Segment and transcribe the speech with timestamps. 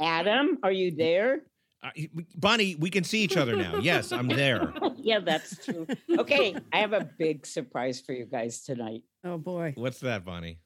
[0.00, 1.42] Adam, are you there?
[1.82, 1.90] Uh,
[2.34, 3.78] Bonnie, we can see each other now.
[3.78, 4.72] Yes, I'm there.
[4.96, 5.86] yeah, that's true.
[6.18, 9.02] Okay, I have a big surprise for you guys tonight.
[9.24, 9.74] Oh boy.
[9.76, 10.58] What's that, Bonnie?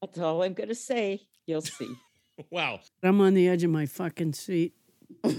[0.00, 1.22] That's all I'm going to say.
[1.46, 1.94] You'll see.
[2.50, 2.80] wow.
[3.02, 4.74] I'm on the edge of my fucking seat.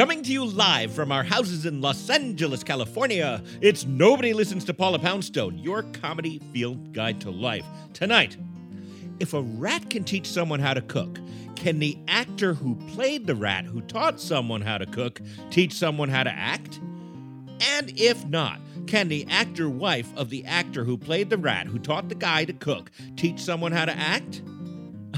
[0.00, 4.72] Coming to you live from our houses in Los Angeles, California, it's Nobody Listens to
[4.72, 7.66] Paula Poundstone, your comedy field guide to life.
[7.92, 8.38] Tonight,
[9.18, 11.18] if a rat can teach someone how to cook,
[11.54, 15.20] can the actor who played the rat who taught someone how to cook
[15.50, 16.80] teach someone how to act?
[17.60, 21.78] And if not, can the actor wife of the actor who played the rat who
[21.78, 24.40] taught the guy to cook teach someone how to act?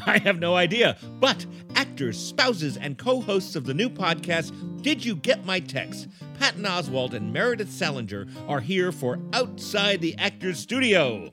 [0.06, 0.96] I have no idea.
[1.20, 6.08] But actors, spouses, and co hosts of the new podcast, Did You Get My Text?
[6.38, 11.30] Patton Oswalt and Meredith Salenger are here for Outside the Actors Studio.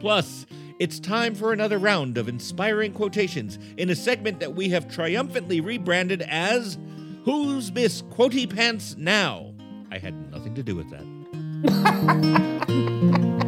[0.00, 0.46] Plus,
[0.78, 5.60] it's time for another round of inspiring quotations in a segment that we have triumphantly
[5.60, 6.78] rebranded as
[7.24, 9.52] Who's Miss Quotey Pants Now?
[9.90, 11.04] I had nothing to do with that.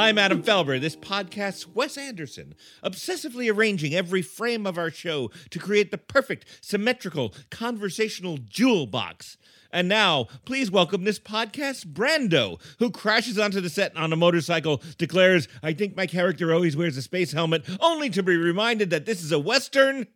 [0.00, 0.80] I'm Adam Felber.
[0.80, 6.46] This podcast's Wes Anderson, obsessively arranging every frame of our show to create the perfect,
[6.62, 9.36] symmetrical, conversational jewel box.
[9.70, 14.82] And now, please welcome this podcast's Brando, who crashes onto the set on a motorcycle,
[14.96, 19.04] declares, I think my character always wears a space helmet, only to be reminded that
[19.04, 20.06] this is a Western.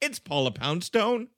[0.00, 1.28] It's Paula Poundstone.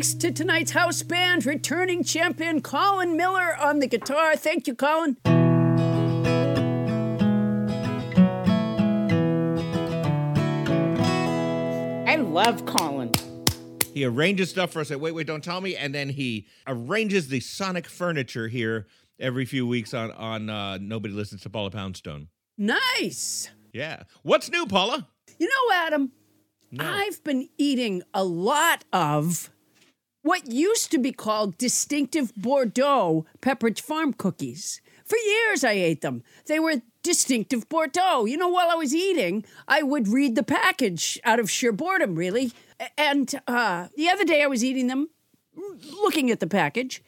[0.00, 4.34] Thanks to tonight's house band, returning champion Colin Miller on the guitar.
[4.34, 5.18] Thank you, Colin.
[12.08, 13.12] I love Colin.
[13.92, 14.88] He arranges stuff for us.
[14.88, 15.76] Like, wait, wait, don't tell me.
[15.76, 18.86] And then he arranges the sonic furniture here
[19.18, 22.28] every few weeks on on uh, Nobody Listens to Paula Poundstone.
[22.56, 23.50] Nice.
[23.74, 24.04] Yeah.
[24.22, 25.06] What's new, Paula?
[25.38, 26.12] You know, Adam,
[26.70, 26.90] no.
[26.90, 29.50] I've been eating a lot of
[30.22, 34.80] what used to be called distinctive Bordeaux Pepperidge Farm cookies.
[35.04, 36.22] For years, I ate them.
[36.46, 38.26] They were distinctive Bordeaux.
[38.26, 42.14] You know, while I was eating, I would read the package out of sheer boredom,
[42.14, 42.52] really.
[42.96, 45.08] And uh, the other day, I was eating them,
[46.02, 47.02] looking at the package,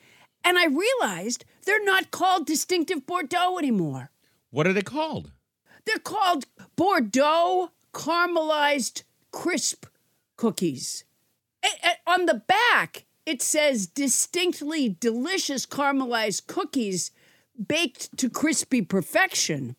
[0.44, 4.10] and I realized they're not called distinctive Bordeaux anymore.
[4.50, 5.30] What are they called?
[5.84, 6.46] They're called
[6.76, 9.86] Bordeaux caramelized crisp
[10.36, 11.04] cookies.
[12.06, 17.10] On the back, it says distinctly delicious caramelized cookies
[17.68, 19.76] baked to crispy perfection,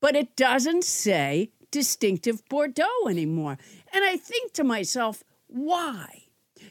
[0.00, 3.58] but it doesn't say distinctive Bordeaux anymore.
[3.92, 6.22] And I think to myself, why?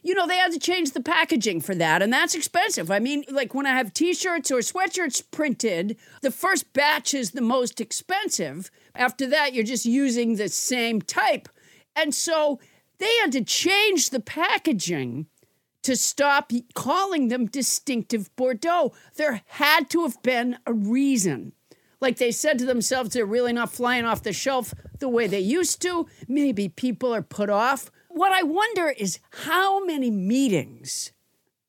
[0.02, 2.90] You know, they had to change the packaging for that, and that's expensive.
[2.90, 7.32] I mean, like when I have t shirts or sweatshirts printed, the first batch is
[7.32, 8.72] the most expensive.
[8.96, 11.50] After that, you're just using the same type.
[11.96, 12.60] And so
[12.98, 15.28] they had to change the packaging
[15.84, 18.94] to stop calling them distinctive Bordeaux.
[19.16, 21.54] There had to have been a reason.
[22.02, 25.40] Like they said to themselves, they're really not flying off the shelf the way they
[25.40, 26.08] used to.
[26.28, 27.92] Maybe people are put off.
[28.10, 31.12] What I wonder is how many meetings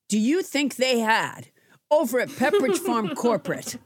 [0.08, 1.48] do you think they had
[1.90, 3.76] over at Pepperidge Farm Corporate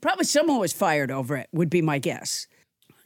[0.00, 2.46] Probably someone was fired over it, would be my guess.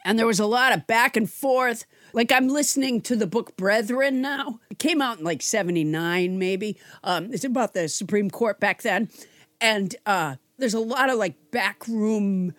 [0.05, 1.87] And there was a lot of back and forth.
[2.15, 4.61] Like I'm listening to the book Brethren now.
[4.71, 6.79] It came out in like 79, maybe.
[7.03, 9.09] Um, it's about the Supreme Court back then.
[9.61, 12.55] And uh, there's a lot of like backroom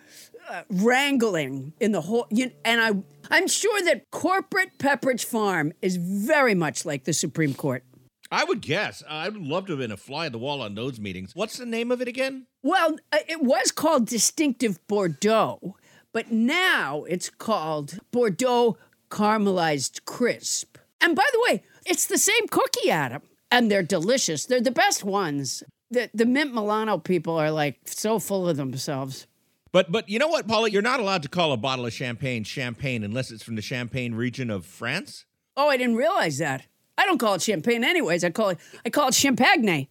[0.50, 2.26] uh, wrangling in the whole.
[2.30, 7.54] You, and I, I'm sure that corporate Pepperidge Farm is very much like the Supreme
[7.54, 7.82] Court.
[8.30, 9.02] I would guess.
[9.08, 11.34] I would love to have been a fly on the wall on those meetings.
[11.34, 12.46] What's the name of it again?
[12.62, 15.76] Well, uh, it was called Distinctive Bordeaux,
[16.12, 18.76] but now it's called Bordeaux
[19.10, 20.78] Caramelized Crisp.
[21.00, 24.46] And by the way, it's the same cookie, Adam, and they're delicious.
[24.46, 25.62] They're the best ones.
[25.90, 29.26] The, the Mint Milano people are like so full of themselves.
[29.72, 30.70] But but you know what, Paula?
[30.70, 34.14] You're not allowed to call a bottle of champagne champagne unless it's from the Champagne
[34.14, 35.26] region of France.
[35.56, 36.66] Oh, I didn't realize that.
[36.98, 38.24] I don't call it champagne anyways.
[38.24, 39.86] I call it I call it champagne.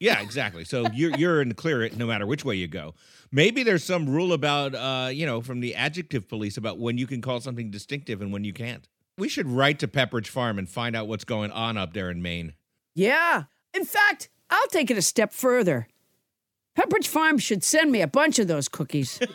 [0.00, 0.64] Yeah, exactly.
[0.64, 2.94] So you're you're in the clear no matter which way you go.
[3.32, 7.06] Maybe there's some rule about uh, you know, from the adjective police about when you
[7.06, 8.86] can call something distinctive and when you can't.
[9.18, 12.22] We should write to Pepperidge Farm and find out what's going on up there in
[12.22, 12.52] Maine.
[12.94, 13.44] Yeah.
[13.74, 15.88] In fact, I'll take it a step further.
[16.78, 19.18] Pepperidge Farm should send me a bunch of those cookies.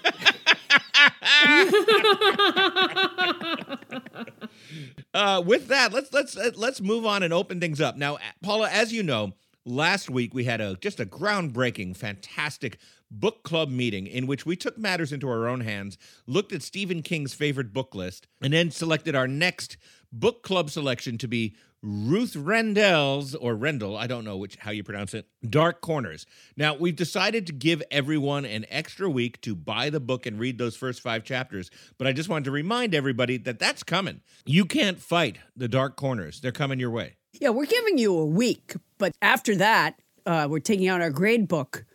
[5.14, 7.98] Uh, with that, let's let's uh, let's move on and open things up.
[7.98, 9.34] Now, Paula, as you know,
[9.66, 12.78] last week we had a just a groundbreaking, fantastic
[13.10, 17.02] book club meeting in which we took matters into our own hands, looked at Stephen
[17.02, 19.78] King's favorite book list, and then selected our next
[20.12, 24.84] book club selection to be Ruth Rendell's or Rendell, I don't know which how you
[24.84, 26.26] pronounce it, Dark Corners.
[26.56, 30.58] Now, we've decided to give everyone an extra week to buy the book and read
[30.58, 34.22] those first 5 chapters, but I just wanted to remind everybody that that's coming.
[34.46, 36.42] You can't fight the Dark Corners.
[36.42, 37.18] They're coming your way.
[37.40, 41.48] Yeah, we're giving you a week, but after that, uh, we're taking out our grade
[41.48, 41.86] book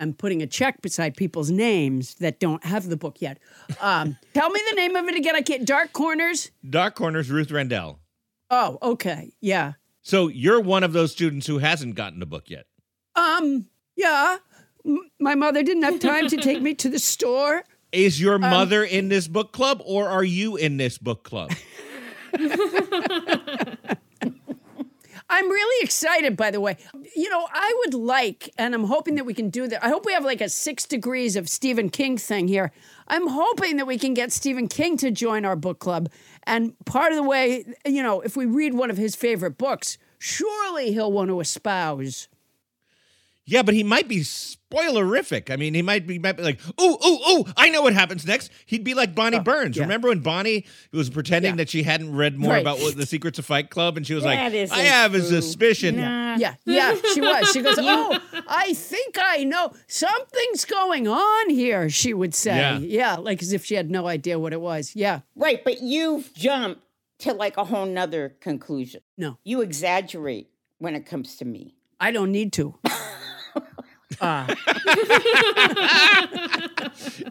[0.00, 3.38] and putting a check beside people's names that don't have the book yet.
[3.80, 5.36] Um, tell me the name of it again.
[5.36, 5.64] I can't.
[5.64, 6.50] Dark Corners.
[6.68, 8.00] Dark Corners, Ruth Rendell.
[8.50, 9.32] Oh, okay.
[9.40, 9.74] Yeah.
[10.02, 12.66] So you're one of those students who hasn't gotten the book yet.
[13.14, 13.66] Um.
[13.94, 14.38] Yeah.
[14.84, 17.64] M- my mother didn't have time to take me to the store.
[17.92, 21.50] Is your mother in this book club or are you in this book club?
[25.30, 26.76] I'm really excited, by the way.
[27.14, 29.82] You know, I would like, and I'm hoping that we can do that.
[29.82, 32.72] I hope we have like a six degrees of Stephen King thing here.
[33.06, 36.10] I'm hoping that we can get Stephen King to join our book club.
[36.42, 39.98] And part of the way, you know, if we read one of his favorite books,
[40.18, 42.28] surely he'll want to espouse.
[43.44, 44.24] Yeah, but he might be
[44.70, 45.50] spoilerific.
[45.50, 48.26] I mean, he might be, might be like, ooh, ooh, ooh, I know what happens
[48.26, 48.50] next.
[48.66, 49.76] He'd be like Bonnie oh, Burns.
[49.76, 49.82] yeah.
[49.82, 51.56] Remember when Bonnie was pretending Yeah.
[51.56, 52.60] that she hadn't read more Right.
[52.60, 55.22] about what, the Secrets of Fight Club, and she was That like, I have a
[55.22, 55.96] suspicion.
[55.96, 56.36] Nah.
[56.36, 57.50] Yeah, yeah, she was.
[57.50, 58.18] She goes, Oh,
[58.48, 59.72] I think I know.
[59.86, 62.56] Something's going on here, she would say.
[62.56, 62.78] Yeah.
[62.78, 64.92] Yeah, like as if she had no idea what it was.
[64.94, 65.20] Yeah.
[65.34, 66.82] Right, but you've jumped
[67.20, 69.02] to like a whole nother conclusion.
[69.18, 71.74] No, You exaggerate when it comes to me.
[71.98, 72.78] I don't need to.
[74.20, 74.54] Uh,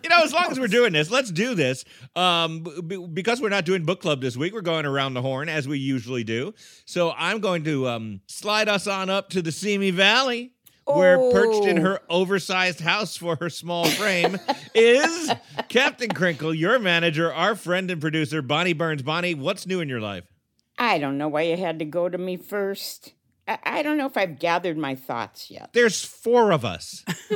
[0.03, 1.83] You know, as long as we're doing this, let's do this.
[2.15, 5.49] Um, b- because we're not doing book club this week, we're going around the horn
[5.49, 6.53] as we usually do.
[6.85, 10.53] So I'm going to um, slide us on up to the Simi Valley.
[10.85, 11.81] Where perched in Oh.
[11.83, 14.37] her oversized house for her small frame
[14.73, 15.31] is
[15.69, 19.03] Captain Crinkle, your manager, our friend and producer, Bonnie Burns.
[19.03, 20.23] Bonnie, what's new in your life?
[20.79, 23.13] I don't know why you had to go to me first.
[23.49, 25.71] I, I don't know if I've gathered my thoughts yet.
[25.73, 27.03] There's four of us.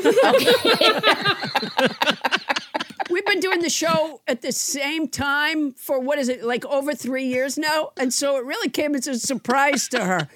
[3.10, 6.93] we've been doing the show at the same time for what is it, like over
[6.93, 7.91] three years now?
[7.98, 10.27] And so it really came as a surprise to her.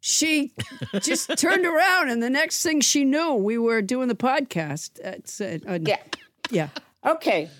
[0.00, 0.52] She
[1.00, 4.98] just turned around, and the next thing she knew, we were doing the podcast.
[5.00, 5.98] It's, uh, uh, Yeah.
[6.50, 6.68] yeah.
[7.04, 7.50] Okay.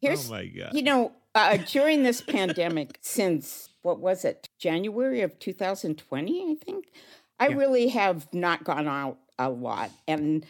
[0.00, 0.74] Here's, Oh my God.
[0.74, 6.92] you know, uh, during this pandemic, since what was it, January of 2020, I think,
[7.38, 9.90] I really have not gone out a lot.
[10.06, 10.46] And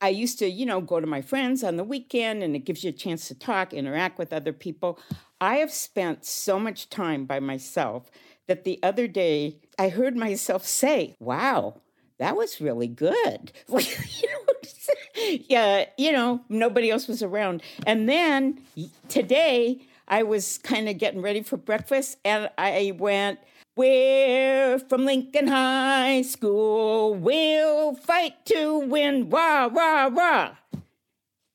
[0.00, 2.84] I used to, you know, go to my friends on the weekend and it gives
[2.84, 4.98] you a chance to talk, interact with other people.
[5.40, 8.10] I have spent so much time by myself
[8.46, 11.80] that the other day I heard myself say, wow,
[12.18, 13.52] that was really good.
[13.68, 17.62] you know, yeah, you know, nobody else was around.
[17.86, 18.60] And then
[19.08, 23.40] today I was kind of getting ready for breakfast and I went,
[23.76, 27.14] We're from Lincoln High School.
[27.14, 29.28] We'll fight to win.
[29.28, 30.56] Rah, rah, rah.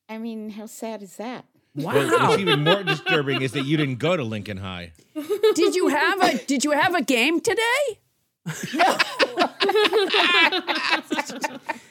[0.08, 1.46] I mean, how sad is that?
[1.74, 4.92] Well, what's even more disturbing is that you didn't go to Lincoln High.
[5.54, 8.00] Did you have a Did you have a game today?
[8.74, 8.98] No.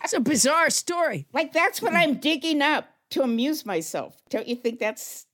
[0.04, 1.26] it's a bizarre story.
[1.34, 2.90] Like, that's what I'm digging up.
[3.12, 4.16] to amuse myself.
[4.30, 5.26] Don't you think that's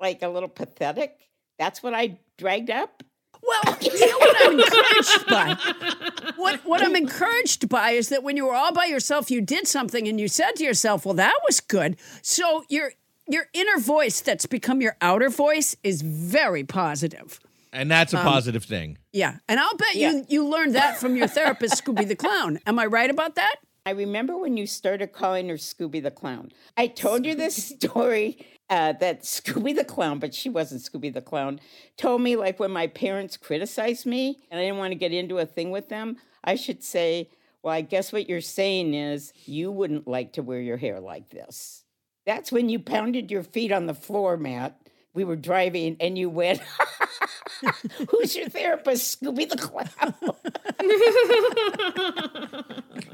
[0.00, 1.18] like a little pathetic?
[1.58, 3.02] That's what I dragged up.
[3.46, 6.32] Well, you know what I'm encouraged by?
[6.36, 9.66] What what I'm encouraged by is that when you were all by yourself, you did
[9.66, 12.92] something and you said to yourself, "Well, that was good." So your
[13.28, 17.40] your inner voice that's become your outer voice is very positive.
[17.72, 18.98] And that's a um, positive thing.
[19.12, 20.12] Yeah, and I'll bet Yeah.
[20.12, 22.60] you you learned that from your therapist, Scooby the Clown.
[22.66, 23.56] Am I right about that?
[23.86, 26.52] I remember when you started calling her Scooby the Clown.
[26.76, 28.38] I told you this story
[28.70, 31.60] uh, that Scooby the Clown, but she wasn't Scooby the Clown,
[31.96, 35.38] told me like when my parents criticized me and I didn't want to get into
[35.38, 37.30] a thing with them, I should say,
[37.62, 41.30] Well, I guess what you're saying is you wouldn't like to wear your hair like
[41.30, 41.84] this.
[42.26, 44.80] That's when you pounded your feet on the floor mat.
[45.12, 46.60] We were driving and you went,
[48.10, 49.20] Who's your therapist?
[49.20, 50.14] Scooby the Clown.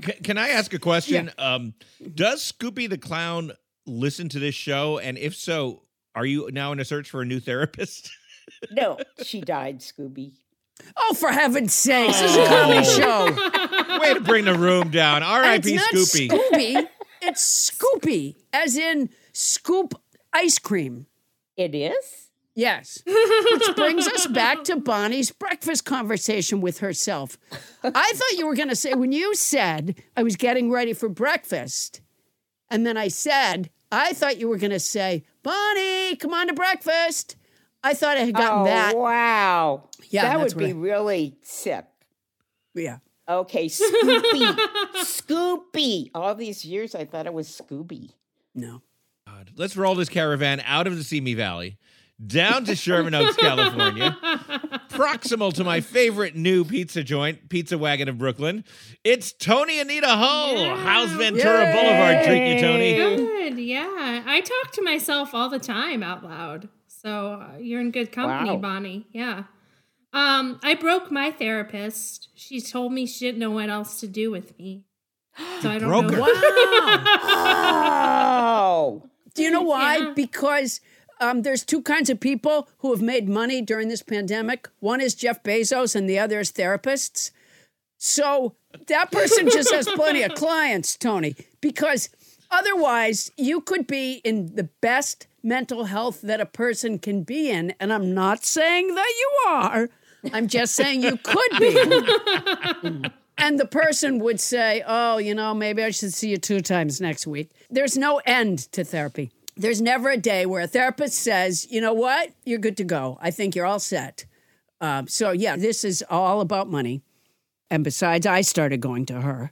[0.24, 1.30] Can I ask a question?
[1.38, 1.74] Um,
[2.14, 3.52] does Scooby the Clown
[3.90, 4.98] listen to this show?
[4.98, 5.82] And if so,
[6.14, 8.10] are you now in a search for a new therapist?
[8.70, 10.32] no, she died, Scooby.
[10.96, 12.20] Oh, for heaven's sakes!
[12.20, 12.46] This is a oh.
[12.46, 13.28] comedy Oh.
[13.88, 13.98] show.
[14.00, 15.22] Way to bring the room down.
[15.22, 15.76] R.I.P.
[15.76, 16.28] Scoopy.
[16.30, 16.88] Scooby.
[17.22, 19.92] It's Scoopy, as in scoop
[20.32, 21.06] ice cream.
[21.56, 22.30] It is?
[22.54, 23.02] Yes.
[23.06, 27.38] Which brings us back to Bonnie's breakfast conversation with herself.
[27.84, 31.08] I thought you were going to say, when you said, I was getting ready for
[31.08, 32.00] breakfast,
[32.70, 36.52] and then I said, I thought you were going to say, Bonnie, come on to
[36.54, 37.36] breakfast.
[37.82, 38.94] I thought I had gotten oh, that.
[40.10, 41.86] Yeah, that would be what really sick.
[42.74, 42.98] Yeah.
[43.28, 44.56] Okay, Scoopy.
[44.96, 46.10] Scoopy.
[46.14, 48.10] All these years I thought it was Scooby.
[48.54, 48.82] No.
[49.26, 49.50] God.
[49.56, 51.78] Let's roll this caravan out of the Simi Valley,
[52.26, 54.16] down to Sherman Oaks, California,
[54.90, 58.64] proximal to my favorite new pizza joint, Pizza Wagon of Brooklyn.
[59.04, 60.54] It's Tony Anita Ho.
[60.56, 60.76] Yeah.
[60.76, 62.94] How's Ventura Boulevard Treat you, Tony?
[62.96, 64.22] Good, yeah.
[64.26, 66.68] I talk to myself all the time out loud.
[66.88, 68.56] So uh, you're in good company, Wow.
[68.56, 69.06] Bonnie.
[69.12, 69.44] Yeah.
[70.12, 72.28] Um, I broke my therapist.
[72.34, 74.84] She told me she didn't know what else to do with me.
[75.60, 76.24] So I don't Broke know.
[76.24, 76.32] her.
[77.22, 79.00] Wow.
[79.02, 79.10] Oh.
[79.34, 79.98] Do you know why?
[79.98, 80.12] Yeah.
[80.16, 80.80] Because
[81.20, 84.68] um, there's two kinds of people who have made money during this pandemic.
[84.80, 87.30] One is Jeff Bezos, and the other is therapists.
[87.98, 88.54] So
[88.86, 92.08] that person just has plenty of clients, Tony, because
[92.50, 97.74] otherwise you could be in the best mental health that a person can be in.
[97.78, 99.90] And I'm not saying that you are,
[100.32, 103.10] I'm just saying you could be.
[103.38, 107.00] And the person would say, Oh, you know, maybe I should see you two times
[107.00, 107.50] next week.
[107.70, 109.30] There's no end to therapy.
[109.60, 112.30] There's never a day where a therapist says, You know what?
[112.44, 113.18] You're good to go.
[113.20, 114.24] I think you're all set.
[114.80, 117.02] Um, so, yeah, this is all about money.
[117.70, 119.50] And besides, I started going to her.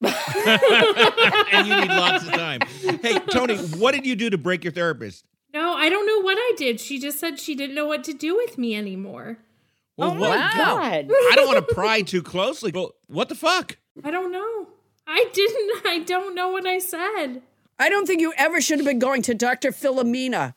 [0.00, 2.60] and you need lots of time.
[3.02, 5.24] Hey, Tony, what did you do to break your therapist?
[5.52, 6.80] No, I don't know what I did.
[6.80, 9.38] She just said she didn't know what to do with me anymore.
[9.96, 10.30] Well, oh what?
[10.30, 10.52] my wow.
[10.56, 11.10] God.
[11.10, 13.76] I don't want to pry too closely, but what the fuck?
[14.04, 14.68] I don't know.
[15.06, 15.82] I didn't.
[15.86, 17.42] I don't know what I said.
[17.78, 19.70] I don't think you ever should have been going to Dr.
[19.72, 20.54] Philomena.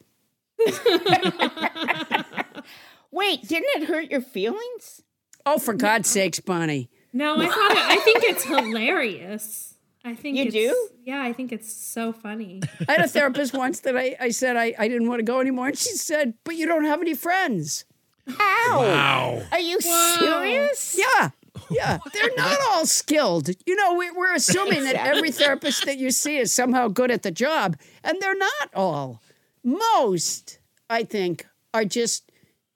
[3.11, 5.01] Wait, didn't it hurt your feelings?
[5.45, 6.89] Oh, for God's sakes, Bonnie.
[7.13, 7.71] No, I thought.
[7.71, 9.75] It, I think it's hilarious.
[10.03, 10.89] I think You it's, do?
[11.03, 12.61] Yeah, I think it's so funny.
[12.87, 15.39] I had a therapist once that I, I said I, I didn't want to go
[15.39, 15.67] anymore.
[15.67, 17.85] And she said, But you don't have any friends.
[18.29, 18.77] Ow.
[18.81, 19.41] Wow.
[19.51, 20.17] Are you Wow.
[20.19, 20.97] serious?
[20.99, 21.29] Yeah.
[21.69, 21.99] Yeah.
[22.13, 23.49] They're not all skilled.
[23.65, 27.23] You know, we, we're assuming that every therapist that you see is somehow good at
[27.23, 29.21] the job, and they're not all.
[29.63, 30.59] Most,
[30.89, 32.31] I think, are just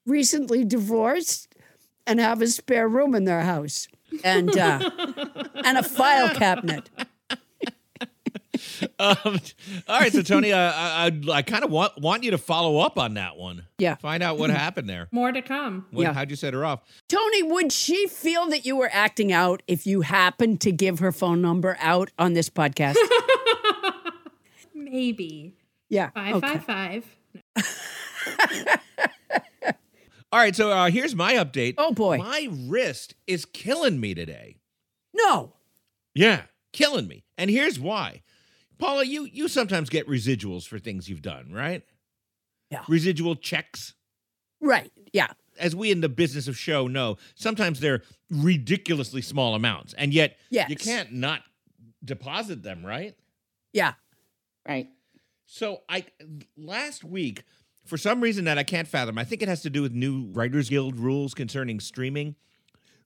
[0.06, 1.54] recently divorced
[2.08, 3.88] and have a spare room in their house
[4.24, 4.90] and uh,
[5.64, 6.90] and a file cabinet.
[9.00, 9.40] Um,
[9.88, 12.80] all right, so Tony, uh, I, I, I kind of want want you to follow
[12.80, 13.66] up on that one.
[13.78, 13.96] Yeah.
[13.96, 15.08] Find out what happened there.
[15.12, 15.86] More to come.
[15.92, 16.14] When, Yeah.
[16.14, 16.82] How'd you set her off?
[17.08, 21.12] Tony, would she feel that you were acting out if you happened to give her
[21.14, 22.96] phone number out on this podcast?
[24.74, 25.54] Maybe
[25.88, 26.10] yeah.
[26.10, 26.58] five okay.
[26.58, 27.06] five
[27.56, 28.80] five.
[30.32, 31.76] All right, so uh, here's my update.
[31.78, 32.18] Oh, boy.
[32.18, 34.58] my wrist is killing me today.
[35.14, 35.54] No.
[36.14, 38.22] Yeah, killing me, and here's why.
[38.80, 41.84] Paula, you you sometimes get residuals for things you've done, right?
[42.72, 42.84] Yeah.
[42.88, 43.94] Residual checks.
[44.62, 44.92] Right.
[45.14, 45.28] Yeah.
[45.60, 50.38] As we in the business of show know, sometimes they're ridiculously small amounts, and yet
[50.50, 50.70] Yes.
[50.70, 51.42] you can't not
[52.04, 53.16] deposit them, right?
[53.74, 53.94] Yeah.
[54.68, 54.88] Right.
[55.46, 56.06] So I
[56.56, 57.44] last week,
[57.86, 60.28] for some reason that I can't fathom, I think it has to do with new
[60.32, 62.36] Writers Guild rules concerning streaming.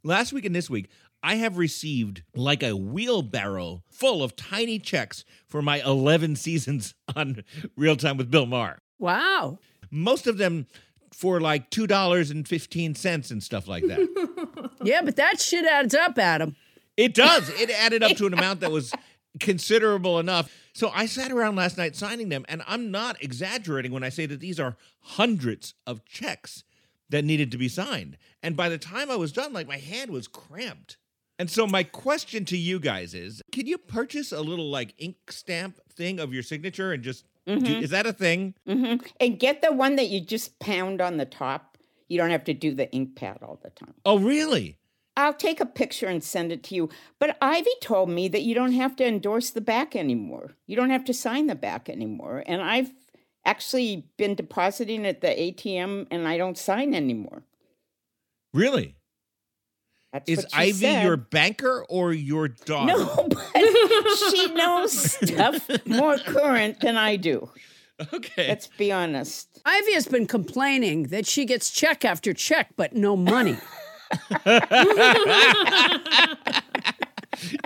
[0.03, 0.89] Last week and this week,
[1.23, 7.43] I have received like a wheelbarrow full of tiny checks for my 11 seasons on
[7.77, 8.79] Real Time with Bill Maher.
[8.99, 9.57] Wow.
[9.89, 10.67] Most of them
[11.13, 14.69] for like $2.15 and stuff like that.
[14.83, 16.57] Yeah, but that shit adds up, Adam.
[16.97, 17.47] It does.
[17.57, 18.93] It added up to an amount that was
[19.39, 20.51] considerable enough.
[20.73, 24.25] So I sat around last night signing them, and I'm not exaggerating when I say
[24.25, 26.65] that these are hundreds of checks
[27.09, 28.17] that needed to be signed.
[28.41, 30.97] And by the time I was done, like my hand was cramped.
[31.43, 35.17] And so my question to you guys is, can you purchase a little like ink
[35.29, 38.53] stamp thing of your signature and just do, is that a thing?
[38.65, 41.77] hmm And get the one that you just pound on the top.
[42.07, 43.93] You don't have to do the ink pad all the time.
[44.05, 44.77] Oh, really?
[45.17, 46.87] I'll take a picture and send it to you.
[47.19, 50.51] But Ivy told me that you don't have to endorse the back anymore.
[50.65, 52.45] You don't have to sign the back anymore.
[52.47, 52.93] And I've
[53.43, 57.43] actually been depositing at the ATM and I don't sign anymore.
[58.53, 58.95] Really?
[60.13, 61.03] That's Is what Ivy said.
[61.03, 62.95] your banker or your daughter?
[62.95, 63.39] No, but
[64.29, 67.49] she knows stuff more current than I do.
[68.11, 68.47] Okay.
[68.49, 69.61] Let's be honest.
[69.65, 73.55] Ivy has been complaining that she gets check after check, but no money.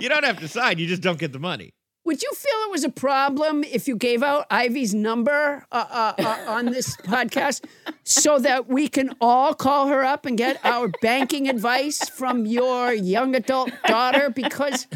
[0.00, 1.72] you don't have to sign, you just don't get the money.
[2.08, 6.14] Would you feel it was a problem if you gave out Ivy's number uh, uh,
[6.18, 7.66] uh, on this podcast
[8.02, 12.94] so that we can all call her up and get our banking advice from your
[12.94, 14.30] young adult daughter?
[14.30, 14.86] Because,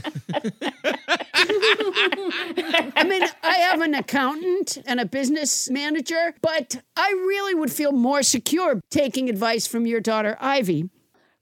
[2.95, 7.92] I mean, I have an accountant and a business manager, but I really would feel
[7.92, 10.88] more secure taking advice from your daughter, Ivy.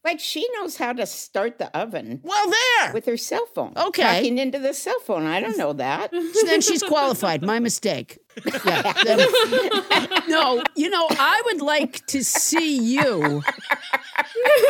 [0.03, 2.93] Like she knows how to start the oven Well, there.
[2.95, 3.75] with her cell phone.
[3.77, 4.03] Okay.
[4.03, 5.27] Talking into the cell phone.
[5.27, 6.11] I don't know that.
[6.33, 7.43] So then she's qualified.
[7.43, 8.19] My mistake.
[8.65, 8.93] Yeah.
[10.29, 13.43] no, you know, I would like to see you.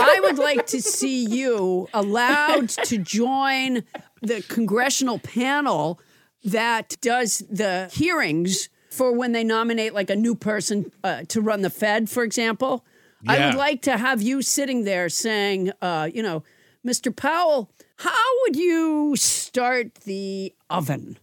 [0.01, 3.85] I would like to see you allowed to join
[4.23, 6.01] the congressional panel
[6.45, 11.61] that does the hearings for when they nominate like a new person uh, to run
[11.63, 12.85] the Fed, for example.
[13.29, 16.43] I would like to have you sitting there saying, uh, you know,
[16.87, 17.15] Mr.
[17.15, 21.19] Powell, how would you start the oven?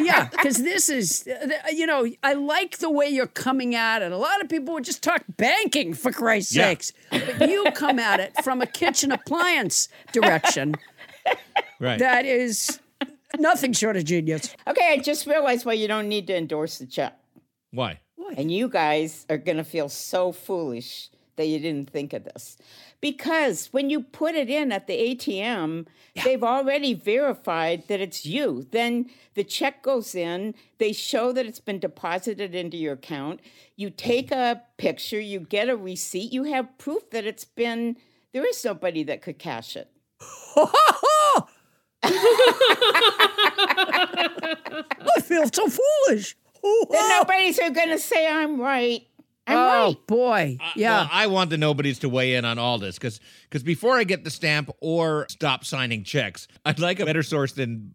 [0.00, 4.12] yeah, because this is, uh, you know, I like the way you're coming at it.
[4.12, 6.64] A lot of people would just talk banking for Christ's Yeah.
[6.64, 10.74] sakes, but you come at it from a kitchen appliance direction
[11.78, 11.98] Right.
[11.98, 12.80] that is
[13.40, 14.54] nothing short of genius.
[14.66, 17.18] Okay, I just realized why you don't need to endorse the check.
[17.70, 18.00] Why?
[18.36, 22.56] And you guys are going to feel so foolish that you didn't think of this.
[23.00, 25.86] Because when you put it in at the ATM,
[26.24, 28.66] they've already verified that it's you.
[28.70, 33.40] Then the check goes in, they show that it's been deposited into your account.
[33.76, 37.96] You take a picture, you get a receipt, you have proof that it's been,
[38.32, 39.90] there is nobody that could cash it.
[45.16, 46.36] I feel so foolish.
[46.90, 49.06] Then uh, nobody's going to say I'm right.
[49.46, 50.06] I'm oh right.
[50.06, 51.00] boy, yeah.
[51.00, 54.04] Well, I want the nobodies to weigh in on all this because because before I
[54.04, 57.94] get the stamp or stop signing checks, I'd like a better source than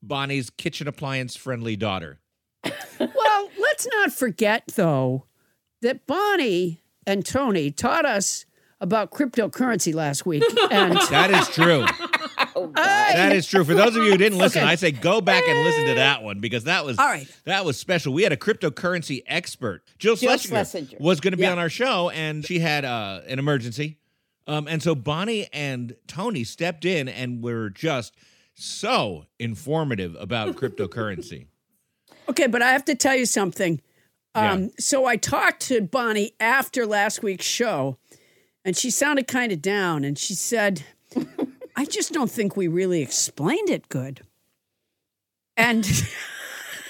[0.00, 2.20] Bonnie's kitchen appliance friendly daughter.
[2.98, 5.26] Well, let's not forget, though,
[5.82, 8.46] that Bonnie and Tony taught us
[8.80, 10.42] about cryptocurrency last week.
[10.70, 11.84] And That is true.
[12.74, 13.64] that is true.
[13.64, 14.70] For those of you who didn't listen, Okay.
[14.70, 17.26] I say go back and listen to that one because that was All right.
[17.44, 18.12] That was special.
[18.12, 20.96] We had a cryptocurrency expert, Jill, Jill Schlesinger, Schlesinger.
[21.00, 21.52] was going to be Yeah.
[21.52, 23.98] on our show, and she had uh, an emergency,
[24.46, 28.14] um, and so Bonnie and Tony stepped in and were just
[28.54, 31.46] so informative about cryptocurrency.
[32.28, 33.80] okay, but I have to tell you something.
[34.34, 34.52] Yeah.
[34.52, 37.98] Um, So I talked to Bonnie after last week's show,
[38.64, 40.04] and she sounded kind of down.
[40.04, 40.84] And she said,
[41.76, 44.22] I just don't think we really explained it good.
[45.56, 45.84] And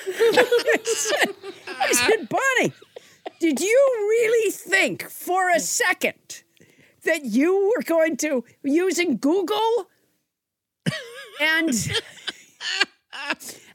[0.07, 1.35] I, said,
[1.69, 2.73] I said, Bonnie,
[3.41, 6.43] did you really think for a second
[7.05, 9.89] that you were going to using Google
[11.41, 11.93] and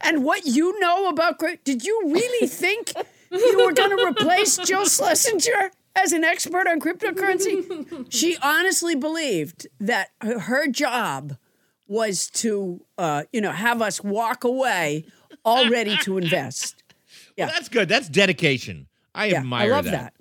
[0.02, 2.94] and what you know about did you really think
[3.32, 8.12] you were going to replace Joe Schlesinger as an expert on cryptocurrency?
[8.12, 11.38] She honestly believed that her- her job
[11.88, 15.06] was to, uh, you know, have us walk away
[15.44, 16.84] all ready to invest.
[17.38, 17.46] Yeah.
[17.46, 17.88] Well, that's good.
[17.88, 18.88] That's dedication.
[19.16, 20.14] I Yeah, admire I love that.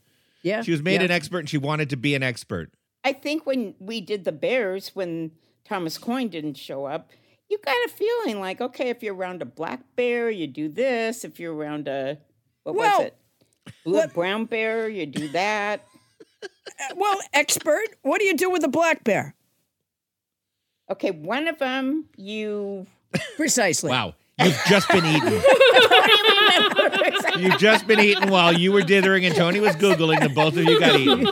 [0.43, 1.07] Yeah, She was made yeah.
[1.07, 2.71] an expert, and she wanted to be an expert.
[3.05, 5.33] I think when we did the Bears, when
[5.65, 7.11] Thomas Coyne didn't show up,
[7.49, 11.25] you got a feeling like, okay, if you're around a black bear, you do this.
[11.25, 12.19] If you're around a
[12.63, 13.17] what Well, was it,
[13.85, 15.87] blue brown bear, you do that.
[16.43, 19.35] Uh, well, expert, what do you do with a black bear?
[20.91, 22.87] Okay, one of them you.
[23.37, 23.91] Precisely.
[23.91, 24.15] Wow.
[24.43, 25.33] You've just been eaten.
[27.39, 30.65] You've just been eaten while you were dithering and Tony was Googling, and both of
[30.65, 31.27] you got eaten.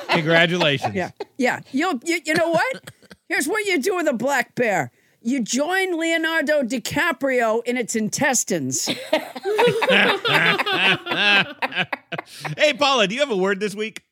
[0.08, 0.94] Congratulations.
[0.94, 1.60] Yeah, yeah.
[1.72, 2.90] You, you, you know what?
[3.28, 4.92] Here's what you do with a black bear.
[5.26, 8.84] You join Leonardo DiCaprio in its intestines.
[12.58, 14.02] hey, Paula, do you have a word this week?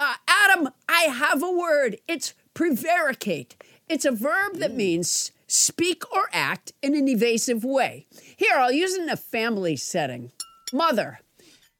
[0.00, 1.98] Uh, Adam, I have a word.
[2.08, 3.54] It's prevaricate.
[3.88, 8.08] It's a verb that means speak or act in an evasive way.
[8.36, 10.32] Here, I'll use it in a family setting.
[10.72, 11.20] Mother,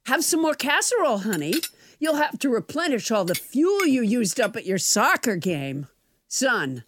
[0.07, 1.55] have some more casserole, honey.
[1.99, 5.89] You'll have to replenish all the fuel you used up at your soccer game.
[6.29, 6.85] Son,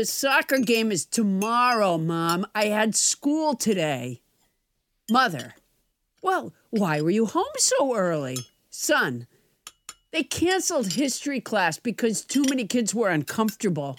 [0.00, 2.46] the soccer game is tomorrow, Mom.
[2.54, 4.22] I had school today.
[5.10, 5.56] Mother,
[6.22, 8.38] well, why were you home so early?
[8.70, 9.26] Son,
[10.10, 13.98] they canceled history class because too many kids were uncomfortable.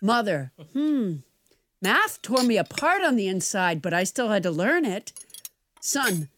[0.00, 1.14] Mother, hmm,
[1.82, 5.12] math tore me apart on the inside, but I still had to learn it.
[5.80, 6.28] Son,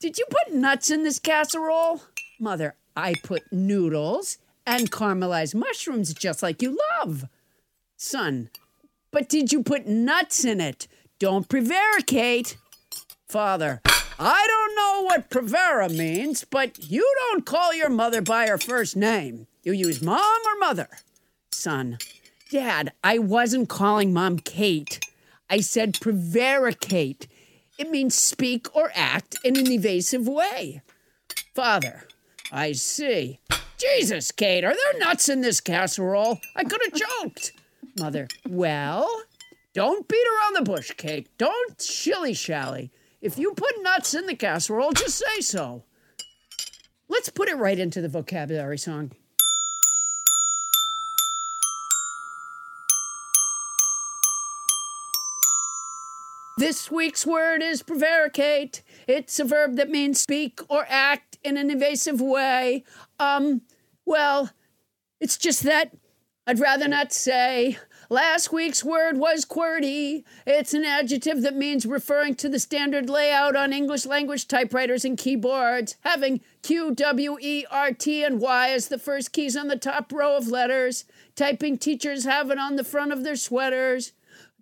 [0.00, 2.02] did you put nuts in this casserole?
[2.38, 7.24] Mother, I put noodles and caramelized mushrooms just like you love.
[7.96, 8.50] Son,
[9.10, 10.86] but did you put nuts in it?
[11.18, 12.56] Don't prevaricate.
[13.26, 13.80] Father,
[14.18, 18.96] I don't know what prevera means, but you don't call your mother by her first
[18.96, 19.46] name.
[19.62, 20.88] You use mom or mother.
[21.50, 21.98] Son,
[22.50, 25.00] Dad, I wasn't calling mom Kate.
[25.48, 27.26] I said prevaricate.
[27.78, 30.82] It means speak or act in an evasive way.
[31.54, 32.06] Father,
[32.52, 33.40] I see.
[33.78, 36.40] Jesus, Kate, are there nuts in this casserole?
[36.54, 37.52] I could have choked.
[37.98, 39.08] Mother, well,
[39.72, 41.28] don't beat around the bush, Kate.
[41.38, 42.90] Don't shilly shally.
[43.22, 45.82] If you put nuts in the casserole, just say so.
[47.08, 49.12] Let's put it right into the vocabulary song.
[56.58, 58.82] This week's word is prevaricate.
[59.06, 62.84] It's a verb that means speak or act in an evasive way.
[63.18, 63.62] Um,
[64.04, 64.50] well,
[65.20, 65.92] it's just that
[66.48, 67.76] I'd rather not say.
[68.08, 70.22] Last week's word was QWERTY.
[70.46, 75.18] It's an adjective that means referring to the standard layout on English language typewriters and
[75.18, 79.76] keyboards, having Q, W, E, R, T, and Y as the first keys on the
[79.76, 81.04] top row of letters.
[81.34, 84.12] Typing teachers have it on the front of their sweaters.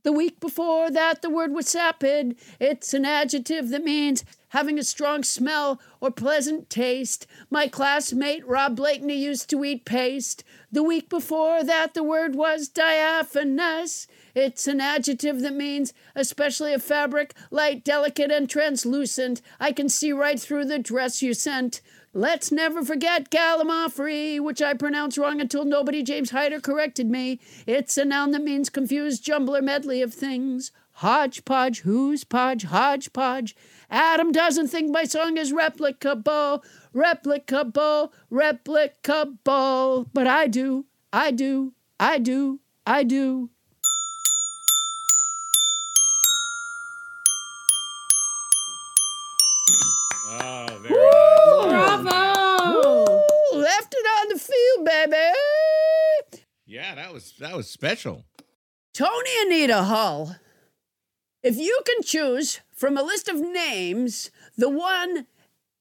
[0.04, 2.36] The week before that, the word was sapid.
[2.60, 7.26] It's an adjective that means having a strong smell or pleasant taste.
[7.50, 10.44] My classmate Rob Blakeney used to eat paste.
[10.70, 14.06] The week before that, the word was diaphanous.
[14.34, 19.40] It's an adjective that means especially a fabric, light, delicate, and translucent.
[19.58, 21.80] I can see right through the dress you sent.
[22.16, 27.40] Let's never forget Gallimaufry, which I pronounced wrong until nobody James Hyder corrected me.
[27.66, 30.70] It's a noun that means confused jumble or medley of things.
[30.98, 33.56] Hodgepodge, who's podge, hodgepodge.
[33.90, 36.62] Adam doesn't think my song is replicable,
[36.94, 40.06] replicable, replicable.
[40.14, 43.50] But I do, I do, I do, I do.
[54.34, 56.42] The field, baby.
[56.66, 58.24] Yeah, that was that was special.
[58.92, 60.36] Tony Anita Hull,
[61.42, 65.26] if you can choose from a list of names the one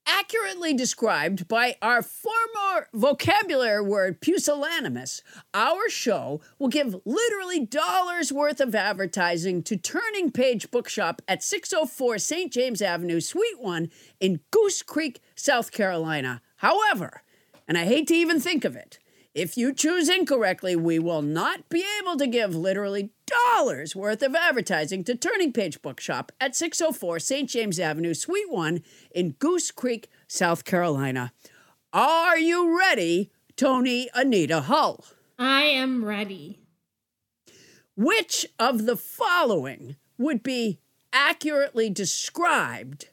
[0.06, 5.22] accurately described by our former vocabulary word pusillanimous,
[5.54, 12.18] our show will give literally dollars worth of advertising to Turning Page Bookshop at 604
[12.18, 12.52] St.
[12.52, 13.90] James Avenue, Suite 1
[14.20, 16.42] in Goose Creek, South Carolina.
[16.58, 17.22] However,
[17.68, 19.00] and I hate to even think of it,
[19.34, 24.36] if you choose incorrectly, we will not be able to give literally dollars worth of
[24.36, 27.50] advertising to Turning Page Bookshop at 604 St.
[27.50, 31.34] James Avenue, Suite 1 in Goose Creek, South Carolina.
[31.92, 35.04] Are you ready, Tony Anita Hull?
[35.40, 36.60] I am ready.
[37.96, 40.80] Which of the following would be
[41.12, 43.10] accurately described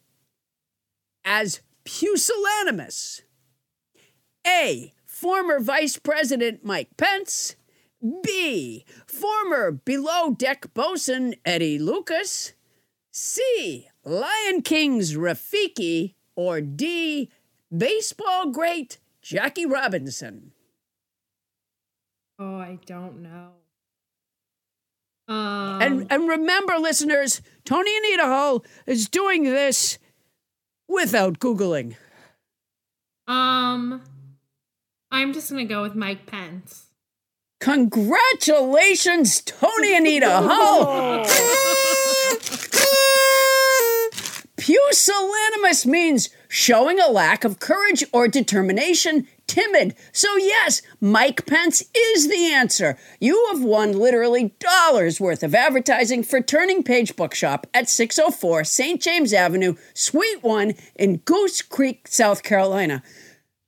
[1.25, 3.23] as pusillanimous?
[4.47, 4.93] A.
[5.07, 7.57] Former Vice President Mike Pence.
[8.23, 8.85] B.
[9.07, 12.53] Former below deck bosun Eddie Lucas.
[13.13, 13.89] C.
[14.05, 16.15] Lion King's Rafiki.
[16.37, 17.29] Or D.
[17.77, 20.53] Baseball great Jackie Robinson.
[22.39, 23.51] Oh, I don't know.
[25.29, 29.99] Um, And and remember, listeners, Tony Anita Hull is doing this
[30.89, 31.97] without Googling.
[33.29, 34.01] um,
[35.11, 36.87] I'm just gonna go with Mike Pence.
[37.61, 41.25] Congratulations, Tony Anita Hull.
[44.57, 49.95] Pusillanimous means showing a lack of courage or determination, timid.
[50.13, 52.99] So, yes, Mike Pence is the answer.
[53.21, 59.01] You have won literally dollars worth of advertising for Turning Page Bookshop at 604 St.
[59.01, 63.03] James Avenue, Suite 1 in Goose Creek, South Carolina.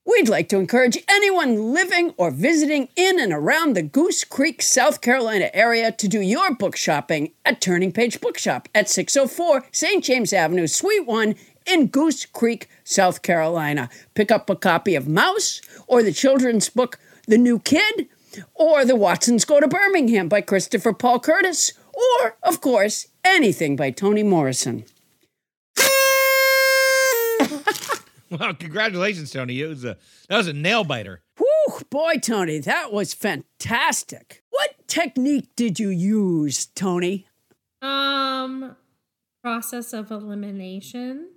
[0.05, 5.01] We'd like to encourage anyone living or visiting in and around the Goose Creek, South
[5.01, 10.03] Carolina area to do your book shopping at Turning Page Bookshop at 604 St.
[10.03, 11.37] James Avenue, Suite 1
[11.67, 13.89] in Goose Creek, South Carolina.
[14.15, 18.09] Pick up a copy of Maus or the children's book The New Kid
[18.55, 21.75] or The Watsons Go to Birmingham by Christopher Paul Curtis
[22.21, 24.85] or, of course, anything by Toni Morrison.
[28.39, 29.61] Well, congratulations, Tony.
[29.61, 29.97] It was a
[30.29, 31.21] that was a nail biter.
[31.39, 34.43] Whew, boy, Tony, that was fantastic.
[34.51, 37.27] What technique did you use, Tony?
[37.83, 38.77] Um,
[39.43, 41.29] process of elimination.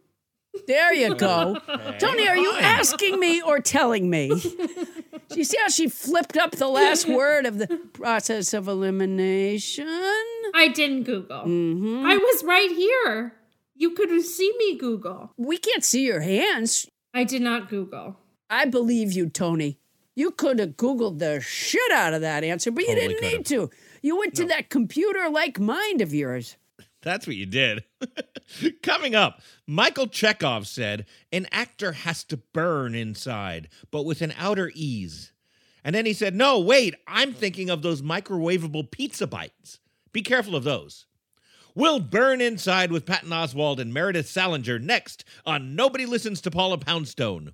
[0.68, 1.58] There you go.
[2.00, 4.42] Tony, are you asking me or telling me?
[5.34, 9.88] You see how she flipped up the last word of the process of elimination?
[10.54, 11.42] I didn't Google.
[11.42, 13.34] I was right here.
[13.76, 15.32] You could see me Google.
[15.38, 16.88] We can't see your hands.
[17.14, 18.18] I did not Google.
[18.50, 19.80] I believe you, Tony.
[20.16, 23.46] You could have Googled the shit out of that answer, but you Totally didn't need
[23.46, 23.70] could've.
[23.72, 23.76] to.
[24.02, 26.56] You went to that computer like mind of yours.
[27.02, 27.84] That's what you did.
[28.82, 34.72] Coming up, Michael Chekhov said an actor has to burn inside, but with an outer
[34.74, 35.34] ease.
[35.84, 39.80] And then he said, No, wait, I'm thinking of those microwavable pizza bites.
[40.14, 41.06] Be careful of those.
[41.78, 46.78] We'll burn inside with Patton Oswalt and Meredith Salenger next on Nobody Listens to Paula
[46.78, 47.54] Poundstone.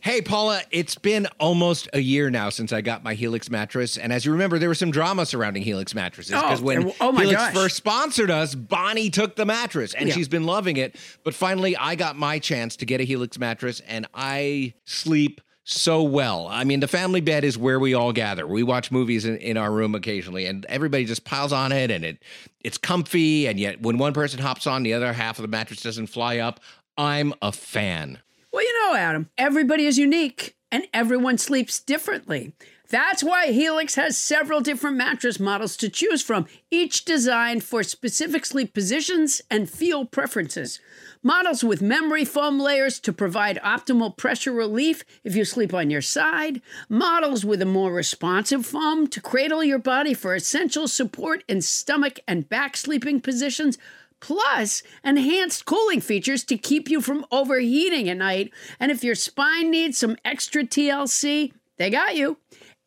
[0.00, 3.98] Hey, Paula, it's been almost a year now since I got my Helix mattress.
[3.98, 6.94] And as you remember, there was some drama surrounding Helix mattresses because Oh, when oh,
[7.00, 7.54] oh my Helix gosh.
[7.54, 10.14] first sponsored us, Bonnie took the mattress and Yeah.
[10.14, 10.94] she's been loving it.
[11.24, 16.00] But finally, I got my chance to get a Helix mattress and I sleep so
[16.00, 16.46] well.
[16.46, 18.46] I mean, the family bed is where we all gather.
[18.46, 22.04] We watch movies in, in our room occasionally and everybody just piles on it and
[22.04, 22.22] it
[22.60, 23.48] it's comfy.
[23.48, 26.38] And yet, when one person hops on, the other half of the mattress doesn't fly
[26.38, 26.60] up.
[26.96, 28.20] I'm a fan.
[28.52, 32.54] Well, you know, Adam, everybody is unique and everyone sleeps differently.
[32.88, 38.46] That's why Helix has several different mattress models to choose from, each designed for specific
[38.46, 40.78] sleep positions and feel preferences.
[41.22, 46.02] Models with memory foam layers to provide optimal pressure relief if you sleep on your
[46.02, 46.62] side.
[46.88, 52.20] Models with a more responsive foam to cradle your body for essential support in stomach
[52.28, 53.78] and back sleeping positions
[54.20, 58.52] plus enhanced cooling features to keep you from overheating at night.
[58.78, 62.38] And if your spine needs some extra TLC, they got you.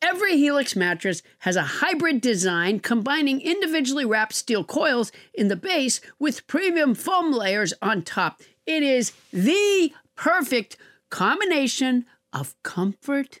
[0.02, 6.00] Every Helix mattress has a hybrid design combining individually wrapped steel coils in the base
[6.18, 8.40] with premium foam layers on top.
[8.64, 10.78] It is the perfect
[11.10, 13.40] combination of comfort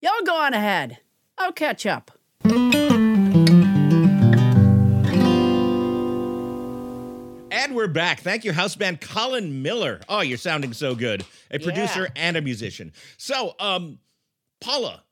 [0.00, 0.98] Y'all go on ahead.
[1.36, 2.12] I'll catch up.
[7.50, 8.20] And we're back.
[8.20, 10.00] Thank you, house band Colin Miller.
[10.08, 11.24] Oh, you're sounding so good.
[11.50, 12.92] A producer and a musician.
[13.16, 13.98] So, um,
[14.60, 15.02] Paula,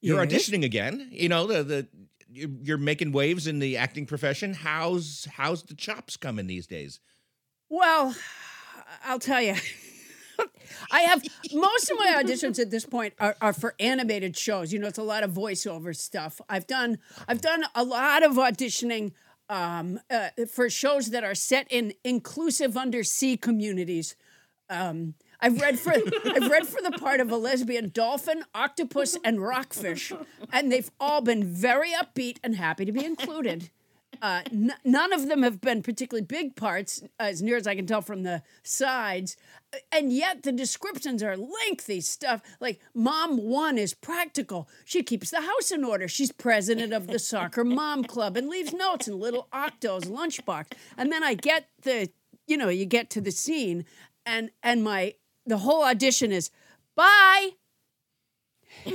[0.00, 0.48] you're Yes?
[0.48, 1.08] auditioning again.
[1.12, 1.88] You know the the
[2.30, 4.54] you're you're making waves in the acting profession.
[4.54, 7.00] How's how's the chops coming these days?
[7.68, 8.14] Well,
[9.04, 9.54] I'll tell you.
[10.90, 11.22] I have
[11.52, 14.72] most of my auditions at this point are, are for animated shows.
[14.72, 16.40] You know, it's a lot of voiceover stuff.
[16.48, 19.12] I've done I've done a lot of auditioning
[19.48, 24.16] um, uh, for shows that are set in inclusive undersea communities.
[24.70, 29.40] Um, I've read for I've read for the part of a lesbian dolphin, octopus, and
[29.40, 30.12] rockfish,
[30.52, 33.70] and they've all been very upbeat and happy to be included.
[34.20, 37.74] Uh, n- none of them have been particularly big parts, uh, as near as I
[37.74, 39.36] can tell from the sides.
[39.72, 42.42] Uh, and yet the descriptions are lengthy stuff.
[42.60, 44.68] Like, mom one is practical.
[44.84, 46.08] She keeps the house in order.
[46.08, 50.72] She's president of the soccer mom club and leaves notes in little Octo's lunchbox.
[50.96, 52.10] And then I get the,
[52.46, 53.84] you know, you get to the scene,
[54.26, 55.14] and and my
[55.46, 56.50] the whole audition is
[56.96, 57.50] bye.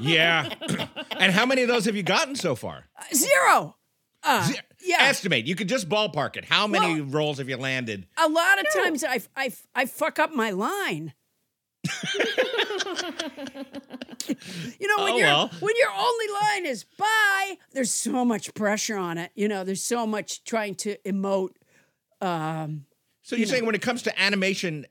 [0.00, 0.48] Yeah.
[1.18, 2.88] and how many of those have you gotten so far?
[2.98, 3.76] Uh, zero.
[4.22, 4.96] Uh, Ze- yeah.
[5.02, 5.46] Estimate.
[5.46, 6.44] You could just ballpark it.
[6.44, 8.06] How many Well- roles have you landed?
[8.16, 11.14] a lot of times I, I, I fuck up my line.
[14.28, 15.48] you know, when Oh, your well.
[15.60, 19.30] when your only line is bye, there's so much pressure on it.
[19.34, 21.50] You know, there's so much trying to emote.
[22.20, 22.84] Um,
[23.22, 24.86] So you're saying when it comes to animation,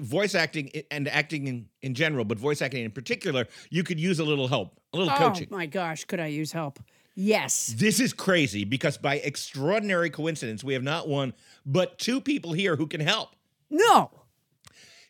[0.00, 4.18] voice acting and acting in, in general, but voice acting in particular, you could use
[4.18, 5.48] a little help, a little oh coaching.
[5.50, 6.80] my gosh, could I use help?
[7.14, 7.74] Yes.
[7.76, 11.34] This is crazy because by extraordinary coincidence, we have not one,
[11.66, 13.30] but two people here who can help.
[13.68, 14.10] No.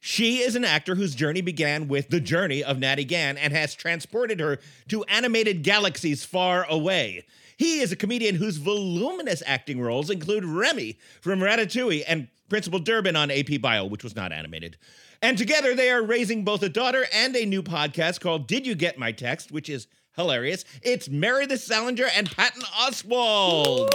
[0.01, 3.73] She is an actor whose journey began with the journey of Natty Gann and has
[3.75, 7.25] transported her to animated galaxies far away.
[7.57, 13.15] He is a comedian whose voluminous acting roles include Remy from Ratatouille and Principal Durbin
[13.15, 14.77] on AP Bio, which was not animated.
[15.23, 18.75] And together they are raising both a daughter and a new podcast called Did You
[18.75, 19.87] Get My Text, which is
[20.17, 20.65] hilarious.
[20.83, 23.89] It's Meredith Salenger and Patton Oswalt.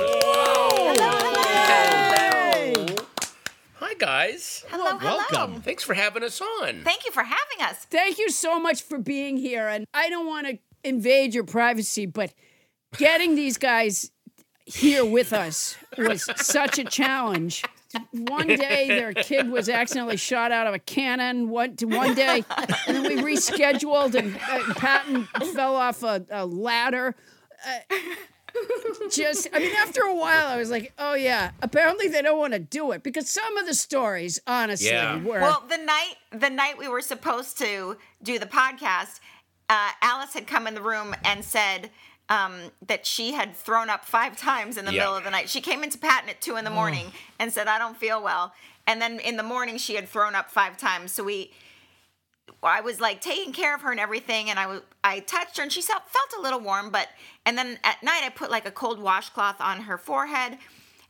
[3.80, 4.66] Hi, guys.
[4.70, 5.18] Hello, oh, hello.
[5.32, 5.62] Welcome.
[5.62, 6.82] Thanks for having us on.
[6.84, 7.86] Thank you for having us.
[7.90, 9.68] Thank you so much for being here.
[9.68, 12.34] And I don't want to invade your privacy, but
[12.98, 14.12] getting these guys
[14.66, 17.64] here with us was such a challenge.
[18.12, 21.50] One day their kid was accidentally shot out of a cannon.
[21.50, 22.44] One, one day,
[22.88, 27.16] and then we rescheduled, and uh, Patton fell off a, a ladder.
[27.66, 27.96] Uh,
[29.12, 32.54] just, I mean, after a while, I was like, "Oh yeah." Apparently, they don't want
[32.54, 35.22] to do it because some of the stories, honestly, Yeah.
[35.24, 39.20] were Well, the night the night we were supposed to do the podcast,
[39.70, 41.90] uh, Alice had come in the room and said
[42.30, 45.02] um, that she had thrown up five times in the Yeah.
[45.02, 45.50] middle of the night.
[45.50, 48.54] She came into Patton at two in the morning and said, "I don't feel well."
[48.86, 51.14] And then in the morning, she had thrown up five times.
[51.14, 51.54] So we
[52.64, 55.64] I was like taking care of her and everything, and I was I touched her,
[55.64, 57.10] and she felt felt a little warm, but
[57.46, 60.58] and then at night I put like a cold washcloth on her forehead,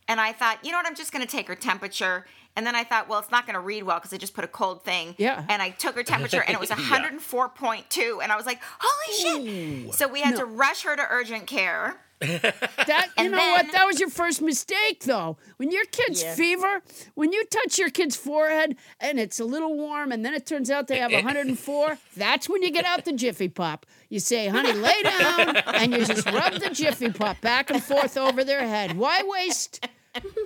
[0.07, 2.25] and I thought, you know what, I'm just gonna take her temperature,
[2.57, 4.47] and then I thought, well, it's not gonna read well because I just put a
[4.49, 5.45] cold thing, Yeah.
[5.47, 9.93] and I took her temperature, and it was 104.2, and I was like, holy shit!
[9.93, 11.95] So we had to rush her to urgent care.
[12.19, 13.71] That you And know what?
[13.73, 15.37] That was your first mistake, though.
[15.57, 16.33] When your kid's Yeah.
[16.33, 16.81] fever,
[17.13, 20.71] when you touch your kid's forehead and it's a little warm, and then it turns
[20.71, 23.85] out they have 104, that's when you get out the Jiffy Pop.
[24.09, 28.17] You say, "Honey, lay down," and you just rub the Jiffy Pop back and forth
[28.17, 28.97] over their head.
[28.97, 29.87] Why waste?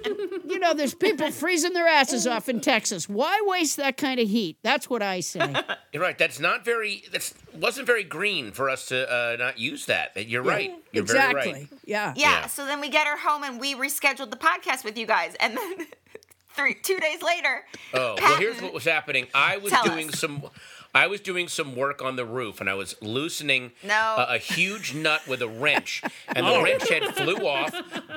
[0.06, 3.08] You know, there's people freezing their asses off in Texas.
[3.08, 4.58] Why waste that kind of heat?
[4.64, 5.56] That's what I say.
[5.94, 6.18] You're right.
[6.18, 7.04] That's not very.
[7.12, 10.12] That wasn't very green for us to uh, not use that.
[10.28, 10.74] You're right.
[10.92, 11.42] You're exactly.
[11.42, 11.68] very right.
[11.86, 12.14] Yeah.
[12.16, 12.48] Yeah, Yeah.
[12.48, 15.58] So then we get her home, and we rescheduled the podcast with you guys, and
[15.58, 15.88] then
[16.56, 17.64] three two days later.
[17.94, 19.28] Oh well, here's what was happening.
[19.34, 20.20] I was doing us.
[20.20, 20.44] some.
[20.94, 24.16] I was doing some work on the roof, and I was loosening No.
[24.18, 27.72] a, a huge nut with a wrench, and the wrench head flew off,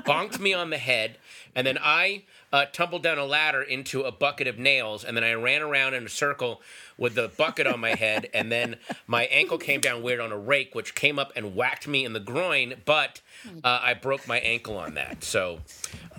[0.05, 1.19] bonked me on the head,
[1.55, 5.25] and then I uh, tumbled down a ladder into a bucket of nails, and then
[5.25, 6.63] I ran around in a circle
[6.97, 10.39] with the bucket on my head, and then my ankle came down weird on a
[10.39, 13.21] rake, which came up and whacked me in the groin, but
[13.63, 15.23] uh, I broke my ankle on that.
[15.25, 15.61] So,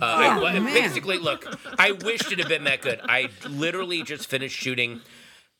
[0.00, 0.04] uh,
[0.44, 1.46] I, basically, look,
[1.78, 3.00] I wished it had been that good.
[3.04, 5.00] I literally just finished shooting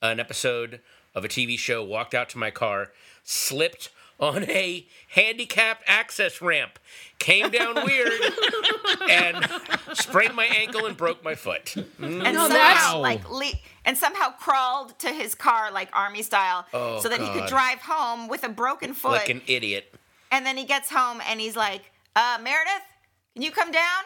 [0.03, 0.81] an episode
[1.15, 2.93] of a TV show, walked out to my car,
[3.25, 6.79] slipped on a handicapped access ramp,
[7.19, 8.13] came down weird,
[9.11, 9.47] and
[9.95, 11.77] sprained my ankle and broke my foot.
[11.77, 13.53] and No, somehow that's- like le-
[13.85, 17.81] and somehow crawled to his car like army style Oh, so that he could drive
[17.81, 19.95] home with a broken foot Like an idiot.
[20.33, 21.83] and then he gets home and he's like
[22.17, 22.83] uh, meredith
[23.37, 24.03] can you come down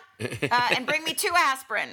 [0.50, 1.88] uh, and bring me two aspirin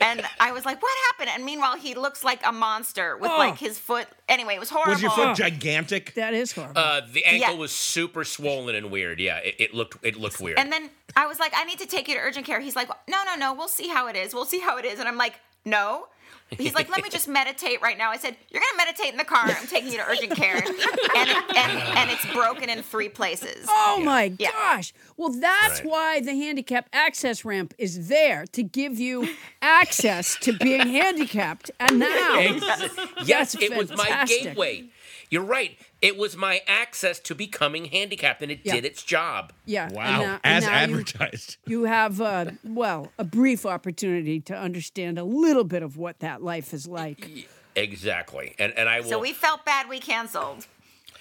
[0.00, 3.36] and i was like what happened and meanwhile he looks like a monster with Oh.
[3.36, 6.14] like his foot anyway it was horrible Was your foot gigantic?
[6.14, 6.78] That is horrible.
[6.80, 7.58] Uh, the ankle Yeah.
[7.58, 9.20] was super swollen and weird.
[9.20, 10.58] Yeah, it, it looked it looked weird.
[10.58, 12.88] and then i was like i need to take you to urgent care he's like
[13.06, 15.18] no no no we'll see how it is we'll see how it is and i'm
[15.18, 15.34] like
[15.66, 16.06] no
[16.50, 18.10] he's like, let me just meditate right now.
[18.10, 19.44] I said, you're gonna meditate in the car.
[19.46, 23.66] I'm taking you to urgent care, and it, and and it's broken in three places.
[23.68, 24.50] Oh my Yeah.
[24.52, 24.92] gosh.
[25.16, 25.88] Well, that's Right.
[25.90, 29.28] why the handicap access ramp is there to give you
[29.62, 31.70] access to being handicapped.
[31.80, 34.84] And now, yes, That's it was my gateway.
[35.30, 35.76] You're right.
[36.00, 38.74] It was my access to becoming handicapped, and it Yeah.
[38.74, 39.52] did its job.
[39.64, 39.86] yeah.
[39.86, 40.20] and Wow.
[40.22, 41.56] now- and As now you- advertised.
[41.66, 46.42] You, have, uh, well, a brief opportunity to understand a little bit of what that
[46.42, 47.46] life is like.
[47.74, 48.54] Exactly.
[48.58, 49.08] And and I will.
[49.08, 50.66] So we felt bad we canceled,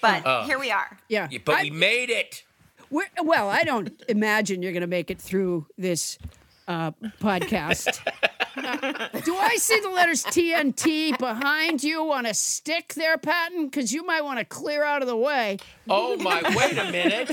[0.01, 0.97] but here we are.
[1.07, 1.27] Yeah.
[1.31, 2.43] Yeah, but I- we made it.
[2.89, 6.17] We're, well, I don't imagine you're going to make it through this
[6.67, 6.91] uh,
[7.21, 7.99] podcast.
[9.23, 13.65] Do I see the letters TNT behind you on a stick there, Patton?
[13.67, 15.57] Because you might want to clear out of the way.
[15.89, 16.41] Oh my!
[16.55, 17.29] Wait a minute.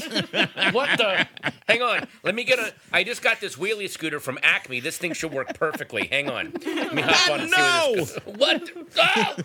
[0.74, 1.26] What the?
[1.68, 2.06] Hang on.
[2.22, 2.72] Let me get a.
[2.92, 4.80] I just got this wheelie scooter from Acme.
[4.80, 6.06] This thing should work perfectly.
[6.06, 6.52] Hang on.
[6.64, 8.36] Let me hop on and see where this goes.
[8.36, 8.70] What?
[8.98, 9.36] Oh!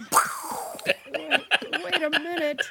[1.84, 2.62] Wait a minute.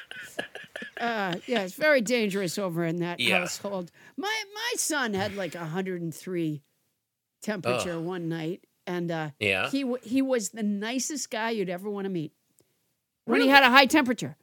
[0.99, 3.39] Uh, yeah, it's very dangerous over in that Yeah.
[3.39, 3.91] household.
[4.17, 6.61] My my son had like 103
[7.41, 9.69] temperature one night, and uh, Yeah.
[9.69, 12.33] he w- he was the nicest guy you'd ever want to meet.
[13.25, 14.35] When he had a high temperature,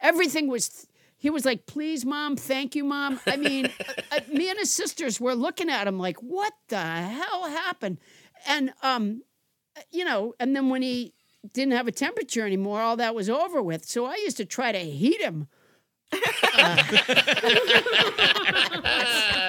[0.00, 0.86] everything was.
[1.16, 3.70] He was like, "Please, mom, thank you, mom." I mean,
[4.12, 7.98] uh, me and his sisters were looking at him like, "What the hell happened?"
[8.46, 9.22] And um,
[9.90, 11.12] you know, and then when he
[11.52, 13.84] didn't have a temperature anymore, all that was over with.
[13.84, 15.48] So I used to try to heat him.
[16.12, 16.76] Uh,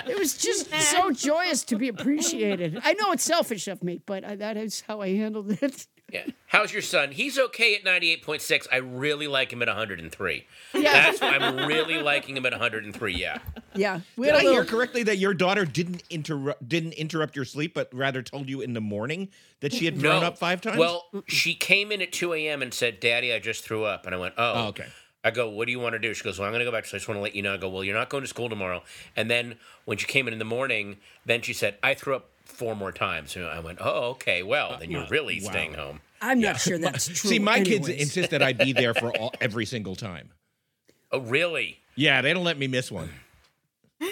[0.07, 2.80] it was just so joyous to be appreciated.
[2.84, 5.88] I know it's selfish of me, but I, that is how I handled it.
[6.12, 6.26] Yeah.
[6.47, 7.12] How's your son?
[7.12, 8.68] He's okay at 98.6.
[8.70, 10.45] I really like him at 103.
[10.74, 13.14] Yeah, That's why I'm really liking him at 103.
[13.16, 13.38] Yeah.
[13.74, 14.01] yeah.
[14.18, 17.45] We Did had I a hear correctly that your daughter didn't interrupt didn't interrupt your
[17.45, 19.30] sleep, but rather told you in the morning
[19.62, 20.78] that she had thrown up five times?
[20.78, 22.62] Well, she came in at 2 a.m.
[22.62, 24.05] and said, Daddy, I just threw up.
[24.05, 24.88] And I went, Oh, Oh, okay.
[25.24, 26.14] I go, What do you want to do?
[26.14, 26.86] She goes, Well, I'm going to go back.
[26.86, 27.54] So I just want to let you know.
[27.54, 28.84] I go, Well, you're not going to school tomorrow.
[29.16, 29.56] And then
[29.86, 32.92] when she came in in the morning, then she said, I threw up four more
[32.92, 33.36] times.
[33.36, 34.44] And I went, Oh, okay.
[34.44, 35.50] Well, then you're uh, really wow.
[35.52, 36.02] staying home.
[36.22, 37.16] I'm not sure that's true.
[37.30, 40.30] See, my kids insist that I be there for all, every single time.
[41.12, 41.80] Oh, really?
[41.96, 43.10] Yeah, they don't let me miss one.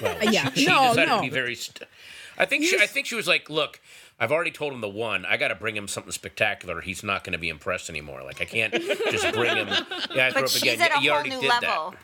[0.01, 0.51] Well, yeah.
[0.53, 1.15] she No, decided no.
[1.17, 1.55] to be very.
[1.55, 1.87] St-
[2.37, 2.77] I think she.
[2.79, 3.79] I think she was like, "Look,
[4.19, 5.25] I've already told him the one.
[5.25, 6.81] I got to bring him something spectacular.
[6.81, 8.21] He's not going to be impressed anymore.
[8.23, 9.67] Like I can't just bring him.
[10.13, 10.81] Yeah, I But she's again.
[10.81, 11.95] at a you whole already new did level.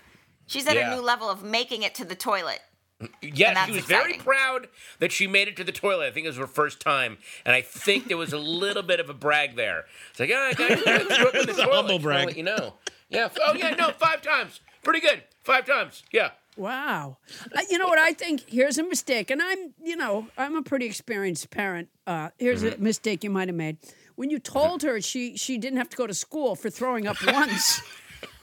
[0.47, 0.91] She's at Yeah.
[0.93, 2.59] a new level of making it to the toilet.
[2.99, 3.09] that.
[3.22, 4.68] Yeah, and she that's was very proud
[4.99, 6.05] that she made it to the toilet.
[6.07, 8.99] I think it was her first time, and I think there was a little bit
[9.01, 9.86] of a brag there.
[10.11, 11.74] It's like, yeah, I got I threw up in the a toilet.
[11.76, 12.28] humble brag.
[12.28, 12.76] let You know.
[13.09, 13.30] Yeah.
[13.45, 13.72] Oh yeah.
[13.72, 14.61] No, five times.
[14.84, 15.24] Pretty good.
[15.43, 16.03] Five times.
[16.13, 16.30] Yeah.
[16.58, 17.18] Wow.
[17.56, 18.43] Uh, you know what I think?
[18.47, 21.89] Here's a mistake, and I'm, you know, I'm a pretty experienced parent.
[22.08, 22.82] Uh, here's Mm-hmm.
[22.82, 23.78] a mistake you might have made
[24.16, 27.18] when you told her she she didn't have to go to school for throwing up
[27.26, 27.82] once.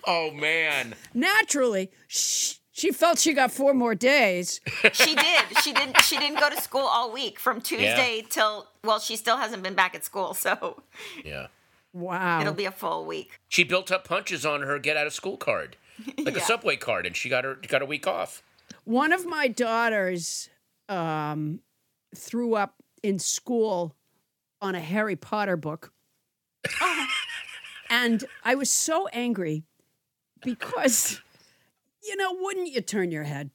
[0.05, 0.95] Oh man.
[1.15, 4.61] Naturally, sh- she felt she got four more days.
[4.93, 5.45] She did.
[5.63, 6.01] She didn't.
[6.01, 8.67] She didn't go to school all week from Tuesday till.
[8.83, 10.83] Well, she still hasn't been back at school, so
[11.25, 11.47] Yeah.
[11.93, 12.41] Wow.
[12.41, 13.39] it'll be a full week.
[13.49, 15.77] She built up punches on her get out of school card,
[16.19, 18.43] like a subway card, and she got her got a week off.
[18.85, 20.49] One of my daughters
[20.89, 21.61] um,
[22.15, 23.95] threw up in school
[24.61, 25.93] on a Harry Potter book.
[27.91, 29.65] and I was so angry
[30.43, 31.21] because,
[32.03, 33.51] you know, wouldn't you turn your head?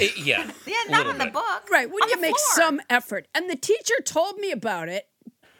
[0.00, 1.70] Eh, yeah, Yeah, not Little on the book.
[1.70, 1.90] Right.
[1.90, 2.66] Wouldn't On you make floor.
[2.66, 3.28] some effort?
[3.34, 5.08] And the teacher told me about it,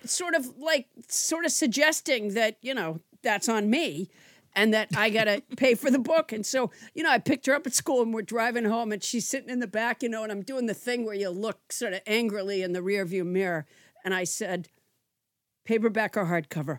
[0.04, 4.08] sort of like, sort of suggesting that, you know, that's on me
[4.56, 6.32] and that I got to pay for the book.
[6.32, 9.04] And so, you know, I picked her up at school and we're driving home and
[9.04, 11.72] she's sitting in the back, you know, and I'm doing the thing where you look
[11.72, 13.66] sort of angrily in the rearview mirror.
[14.04, 14.68] And I said,
[15.64, 16.78] paperback or hardcover?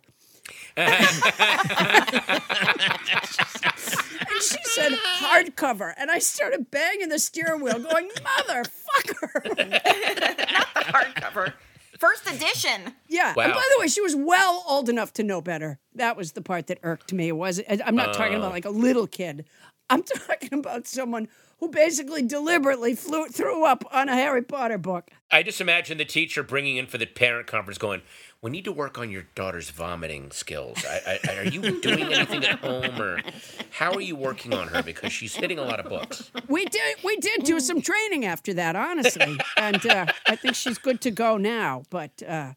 [4.29, 10.81] And she said hardcover, and I started banging the steering wheel, going, "Motherfucker!" Not the
[10.81, 11.53] hardcover.
[11.99, 12.93] First edition.
[13.07, 13.27] Yeah.
[13.29, 15.79] And by the way, she was well old enough to know better.
[15.95, 17.29] That was the part that irked me.
[17.29, 18.39] It was I'm not talking Uh.
[18.39, 19.45] about like a little kid.
[19.89, 21.27] I'm talking about someone
[21.59, 25.09] who basically deliberately flew threw up on a Harry Potter book.
[25.31, 28.01] I just imagine the teacher bringing in for the parent conference, going,
[28.41, 30.83] "We need to work on your daughter's vomiting skills.
[30.87, 33.21] I, I, are you doing anything at home, or
[33.71, 36.97] how are you working on her because she's hitting a lot of books?" We did
[37.03, 41.11] we did do some training after that, honestly, and uh, I think she's good to
[41.11, 41.83] go now.
[41.89, 42.53] But uh,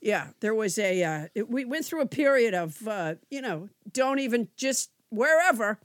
[0.00, 4.18] yeah, there was a uh, we went through a period of uh, you know don't
[4.18, 5.78] even just wherever.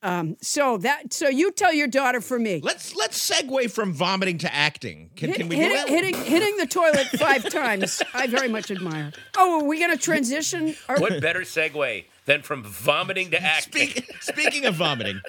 [0.00, 2.60] Um, so that so you tell your daughter for me.
[2.62, 5.10] Let's let's segue from vomiting to acting.
[5.16, 5.88] Can, Hit- can we hitting, do that?
[5.88, 8.00] hitting hitting the toilet five times.
[8.14, 9.12] I very much admire.
[9.36, 10.76] Oh, are we going to transition?
[10.88, 13.88] Are- What better segue than from vomiting to acting?
[13.88, 15.20] Speak, speaking of vomiting,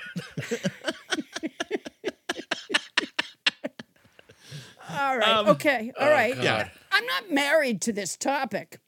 [4.91, 5.47] All right.
[5.49, 5.91] okay.
[5.99, 6.33] All right.
[6.33, 6.71] Um, oh, God.
[6.91, 8.79] I'm not married to this topic.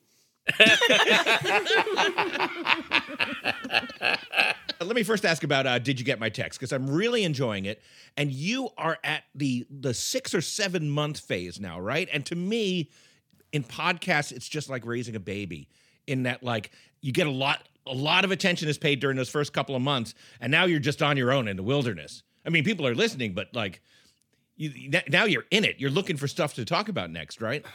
[4.83, 7.65] let me first ask about uh, did you get my text because I'm really enjoying
[7.65, 7.81] it,
[8.17, 12.09] and you are at the the six or seven month phase now, right?
[12.11, 12.89] And to me,
[13.51, 15.69] in podcasts, it's just like raising a baby.
[16.07, 16.71] In that, like
[17.01, 19.81] you get a lot a lot of attention is paid during those first couple of
[19.81, 22.23] months, and now you're just on your own in the wilderness.
[22.45, 23.81] I mean, people are listening, but like.
[24.57, 25.79] You, now you're in it.
[25.79, 27.65] You're looking for stuff to talk about next, right?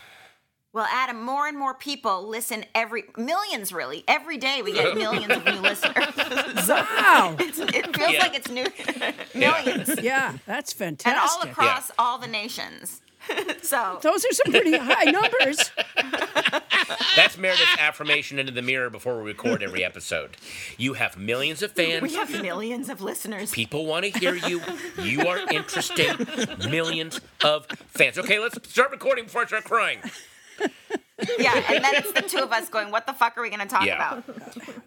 [0.76, 4.60] Well, Adam, more and more people listen every millions really every day.
[4.60, 6.04] We get millions of new listeners.
[6.68, 7.34] Wow.
[7.40, 8.18] It's, it feels Yeah.
[8.20, 8.66] like it's new
[9.34, 11.06] millions, Yeah, that's fantastic.
[11.06, 13.00] and all across all the nations.
[13.62, 15.70] so Those are some pretty high numbers.
[17.16, 20.36] That's Meredith's affirmation into the mirror before we record every episode.
[20.76, 22.02] You have millions of fans.
[22.02, 23.50] we have millions of listeners.
[23.50, 24.60] People want to hear you.
[25.02, 26.14] You are interesting.
[26.70, 28.18] Millions of fans.
[28.18, 30.00] Okay, let's start recording before I start crying.
[31.38, 33.60] Yeah, and then it's the two of us going, "What the fuck are we going
[33.60, 34.20] to talk Yeah.
[34.20, 34.24] about?"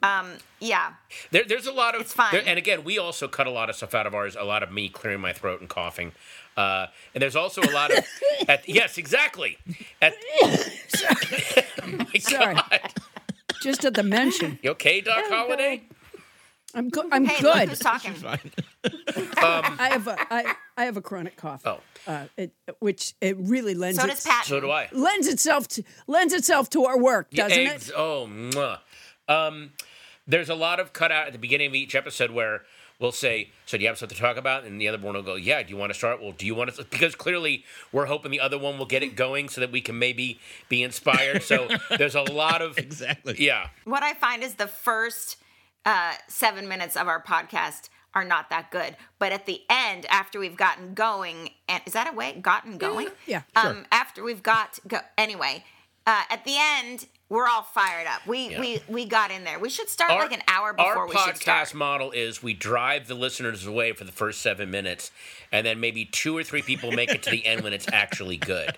[0.03, 0.91] Um, yeah,
[1.31, 2.01] There, there's a lot of.
[2.01, 2.31] It's fine.
[2.31, 4.35] there- and again, we also cut a lot of stuff out of ours.
[4.39, 6.11] A lot of me clearing my throat and coughing.
[6.55, 8.05] Uh, and there's also a lot of.
[8.47, 9.57] At, yes, exactly.
[10.03, 10.13] At,
[11.87, 12.55] my Sorry.
[12.55, 12.79] God.
[13.61, 14.59] Just at the mention.
[14.61, 15.81] You okay, Doc Holliday?
[16.75, 17.07] I'm good.
[17.11, 17.69] I'm hey, look good.
[17.69, 18.13] who's talking.
[19.37, 21.61] I have a I, I have a chronic cough.
[21.65, 21.79] Oh.
[22.07, 24.45] Uh, it, which it really lends So its- does Pat.
[24.45, 24.87] So do I.
[24.91, 27.95] lends itself to lends itself to our work, doesn't Eggs- it?
[27.97, 28.79] Oh, mwah.
[29.27, 29.71] Um,
[30.27, 32.61] there's a lot of cutout at the beginning of each episode where
[32.99, 35.23] we'll say, "So do you have something to talk about?" And the other one will
[35.23, 36.21] go, "Yeah." Do you want to start?
[36.21, 36.83] Well, do you want to?
[36.83, 39.97] Because clearly we're hoping the other one will get it going so that we can
[39.97, 40.39] maybe
[40.69, 41.41] be inspired.
[41.43, 41.67] So
[41.97, 43.35] there's a lot of Exactly.
[43.39, 45.37] Yeah, What I find is the first
[45.85, 50.39] uh, seven minutes of our podcast are not that good, but at the end, after
[50.39, 52.33] we've gotten going, and is that a way?
[52.41, 53.09] Gotten going?
[53.27, 55.63] Yeah, Um, after we've got go anyway,
[56.07, 58.25] uh, at the end, we're all fired up.
[58.25, 59.59] We we we got in there.
[59.59, 61.47] We should start like an hour before our we should start.
[61.47, 65.11] Our podcast model is we drive the listeners away for the first seven minutes,
[65.51, 68.37] and then maybe two or three people make it to the end when it's actually
[68.37, 68.77] good.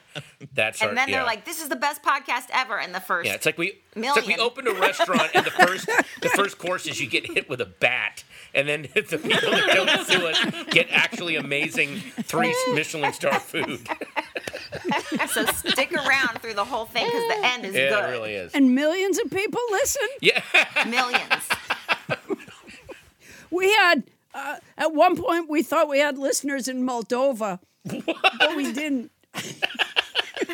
[0.53, 1.17] That's our, And then yeah.
[1.17, 3.79] they're like, "This is the best podcast ever." In the first, Yeah, it's like we
[3.95, 4.39] it's like we Million.
[4.41, 5.85] opened a restaurant and the first
[6.21, 8.23] the first course is you get hit with a bat,
[8.53, 13.87] and then the people that don't sue us get actually amazing three Michelin star food.
[15.29, 18.03] so stick around through the whole thing because the end is Yeah, good.
[18.09, 18.53] it really is.
[18.53, 20.07] And millions of people listen.
[20.21, 20.41] Yeah,
[20.87, 21.43] Millions.
[23.49, 24.03] We had
[24.33, 29.11] uh, at one point we thought we had listeners in Moldova, but we didn't.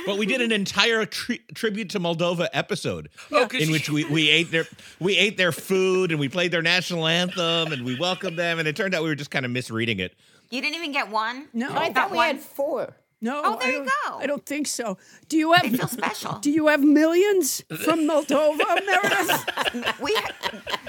[0.06, 4.04] But we did an entire tri- tribute to Moldova episode Oh, 'cause in which we,
[4.06, 4.66] we ate their
[5.00, 8.68] we ate their food and we played their national anthem and we welcomed them and
[8.68, 10.14] it turned out we were just kind of misreading it.
[10.50, 11.48] You didn't even get one.
[11.54, 12.28] No, I thought we one.
[12.28, 12.96] had four.
[13.20, 13.42] No.
[13.44, 14.18] Oh, there I you don't, go.
[14.20, 14.98] I don't think so.
[15.28, 15.66] Do you have?
[15.66, 16.34] I feel special.
[16.40, 20.00] Do you have millions from Moldova, Meredith?
[20.00, 20.16] We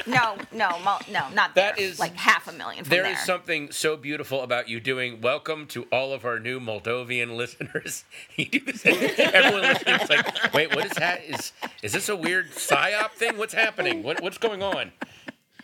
[0.06, 0.78] no, no,
[1.10, 1.86] no, not That there.
[1.86, 3.12] is- like half a million from there there.
[3.12, 5.20] is something so beautiful about you doing.
[5.22, 8.04] Welcome to all of our new Moldovan listeners.
[8.36, 11.24] You do this, everyone listening is like, wait, what is that?
[11.24, 11.52] Is
[11.82, 13.38] is this a weird psyop thing?
[13.38, 14.02] What's happening?
[14.02, 14.92] What what's going on?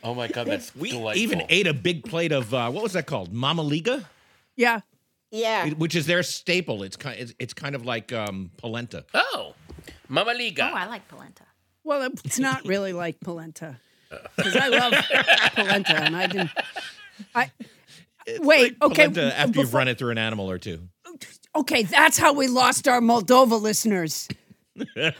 [0.02, 1.22] Oh my god, that's We delightful.
[1.22, 3.34] even ate a big plate of uh, what was that called?
[3.34, 4.04] mamaliga,
[4.56, 4.80] Yeah.
[5.35, 5.70] Yeah.
[5.70, 6.82] which is their staple.
[6.82, 9.05] It's kind it's, it's kind of like um, polenta.
[9.14, 9.55] Oh,
[10.11, 10.70] mamaliga.
[10.70, 11.45] Oh, I like polenta.
[11.82, 13.76] Well, it's not really like polenta
[14.37, 14.95] because I love
[15.55, 16.51] polenta, and I didn't.
[17.35, 17.51] I
[18.41, 18.80] wait.
[18.80, 19.09] Like okay.
[19.09, 20.89] polenta after you've run it through an animal or two.
[21.57, 24.28] Okay, that's how we lost our Moldova listeners.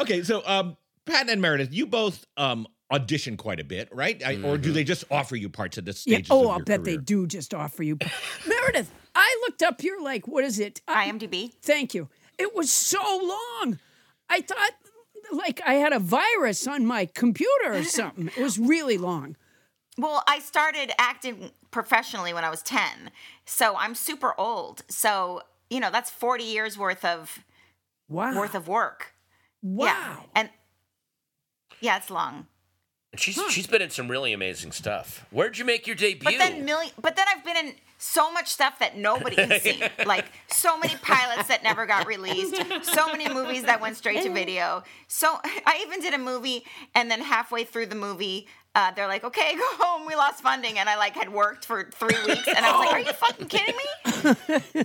[0.00, 4.22] Okay, so um, Pat and Meredith, you both um, audition quite a bit, right?
[4.24, 4.72] I, Or do mm-hmm.
[4.72, 6.18] they just offer you parts at the Yeah.
[6.30, 7.98] Oh, of I'll your bet they do just offer you.
[8.46, 10.80] Meredith, I looked up your like, what is it?
[10.88, 11.52] IMDb.
[11.62, 12.08] thank you.
[12.38, 13.78] It was so long.
[14.28, 14.72] I thought
[15.32, 18.28] like I had a virus on my computer or something.
[18.28, 19.36] It was really long.
[19.98, 23.10] Well, I started acting professionally when I was 10.
[23.44, 24.82] So I'm super old.
[24.88, 27.44] So, you know, that's 40 years worth of
[28.08, 28.34] Wow.
[28.36, 29.14] worth of work.
[29.62, 29.84] wow.
[29.86, 30.16] Yeah.
[30.34, 30.50] And
[31.80, 32.46] yeah, it's long.
[33.16, 35.26] She's she's been in some really amazing stuff.
[35.30, 36.24] Where'd you make your debut?
[36.24, 39.82] But then million but then I've been in so much stuff that nobody has seen.
[40.06, 44.30] like so many pilots that never got released, so many movies that went straight to
[44.30, 44.84] video.
[45.08, 49.24] So I even did a movie and then halfway through the movie uh, they're like,
[49.24, 50.06] okay, go home.
[50.06, 52.92] We lost funding, and I like had worked for three weeks, and I was like,
[52.92, 54.84] are you fucking kidding me?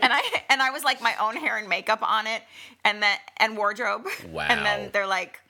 [0.00, 2.42] and I and I was like my own hair and makeup on it,
[2.82, 4.06] and then and wardrobe.
[4.30, 4.46] Wow.
[4.48, 5.40] And then they're like,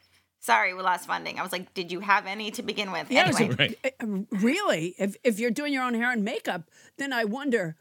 [0.44, 1.38] sorry, we lost funding.
[1.38, 3.10] I was like, did you have any to begin with?
[3.10, 3.76] Yeah, anyway.
[3.82, 4.94] like, uh, really?
[4.98, 7.76] If if you're doing your own hair and makeup, then I wonder.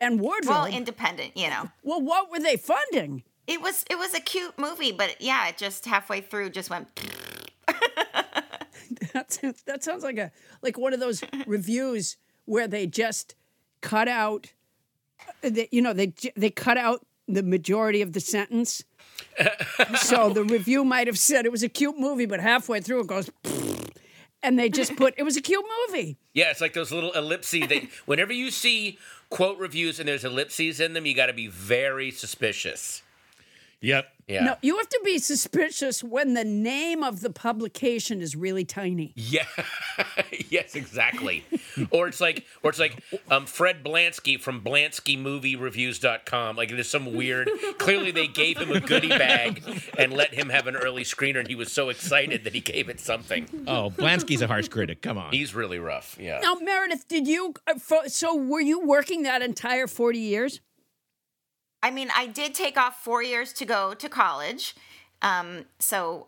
[0.00, 0.50] And wardrobe.
[0.50, 1.70] well, Well, independent, you know.
[1.82, 3.24] Well, what were they funding?
[3.48, 6.88] It was it was a cute movie, but yeah, it just halfway through just went.
[9.12, 10.30] That's, that sounds like a
[10.62, 13.34] like one of those reviews where they just
[13.80, 14.52] cut out,
[15.42, 18.84] uh, they, you know, they they cut out the majority of the sentence.
[19.96, 23.06] So the review might have said it was a cute movie, but halfway through it
[23.06, 23.30] goes,
[24.42, 26.16] and they just put it was a cute movie.
[26.34, 27.68] Yeah, it's like those little ellipses.
[27.68, 28.98] That whenever you see
[29.30, 33.02] quote reviews and there's ellipses in them, you got to be very suspicious.
[33.80, 34.08] Yep.
[34.26, 34.44] Yeah.
[34.44, 39.12] No, you have to be suspicious when the name of the publication is really tiny.
[39.14, 39.46] Yeah.
[40.50, 41.44] yes, exactly.
[41.90, 46.56] or it's like, or it's like um, Fred Blansky from BlanskyMovieReviews.com.
[46.56, 47.50] Like there's some weird.
[47.78, 49.62] Clearly, they gave him a goodie bag
[49.98, 52.88] and let him have an early screener, and he was so excited that he gave
[52.88, 53.46] it something.
[53.66, 55.02] Oh, Blansky's a harsh critic.
[55.02, 55.32] Come on.
[55.32, 56.16] He's really rough.
[56.20, 56.40] Yeah.
[56.42, 57.54] Now, Meredith, did you?
[57.66, 60.60] Uh, so, were you working that entire forty years?
[61.82, 64.74] I mean, I did take off four years to go to college.
[65.22, 66.26] Um, so,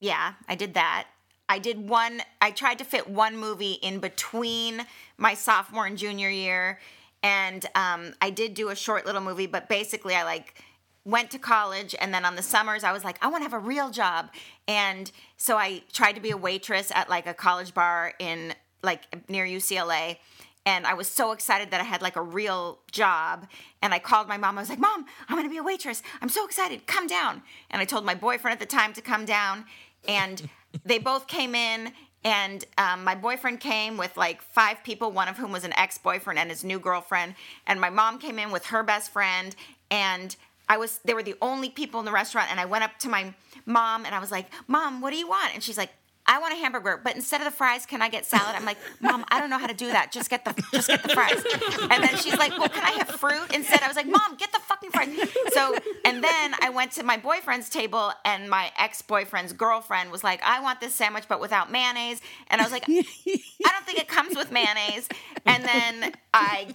[0.00, 1.06] yeah, I did that.
[1.48, 4.86] I did one, I tried to fit one movie in between
[5.18, 6.78] my sophomore and junior year.
[7.22, 10.62] And um, I did do a short little movie, but basically, I like
[11.04, 11.94] went to college.
[12.00, 14.30] And then on the summers, I was like, I want to have a real job.
[14.66, 19.28] And so I tried to be a waitress at like a college bar in like
[19.28, 20.18] near UCLA
[20.64, 23.48] and I was so excited that I had like a real job.
[23.80, 24.58] And I called my mom.
[24.58, 26.02] I was like, "Mom, I'm going to be a waitress.
[26.20, 26.86] I'm so excited.
[26.86, 29.64] Come down." And I told my boyfriend at the time to come down,
[30.06, 30.48] and
[30.84, 31.92] they both came in.
[32.24, 36.38] And um, my boyfriend came with like five people, one of whom was an ex-boyfriend
[36.38, 37.34] and his new girlfriend.
[37.66, 39.56] And my mom came in with her best friend,
[39.90, 40.36] and
[40.68, 42.48] I was they were the only people in the restaurant.
[42.50, 43.34] And I went up to my
[43.66, 45.90] mom and I was like, "Mom, what do you want?" And she's like,
[46.32, 48.56] I want a hamburger, but instead of the fries, can I get salad?
[48.56, 50.12] I'm like, Mom, I don't know how to do that.
[50.12, 51.44] Just get the just get the fries.
[51.90, 53.82] And then she's like, Well, can I have fruit instead?
[53.82, 55.10] I was like, Mom, get the fucking fries.
[55.52, 55.76] So
[56.06, 60.62] and then I went to my boyfriend's table and my ex-boyfriend's girlfriend was like, I
[60.62, 62.22] want this sandwich but without mayonnaise.
[62.48, 65.10] And I was like, I don't think it comes with mayonnaise.
[65.44, 66.68] And then I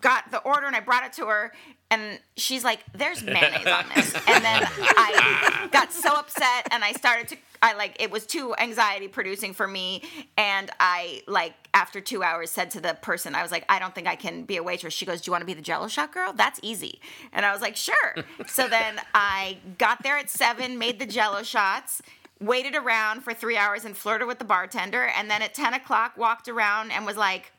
[0.00, 1.52] got the order and I brought it to her
[1.92, 6.92] and she's like, "There's mayonnaise on this," and then I got so upset, and I
[6.92, 10.02] started to, I like, it was too anxiety producing for me,
[10.36, 13.94] and I like, after two hours, said to the person, I was like, "I don't
[13.94, 15.88] think I can be a waitress." She goes, "Do you want to be the Jello
[15.88, 16.32] shot girl?
[16.32, 17.00] That's easy,"
[17.32, 21.42] and I was like, "Sure." so then I got there at seven, made the Jello
[21.42, 22.02] shots.
[22.40, 26.18] Waited around for three hours and flirted with the bartender, and then at ten o'clock
[26.18, 27.52] walked around and was like,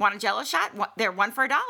[0.00, 0.72] want a jello shot?
[0.96, 1.60] They're one for a dollar.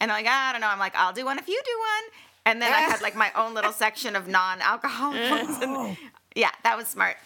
[0.00, 0.68] And I'm like, I don't know.
[0.68, 2.12] I'm like, I'll do one if you do one.
[2.44, 5.62] And then I had like my own little section of non-alcoholic ones.
[5.62, 5.96] And oh.
[6.36, 7.16] Yeah, that was smart.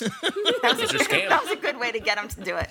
[0.00, 2.70] That was, a a, that was a good way to get them to do it.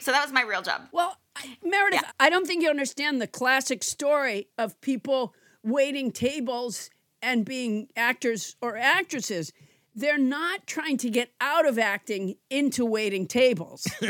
[0.00, 0.88] So that was my real job.
[0.92, 6.90] Well, I- Meredith, I don't think you understand the classic story of people waiting tables
[7.22, 9.52] and being actors or actresses.
[9.94, 13.86] They're not trying to get out of acting into waiting tables.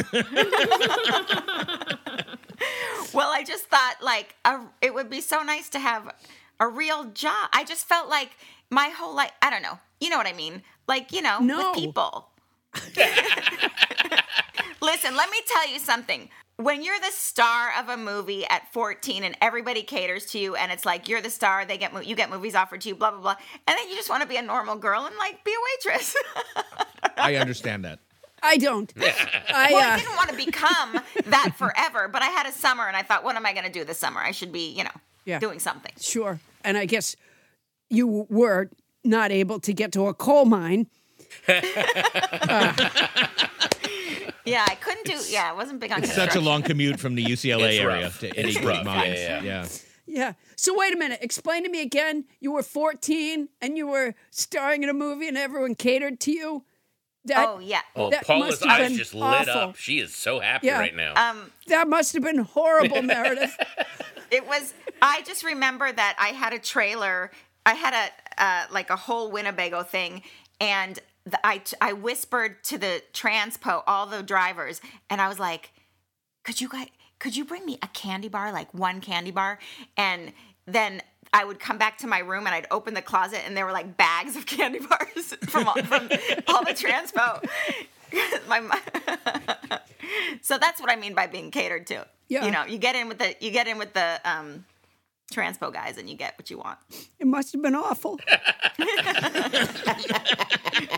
[3.14, 6.14] Well, I just thought like a, it would be so nice to have
[6.60, 7.48] a real job.
[7.52, 8.30] I just felt like
[8.70, 9.78] my whole life, I don't know.
[10.00, 10.62] You know what I mean?
[10.86, 11.70] Like, you know, No.
[11.70, 12.28] with people.
[14.80, 16.28] Listen, let me tell you something.
[16.56, 20.72] When you're the star of a movie at 14 and everybody caters to you and
[20.72, 23.10] it's like you're the star, they get mo- you get movies offered to you, blah
[23.12, 25.52] blah blah, and then you just want to be a normal girl and like be
[25.52, 26.16] a waitress.
[27.16, 28.00] I understand that.
[28.42, 28.92] I don't.
[28.96, 29.00] I,
[29.72, 32.96] well, I uh, didn't want to become that forever, but I had a summer and
[32.96, 34.20] I thought, what am I going to do this summer?
[34.20, 34.90] I should be, you know,
[35.24, 35.38] Yeah.
[35.40, 35.92] doing something.
[36.00, 36.38] sure.
[36.64, 37.14] And I guess
[37.90, 38.70] you were
[39.04, 40.86] not able to get to a coal mine.
[44.44, 45.18] Yeah, I couldn't do.
[45.28, 48.20] Yeah, I wasn't big on Such a long commute from the UCLA It's area rough.
[48.20, 48.62] to any rough.
[48.64, 49.18] Greek Yeah, mines.
[49.18, 49.66] yeah, yeah.
[50.06, 50.32] Yeah.
[50.56, 51.18] So wait a minute.
[51.20, 52.24] Explain to me again.
[52.40, 56.64] You were 14 and you were starring in a movie and everyone catered to you.
[57.26, 57.82] That, Oh yeah.
[57.94, 59.52] Oh, That Paula's must have eyes been just lit awful.
[59.52, 59.76] up.
[59.76, 60.78] She is so happy Yeah.
[60.78, 61.12] right now.
[61.30, 63.54] Um, that must have been horrible, Meredith.
[64.30, 64.72] it was.
[65.02, 67.30] I just remember that I had a trailer.
[67.68, 70.22] I had a uh, like a whole Winnebago thing,
[70.58, 75.72] and the, I I whispered to the transpo all the drivers, and I was like,
[76.44, 76.88] "Could you guys?
[77.18, 79.58] Could you bring me a candy bar, like one candy bar?"
[79.98, 80.32] And
[80.64, 81.02] then
[81.34, 83.72] I would come back to my room and I'd open the closet and there were
[83.72, 86.08] like bags of candy bars from all, from
[86.46, 87.44] all the transpo.
[88.48, 88.80] my
[90.40, 92.06] so that's what I mean by being catered to.
[92.28, 92.46] Yeah.
[92.46, 94.64] You know, you get in with the you get in with the um
[95.32, 96.78] transpo guys and you get what you want.
[97.18, 98.18] It must have been awful.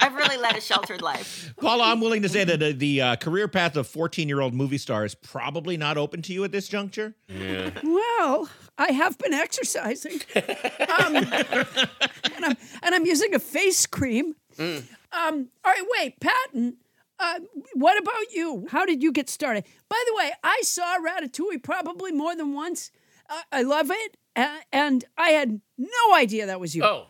[0.00, 1.52] I've really led a sheltered life.
[1.60, 4.54] Paula, I'm willing to say that uh, the uh, career path of 14 year old
[4.54, 7.14] movie star is probably not open to you at this juncture.
[7.28, 7.70] Yeah.
[7.82, 10.20] Well, I have been exercising.
[10.36, 14.34] Um, and, I'm, and I'm using a face cream.
[14.58, 16.76] Um, all right, wait, Patton,
[17.18, 17.40] uh,
[17.74, 18.66] what about you?
[18.70, 19.64] How did you get started?
[19.88, 22.90] By the way, I saw Ratatouille probably more than once.
[23.30, 24.16] Uh, I love it.
[24.36, 26.84] Uh, and I had no idea that was you.
[26.84, 27.06] Oh,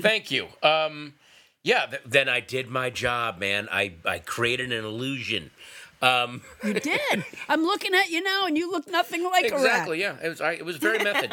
[0.00, 0.48] thank you.
[0.62, 1.14] Um,
[1.62, 3.68] yeah, th- then I did my job, man.
[3.70, 5.50] I, I created an illusion.
[6.00, 7.24] Um, You did.
[7.48, 10.02] I'm looking at you now, and you look nothing like exactly.
[10.02, 10.20] a rat.
[10.20, 10.40] Yeah, it was.
[10.40, 11.32] I, it was very method.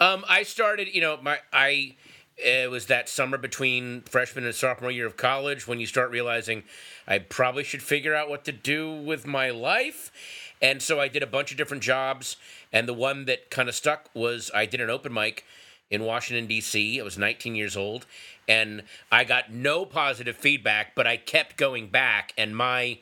[0.00, 0.88] um, I started.
[0.94, 1.96] You know, my I.
[2.36, 6.64] It was that summer between freshman and sophomore year of college when you start realizing
[7.06, 10.10] I probably should figure out what to do with my life.
[10.62, 12.36] And so I did a bunch of different jobs.
[12.72, 15.44] And the one that kind of stuck was I did an open mic
[15.90, 17.00] in Washington, D.C.
[17.00, 18.06] I was 19 years old.
[18.48, 22.32] And I got no positive feedback, but I kept going back.
[22.38, 23.00] And my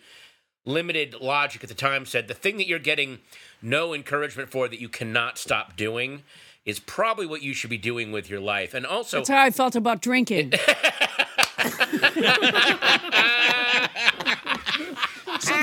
[0.64, 3.18] limited logic at the time said the thing that you're getting
[3.62, 6.22] no encouragement for that you cannot stop doing
[6.64, 8.74] is probably what you should be doing with your life.
[8.74, 10.52] And also, That's how I felt about drinking.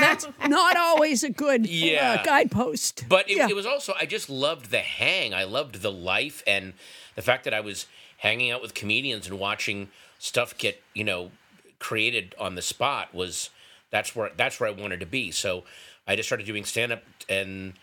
[0.00, 2.18] that's not always a good Yeah.
[2.20, 3.04] uh, guidepost.
[3.08, 3.48] But it, Yeah.
[3.48, 5.34] it was also I just loved the hang.
[5.34, 6.72] I loved the life and
[7.14, 7.86] the fact that I was
[8.18, 9.88] hanging out with comedians and watching
[10.18, 11.30] stuff get you know
[11.78, 13.50] created on the spot was
[13.90, 15.30] that's where that's where I wanted to be.
[15.30, 15.64] So
[16.06, 17.74] I just started doing stand up and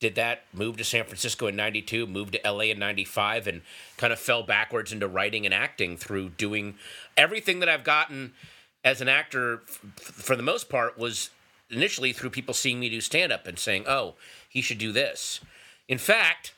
[0.00, 0.44] did that.
[0.52, 2.06] Moved to San Francisco in '92.
[2.06, 3.62] Moved to LA in '95 and
[3.96, 6.76] kind of fell backwards into writing and acting through doing
[7.16, 8.32] everything that I've gotten
[8.84, 11.30] as an actor f- for the most part was
[11.70, 14.14] initially through people seeing me do stand up and saying, "Oh,
[14.48, 15.40] he should do this."
[15.88, 16.52] In fact,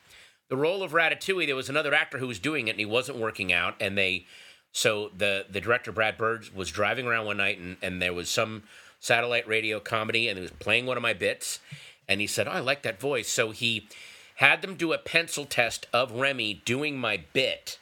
[0.48, 3.18] the role of Ratatouille, there was another actor who was doing it and he wasn't
[3.18, 4.26] working out, and they,
[4.72, 8.28] so the the director Brad Bird was driving around one night and and there was
[8.28, 8.62] some
[9.00, 11.60] satellite radio comedy and he was playing one of my bits,
[12.08, 13.88] and he said, "Oh, I like that voice," so he
[14.36, 17.78] had them do a pencil test of Remy doing my bit,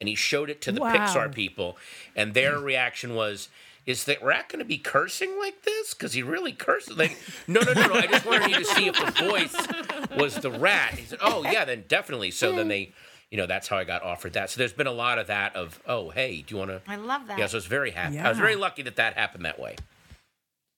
[0.00, 0.94] and he showed it to the Wow.
[0.94, 1.76] Pixar people,
[2.14, 3.48] and their reaction was.
[3.86, 5.92] Is that rat going to be cursing like this?
[5.92, 6.96] Because he really curses.
[6.96, 7.94] Like, no, no, no, no.
[7.94, 10.94] I just wanted you to see if the voice was the rat.
[10.94, 12.92] He said, "Oh yeah, then definitely." So then they,
[13.30, 14.50] you know, that's how I got offered that.
[14.50, 15.54] So there's been a lot of that.
[15.54, 16.80] Of oh, hey, do you want to?
[16.88, 17.38] I love that.
[17.38, 18.18] Yeah, so I was very happy.
[18.18, 19.76] I was very lucky that that happened that way.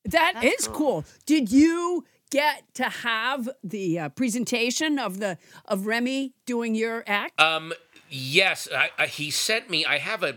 [0.06, 0.76] That That's is cool.
[0.76, 1.04] cool.
[1.26, 7.40] Did you get to have the uh, presentation of the of Remy doing your act?
[7.40, 7.72] Um,
[8.08, 9.84] yes, I, I, he sent me.
[9.84, 10.36] I have a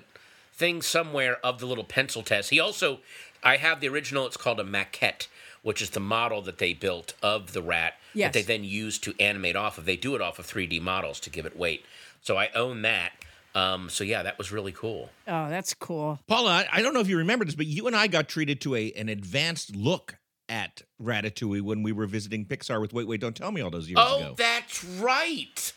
[0.59, 2.49] thing somewhere of the little pencil test.
[2.51, 2.99] He also,
[3.41, 4.25] I have the original.
[4.27, 5.27] It's called a maquette,
[5.63, 8.33] which is the model that they built of the rat Yes.
[8.33, 9.85] that they then use to animate off of.
[9.85, 11.85] They do it off of 3D models to give it weight.
[12.21, 13.13] So I own that.
[13.55, 15.09] Um, so yeah, that was really cool.
[15.27, 16.19] oh, that's cool.
[16.27, 18.61] Paula, I- I don't know if you remember this, but you and I got treated
[18.61, 20.15] to a an advanced look
[20.49, 23.87] at Ratatouille when we were visiting Pixar with Wait Wait Don't Tell Me all those
[23.89, 24.27] years Oh, ago.
[24.31, 25.73] Oh, that's right.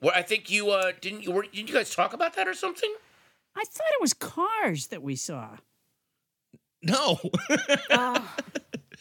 [0.00, 2.54] Well, I think you uh didn't you were, didn't you guys talk about that or
[2.54, 2.92] something?
[3.56, 5.56] I thought it was cars that we saw.
[6.82, 7.18] no,
[7.90, 8.28] Oh,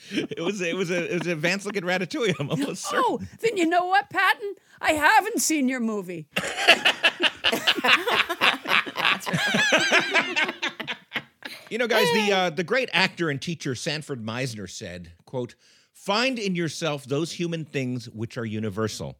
[0.12, 2.36] it was it was a it was an advanced look at Ratatouille.
[2.40, 3.04] I'm almost certain.
[3.08, 4.56] Oh, then you know what, Patton?
[4.82, 6.28] I haven't seen your movie.
[11.70, 15.56] You know, guys, the uh, the great actor and teacher Sanford Meisner said, "quote
[15.94, 19.18] Find in yourself those human things which are universal."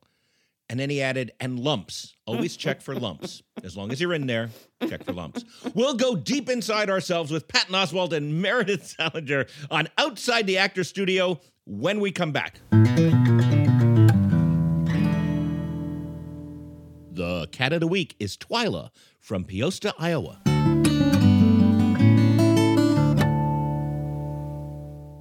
[0.72, 2.16] And then he added, "And lumps.
[2.26, 3.44] Always check for lumps.
[3.62, 4.52] As long as you're in there,
[4.88, 5.44] check for lumps."
[5.74, 10.86] We'll go deep inside ourselves with Patton Oswalt and Meredith Salenger on Outside the Actor
[10.86, 12.62] Studio when we come back.
[17.12, 20.42] The cat of the week is Twyla from Peosta, Iowa.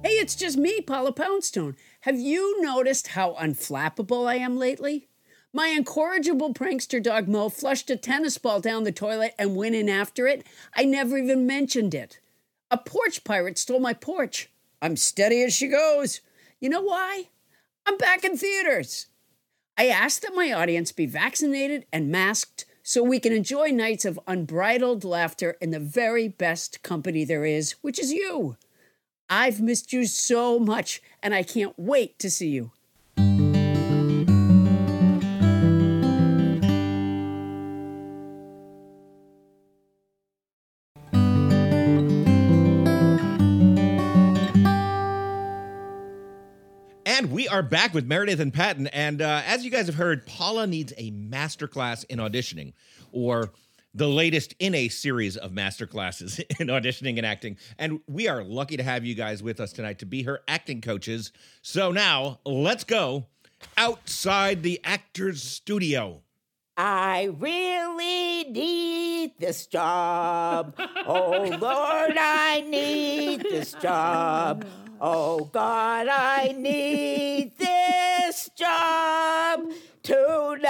[0.01, 1.75] Hey, it's just me, Paula Poundstone.
[2.01, 5.09] Have you noticed how unflappable I am lately?
[5.53, 9.89] My incorrigible prankster dog Mo flushed a tennis ball down the toilet and went in
[9.89, 10.45] after it.
[10.73, 12.19] I never even mentioned it.
[12.69, 14.49] A porch pirate stole my porch.
[14.81, 16.21] I'm steady as she goes.
[16.61, 17.27] You know why?
[17.85, 19.07] I'm back in theaters.
[19.77, 24.19] I ask that my audience be vaccinated and masked so we can enjoy nights of
[24.27, 28.55] unbridled laughter in the very best company there is, which is you.
[29.29, 32.71] I've missed you so much, and I can't wait to see you.
[47.51, 48.87] Are back with Meredith and Patton.
[48.87, 52.71] And uh, as you guys have heard, Paula needs a masterclass in auditioning
[53.11, 53.51] or
[53.93, 57.57] the latest in a series of masterclasses in auditioning and acting.
[57.77, 60.79] And we are lucky to have you guys with us tonight to be her acting
[60.79, 61.33] coaches.
[61.61, 63.25] So now let's go
[63.75, 66.21] outside the actor's studio.
[66.77, 70.73] I really need this job.
[71.05, 74.65] Oh Lord, I need this job.
[75.03, 79.61] Oh God, I need this job
[80.03, 80.67] tonight.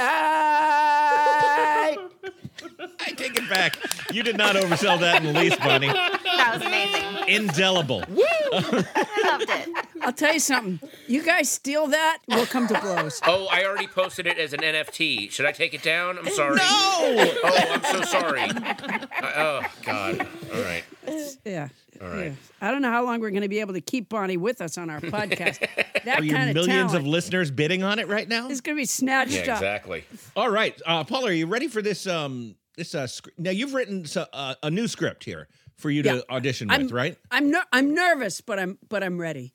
[3.01, 3.75] I take it back.
[4.13, 5.87] You did not oversell that in the least, Bonnie.
[5.87, 7.27] That was amazing.
[7.27, 8.03] Indelible.
[8.09, 8.23] Woo!
[8.53, 9.69] I loved it.
[10.01, 10.79] I'll tell you something.
[11.07, 13.19] You guys steal that, we'll come to blows.
[13.27, 15.29] Oh, I already posted it as an NFT.
[15.29, 16.17] Should I take it down?
[16.17, 16.55] I'm sorry.
[16.55, 16.63] No!
[16.63, 18.41] Oh, I'm so sorry.
[18.43, 20.25] I- oh, God.
[20.53, 20.83] All right.
[21.43, 21.67] Yeah.
[22.01, 22.25] All right.
[22.27, 22.31] yeah.
[22.61, 24.77] I don't know how long we're going to be able to keep Bonnie with us
[24.77, 25.59] on our podcast.
[26.05, 28.49] That Are you kind of millions talent of listeners bidding on it right now?
[28.49, 29.47] is going to be snatched Yeah, up.
[29.57, 30.03] exactly.
[30.35, 32.07] All right, uh, Paula, are you ready for this?
[32.07, 35.47] Um, this uh, sc- now you've written so- uh, a new script here
[35.77, 37.17] for you to audition I'm with, right?
[37.29, 39.53] I'm ner- I'm nervous, but I'm but I'm ready.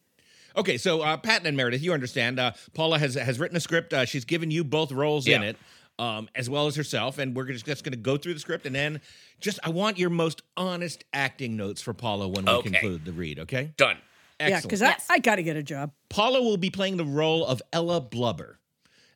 [0.57, 2.38] Okay, so uh, Patton and Meredith, you understand.
[2.40, 3.92] Uh, Paula has has written a script.
[3.92, 5.57] Uh, she's given you both roles in it,
[5.99, 8.66] um, as well as herself, and we're just, just going to go through the script,
[8.66, 9.01] and then
[9.40, 12.70] just I want your most honest acting notes for Paula when we Okay.
[12.70, 13.38] conclude the read.
[13.40, 13.97] Okay, Done.
[14.38, 15.07] Yeah, because Yes.
[15.09, 15.92] I, I got to get a job.
[16.11, 18.59] Paula will be playing the role of Ella Blubber.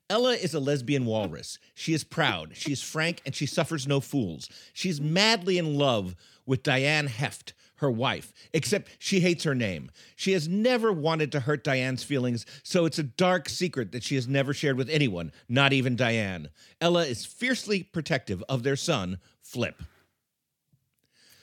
[0.08, 1.58] Ella is a lesbian walrus.
[1.74, 4.48] She is proud, she is frank, and she suffers no fools.
[4.72, 6.16] She's madly in love
[6.46, 9.90] with Diane Heft, her wife, except she hates her name.
[10.16, 14.14] She has never wanted to hurt Diane's feelings, so it's a dark secret that she
[14.14, 16.50] has never shared with anyone, not even Diane.
[16.80, 19.82] Ella is fiercely protective of their son, Flip.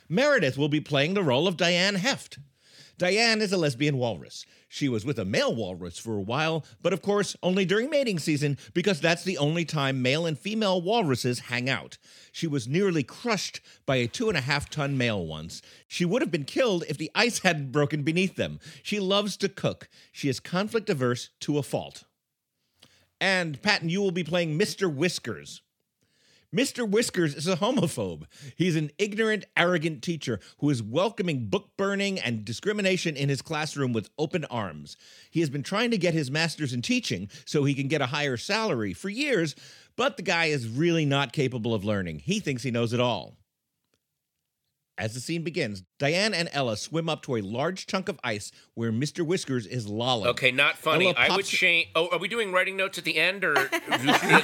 [0.10, 2.40] Meredith will be playing the role of Diane Heft.
[2.98, 4.46] Diane is a lesbian walrus.
[4.70, 8.20] She was with a male walrus for a while, but of course, only during mating
[8.20, 11.98] season because that's the only time male and female walruses hang out.
[12.34, 15.62] She was nearly crushed by a two and a half ton male once.
[15.88, 18.60] She would have been killed if the ice hadn't broken beneath them.
[18.84, 19.88] She loves to cook.
[20.12, 22.04] She is conflict averse to a fault.
[23.22, 24.94] And Patton, you will be playing Mr.
[24.94, 25.62] Whiskers.
[26.56, 26.90] Mr.
[26.90, 28.24] Whiskers is a homophobe.
[28.56, 33.92] He's an ignorant, arrogant teacher who is welcoming book burning and discrimination in his classroom
[33.92, 34.96] with open arms.
[35.30, 38.08] He has been trying to get his master's in teaching so he can get a
[38.08, 39.56] higher salary for years,
[39.98, 42.20] but the guy is really not capable of learning.
[42.20, 43.36] He thinks he knows it all.
[45.00, 48.52] As the scene begins, Diane and Ella swim up to a large chunk of ice
[48.74, 49.24] where Mr.
[49.26, 50.28] Whiskers is lolling.
[50.30, 51.06] Okay, not funny.
[51.08, 51.90] Ella I would pops- change.
[51.96, 54.02] Oh, are we doing writing notes at the end, or do you think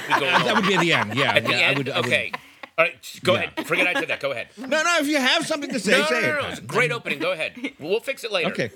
[0.08, 1.14] we go That would be at the end.
[1.16, 1.64] Yeah, at the end?
[1.74, 2.32] I would, I would- okay.
[2.78, 3.38] All right, go Yeah.
[3.52, 3.66] ahead.
[3.66, 4.20] Forget I said that.
[4.20, 4.48] Go ahead.
[4.58, 4.96] No, no.
[4.98, 6.32] If you have something to say, no, no, say no, it.
[6.34, 6.50] no, Pat.
[6.50, 7.18] It's a great opening.
[7.20, 7.54] Go ahead.
[7.80, 8.50] We'll fix it later.
[8.50, 8.70] Okay.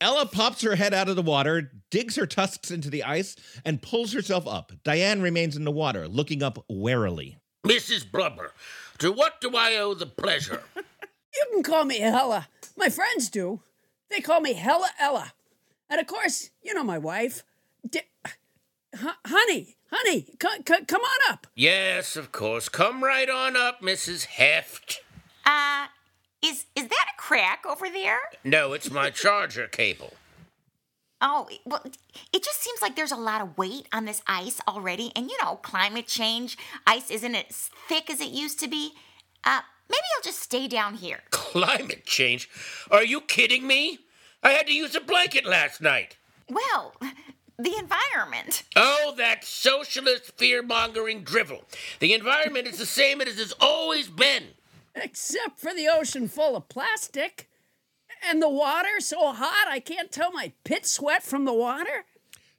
[0.00, 3.80] Ella pops her head out of the water, digs her tusks into the ice, and
[3.80, 4.72] pulls herself up.
[4.82, 7.38] Diane remains in the water, looking up warily.
[7.66, 8.10] Mrs.
[8.10, 8.52] Blubber,
[8.98, 10.62] to what do I owe the pleasure?
[11.36, 12.46] You can call me Hella.
[12.76, 13.60] My friends do.
[14.08, 15.32] They call me Hella Ella.
[15.90, 17.42] And of course, you know my wife.
[17.90, 18.02] D-
[18.94, 21.48] H- honey, honey, c- c- come on up.
[21.56, 22.68] yes, of course.
[22.68, 24.26] Come right on up, Mrs.
[24.26, 25.00] Heft.
[25.44, 25.88] Uh,
[26.40, 28.20] is is that a crack over there?
[28.44, 30.12] No, it's my charger cable.
[31.20, 31.82] Oh, well,
[32.32, 35.36] it just seems like there's a lot of weight on this ice already, and you
[35.42, 38.92] know, climate change, ice isn't as thick as it used to be.
[39.44, 41.20] Uh, maybe I'll just stay down here.
[41.30, 42.48] Climate change?
[42.90, 44.00] Are you kidding me?
[44.42, 46.16] I had to use a blanket last night.
[46.50, 46.94] Well,
[47.58, 48.64] the environment.
[48.76, 51.64] Oh, that socialist fear mongering drivel.
[52.00, 54.44] The environment is the same as it's always been.
[54.94, 57.48] Except for the ocean full of plastic.
[58.28, 62.04] And the water so hot I can't tell my pit sweat from the water.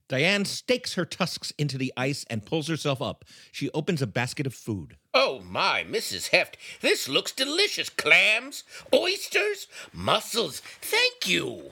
[0.07, 3.26] Diane stakes her tusks into the ice and pulls herself up.
[3.51, 4.97] She opens a basket of food.
[5.13, 6.30] Oh my, Mrs.
[6.30, 7.89] Heft, this looks delicious.
[7.89, 8.63] Clams,
[8.93, 10.59] oysters, mussels.
[10.82, 11.72] Thank you.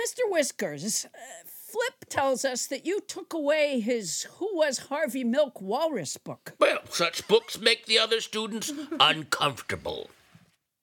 [0.00, 0.30] Mr.
[0.30, 6.16] Whiskers, uh, Flip tells us that you took away his Who Was Harvey Milk Walrus
[6.16, 6.54] book.
[6.58, 10.10] Well, such books make the other students uncomfortable.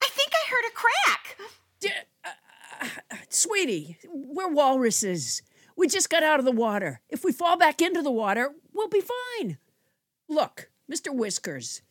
[0.01, 1.37] I think I heard a crack.
[1.79, 1.89] D-
[2.23, 2.29] uh,
[2.81, 5.41] uh, sweetie, we're walruses.
[5.75, 7.01] We just got out of the water.
[7.09, 9.01] If we fall back into the water, we'll be
[9.39, 9.57] fine.
[10.27, 11.13] Look, Mr.
[11.13, 11.81] Whiskers,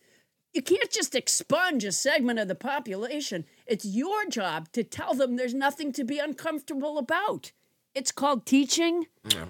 [0.52, 3.44] you can't just expunge a segment of the population.
[3.66, 7.52] It's your job to tell them there's nothing to be uncomfortable about.
[7.94, 9.06] It's called teaching.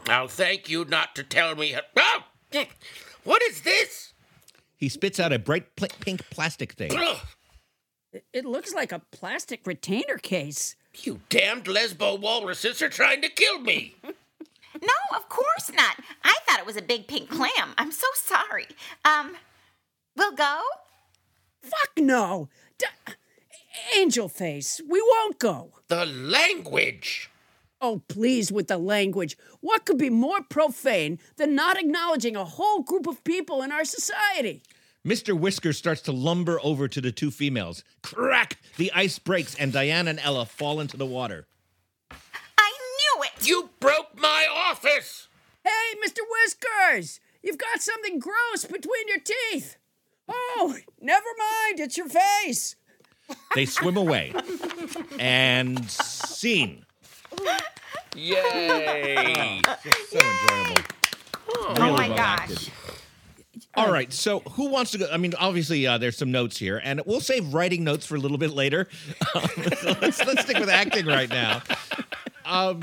[0.09, 1.77] I'll thank you not to tell me.
[1.97, 2.25] Oh!
[3.25, 4.13] What is this?
[4.77, 6.93] He spits out a bright pl- pink plastic thing.
[8.17, 10.77] Ugh, It- It looks like a plastic retainer case.
[11.03, 13.97] you damned lesbo walruses are trying to kill me.
[14.83, 15.97] No, of course not.
[16.23, 17.73] I thought it was a big pink clam.
[17.79, 18.67] I'm so sorry.
[19.07, 19.35] Um,
[20.15, 20.61] we'll go?
[21.63, 22.51] Fuck no.
[22.77, 22.85] D-
[23.95, 25.71] Angel face, we won't go.
[25.89, 27.31] The language.
[27.81, 29.39] Oh, please with the language.
[29.61, 33.87] What could be more profane than not acknowledging a whole group of people in our
[33.87, 34.63] society?
[35.07, 35.39] Mr.
[35.39, 37.85] Whiskers starts to lumber over to the two females.
[38.03, 38.59] Crack!
[38.77, 41.47] The ice breaks, and Diane and Ella fall into the water.
[42.11, 42.73] I
[43.17, 43.47] knew it.
[43.47, 45.29] You broke my office.
[45.63, 46.19] Hey, Mr.
[46.29, 49.77] Whiskers, you've got something gross between your teeth.
[50.29, 52.75] Oh, never mind, it's your face.
[53.55, 54.33] They swim away.
[55.21, 56.85] and scene.
[58.17, 59.61] Yay.
[60.09, 60.83] So enjoyable.
[61.57, 62.41] oh Really my well gosh.
[62.41, 62.71] acted.
[63.77, 65.09] All right, so who wants to go?
[65.13, 68.19] I mean, obviously, uh, there's some notes here, and we'll save writing notes for a
[68.19, 68.89] little bit later.
[69.35, 69.43] Um,
[69.77, 71.63] so let's let's stick with acting right now.
[72.47, 72.83] Um,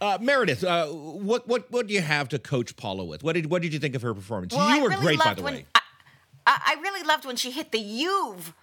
[0.00, 3.22] uh, Meredith, uh, what what what do you have to coach Paula with?
[3.24, 4.54] What did what did you think of her performance?
[4.54, 5.66] Well, you I were really great, by the when, way.
[5.74, 5.80] I,
[6.46, 8.54] I I really loved when she hit the you've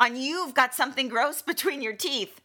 [0.00, 2.40] on you've got something gross between your teeth.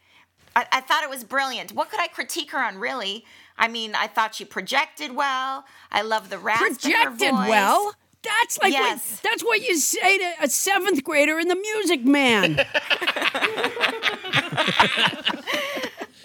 [0.54, 1.72] I, I thought it was brilliant.
[1.72, 3.24] What could I critique her on, really?
[3.58, 5.64] I mean, I thought she projected well.
[5.90, 7.48] I love the rasp in her Projected voice.
[7.48, 7.94] well?
[8.24, 9.10] That's like Yes.
[9.12, 12.56] what, that's what you say to a seventh grader in the Music Man.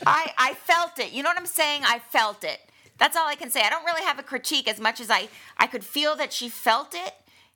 [0.06, 1.12] I, I felt it.
[1.12, 1.82] You know what I'm saying?
[1.86, 2.60] I felt it.
[2.98, 3.62] That's all I can say.
[3.62, 6.50] I don't really have a critique as much as I, I could feel that she
[6.50, 7.14] felt it,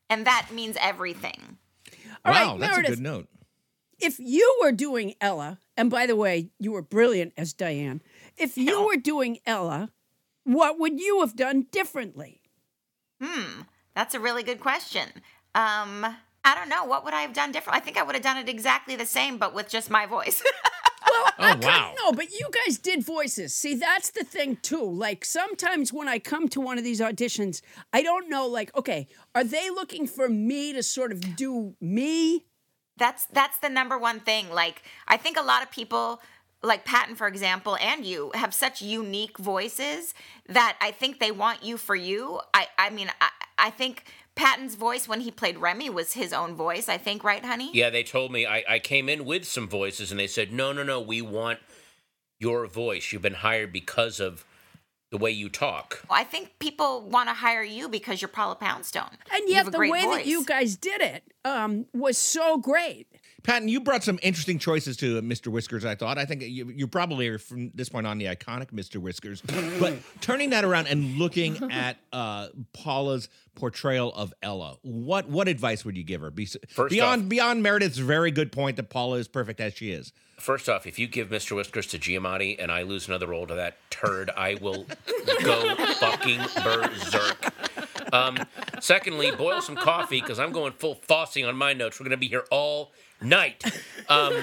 [0.10, 1.58] and that means everything.
[2.26, 2.92] All right, wow, that's Meredith.
[2.92, 3.28] a good note.
[4.00, 8.02] if you were doing Ella, and by the way, you were brilliant as Diane.
[8.38, 9.90] If you were doing Ella,
[10.44, 12.42] what would you have done differently?
[13.22, 13.62] Hmm.
[13.96, 15.10] That's a really good question.
[15.56, 16.06] Um,
[16.46, 16.84] I don't know.
[16.86, 17.78] What would I have done different?
[17.78, 20.42] I think I would have done it exactly the same, but with just my voice.
[21.06, 21.94] Well, Oh, couldn't- wow.
[22.02, 23.54] No, but you guys did voices.
[23.54, 24.84] See, that's the thing too.
[24.84, 28.48] Like sometimes when I come to one of these auditions, I don't know.
[28.48, 32.46] Like, okay, are they looking for me to sort of do me?
[32.98, 34.50] that's that's the number one thing.
[34.50, 36.20] Like I think a lot of people
[36.64, 40.16] like Patton, for example, and you have such unique voices
[40.48, 42.40] that I think they want you for you.
[42.56, 46.56] I I mean I I think Patton's voice when he played Remy was his own
[46.56, 46.90] voice.
[46.90, 47.70] I think, right, honey?
[47.74, 50.72] Yeah, they told me I, I came in with some voices and they said, no,
[50.74, 51.60] no, no, we want
[52.40, 53.12] your voice.
[53.12, 54.46] You've been hired because of
[55.12, 56.04] the way you talk.
[56.10, 59.12] I think people want to hire you because you're Paula Poundstone.
[59.32, 63.08] And You yet the great way that you guys did it um, was so great.
[63.44, 65.48] Patton, you brought some interesting choices to Mr.
[65.50, 66.18] Whiskers, I thought.
[66.18, 68.98] I think you, you probably are from this point on the iconic Mr.
[68.98, 69.42] Whiskers.
[69.80, 75.84] but turning that around and looking at uh, Paula's portrayal of Ella, what what advice
[75.84, 76.32] would you give her?
[76.32, 79.92] Be, First beyond off- beyond Meredith's very good point that Paula is perfect as she
[79.92, 80.14] is.
[80.40, 81.56] First off, if you give Mr.
[81.56, 84.86] Whiskers to Giamatti and I lose another role to that turd, I will
[85.44, 87.54] go fucking berserk.
[88.14, 88.38] Um,
[88.80, 92.00] secondly, boil some coffee because I'm going full Fosse on my notes.
[92.00, 92.92] We're going to be here all
[93.22, 93.64] night.
[94.08, 94.34] Um,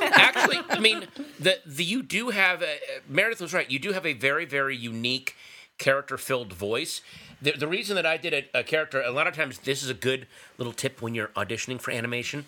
[0.00, 1.06] actually, I mean,
[1.38, 2.76] the, the you do have a,
[3.08, 3.70] Meredith was right.
[3.70, 5.36] You do have a very very unique
[5.78, 7.02] character-filled voice.
[7.40, 9.90] The, the reason that I did a, a character, a lot of times, this is
[9.90, 10.26] a good
[10.58, 12.46] little tip when you're auditioning for animation.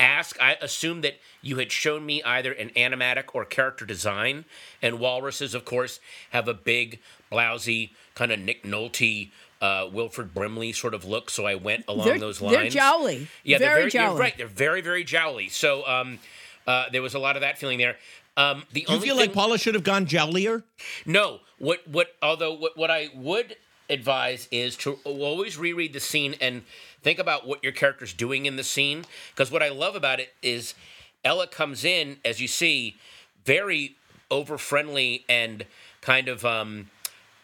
[0.00, 0.36] Ask.
[0.42, 4.44] I assume that you had shown me either an animatic or character design,
[4.80, 6.00] and walruses, of course,
[6.30, 6.98] have a big,
[7.30, 9.30] blousy kind of Nick Nolte.
[9.62, 12.74] Uh, Wilford Brimley sort of look, so I went along They're- those they're lines.
[12.74, 13.28] jowly.
[13.44, 14.20] Yeah, they're Very very you're jowly.
[14.20, 14.36] right.
[14.36, 15.48] They're very, very jowly.
[15.50, 16.18] So um,
[16.66, 17.96] uh, there was a lot of that feeling there.
[18.36, 20.64] Um, the Do you only feel thing, like Paula should have gone jowlier?
[21.06, 23.54] no, what what although what, what I would
[23.88, 26.62] advise is to always reread the scene and
[27.02, 29.04] think about what your character's doing in the scene
[29.34, 30.74] because what I love about it is
[31.24, 32.96] Ella comes in as you see
[33.44, 33.96] very
[34.30, 35.66] over friendly and
[36.00, 36.88] kind of um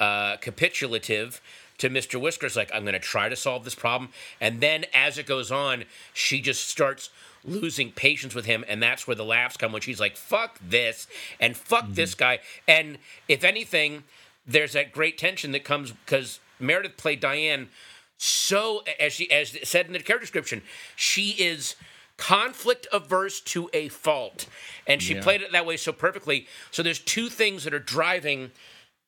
[0.01, 1.41] uh capitulative
[1.79, 2.21] to Mr.
[2.21, 4.11] Whiskers like I'm going to try to solve this problem.
[4.41, 7.11] And then as it goes on she just starts
[7.45, 11.07] losing patience with him and that's where the laughs come when she's like fuck this
[11.41, 11.95] and fuck mm-hmm.
[11.95, 12.41] this guy.
[12.67, 12.99] And
[13.29, 14.05] if anything
[14.47, 17.69] there's that great tension that comes because Meredith played Diane
[18.17, 20.63] so as she as said in the character description
[20.97, 21.77] she is
[22.19, 24.47] conflict averse to a fault.
[24.87, 26.47] And she played it that way so perfectly.
[26.71, 28.51] So there's two things that are driving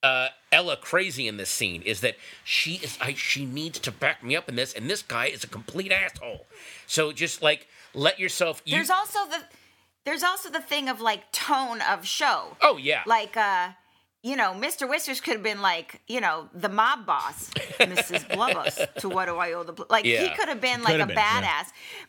[0.03, 4.23] uh, Ella crazy in this scene is that she is I, she needs to back
[4.25, 6.47] me up in this and this guy is a complete asshole
[6.87, 9.43] so just like let yourself you, There's also the
[10.05, 12.57] there's also the thing of like tone of show.
[12.63, 13.71] oh yeah Like uh
[14.23, 14.87] you know, Mr.
[14.87, 17.49] Whiskers could have been like, you know, the mob boss,
[17.79, 18.29] Mrs.
[18.29, 19.85] Blubbus, to what do I owe the bl-?
[19.89, 21.43] like he could have been like a been, badass.
[21.43, 21.63] yeah.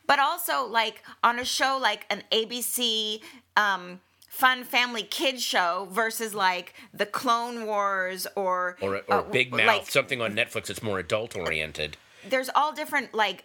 [0.08, 3.22] But also like on a show like an ABC
[3.56, 4.02] um
[4.32, 9.68] fun family kids show versus like the Clone Wars or Or, or uh, Big Mouth,
[9.68, 11.98] like, something on Netflix that's more adult oriented.
[12.28, 13.44] there's all different like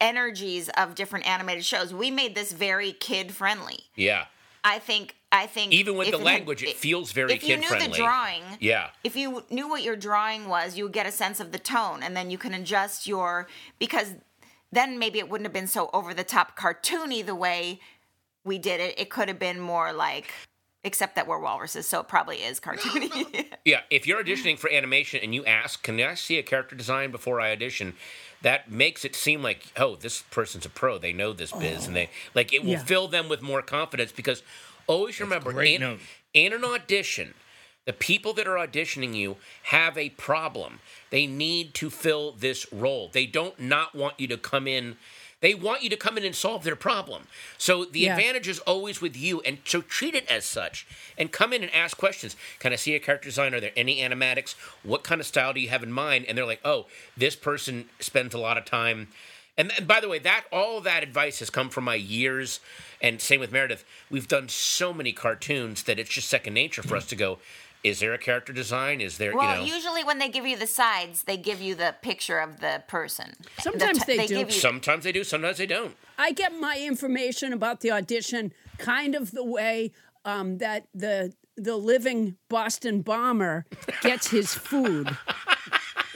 [0.00, 1.92] energies of different animated shows.
[1.92, 3.80] We made this very kid friendly.
[3.96, 4.26] Yeah.
[4.62, 5.16] I think.
[5.32, 7.88] I think Even with the had- language, it feels very If you kid knew friendly.
[7.88, 8.90] the drawing, Yeah.
[9.02, 12.04] if you knew what your drawing was, you would get a sense of the tone,
[12.04, 13.48] and then you can adjust your
[13.80, 14.14] because
[14.70, 17.80] then maybe it wouldn't have been so over the top cartoony the way
[18.44, 18.98] we did it.
[18.98, 20.32] It could have been more like,
[20.84, 23.46] except that we're walruses, so it probably is cartoony.
[23.64, 27.10] Yeah, if you're auditioning for animation and you ask, "Can I see a character design
[27.10, 27.94] before I audition?"
[28.42, 30.98] That makes it seem like, "Oh, this person's a pro.
[30.98, 32.84] They know this biz, and they oh, like it will Yeah.
[32.84, 34.42] fill them with more confidence." Because
[34.86, 35.98] always remember, in,
[36.34, 37.32] in an audition,
[37.86, 40.80] the people that are auditioning you have a problem.
[41.08, 43.08] They need to fill this role.
[43.12, 44.96] They don't not want you to come in.
[45.44, 47.26] They want you to come in and solve their problem.
[47.58, 48.16] So the Yeah.
[48.16, 50.86] advantage is always with you, and so treat it as such.
[51.18, 52.34] And come in and ask questions.
[52.60, 53.52] Can I see a character design?
[53.52, 54.54] Are there any animatics?
[54.82, 56.24] What kind of style do you have in mind?
[56.26, 59.08] And they're like, oh, this person spends a lot of time.
[59.58, 62.60] And, and by the way, that all that advice has come from my years,
[63.02, 63.84] and same with Meredith.
[64.10, 67.38] We've done so many cartoons that it's just second nature for us to go.
[67.84, 69.02] Is there a character design?
[69.02, 69.76] Is there, well, you know?
[69.76, 73.34] usually when they give you the sides, they give you the picture of the person.
[73.56, 74.36] The Sometimes t- they do.
[74.36, 75.94] Give you, Sometimes they do, sometimes they don't.
[76.16, 79.92] I get my information about the audition kind of the way
[80.24, 83.66] um, that the the living Boston bomber
[84.00, 85.16] gets his food,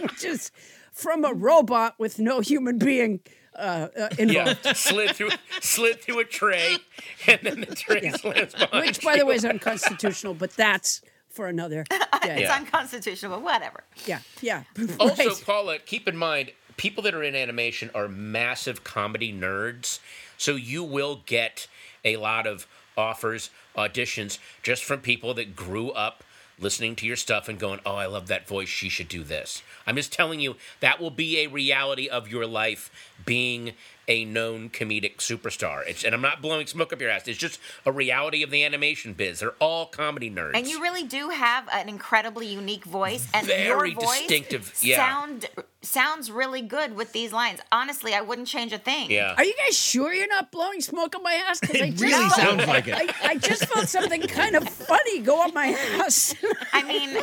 [0.00, 0.50] which is
[0.90, 3.20] from a robot with no human being
[3.54, 5.30] uh, uh, Yeah, slid through,
[5.60, 6.78] slid through a tray,
[7.26, 11.46] and then the tray slams behind Which, by the way, is unconstitutional, but that's for
[11.46, 11.96] another day.
[12.22, 12.56] it's Yeah.
[12.56, 13.84] unconstitutional, but whatever.
[14.06, 14.64] Yeah, yeah.
[15.00, 15.42] Also, Right.
[15.44, 19.98] Paula, keep in mind, people that are in animation are massive comedy nerds.
[20.36, 21.66] So you will get
[22.04, 26.22] a lot of offers, auditions, just from people that grew up
[26.60, 28.68] listening to your stuff and going, oh, I love that voice.
[28.68, 29.62] She should do this.
[29.86, 32.90] I'm just telling you, that will be a reality of your life
[33.24, 33.74] being
[34.08, 35.82] a known comedic superstar.
[35.86, 37.28] It's, and I'm not blowing smoke up your ass.
[37.28, 39.40] It's just a reality of the animation biz.
[39.40, 40.52] They're all comedy nerds.
[40.54, 44.96] And you really do have an incredibly unique voice, and Very your voice distinctive, yeah.
[44.96, 45.46] sound
[45.80, 47.60] sounds really good with these lines.
[47.70, 49.10] Honestly, I wouldn't change a thing.
[49.12, 49.34] yeah.
[49.36, 51.60] Are you guys sure you're not blowing smoke up my ass?
[51.60, 52.94] 'Cause I It just really felt- sounds like it.
[52.96, 55.68] I, I just felt something kind of funny go up my
[56.00, 56.34] ass.
[56.72, 57.16] I mean,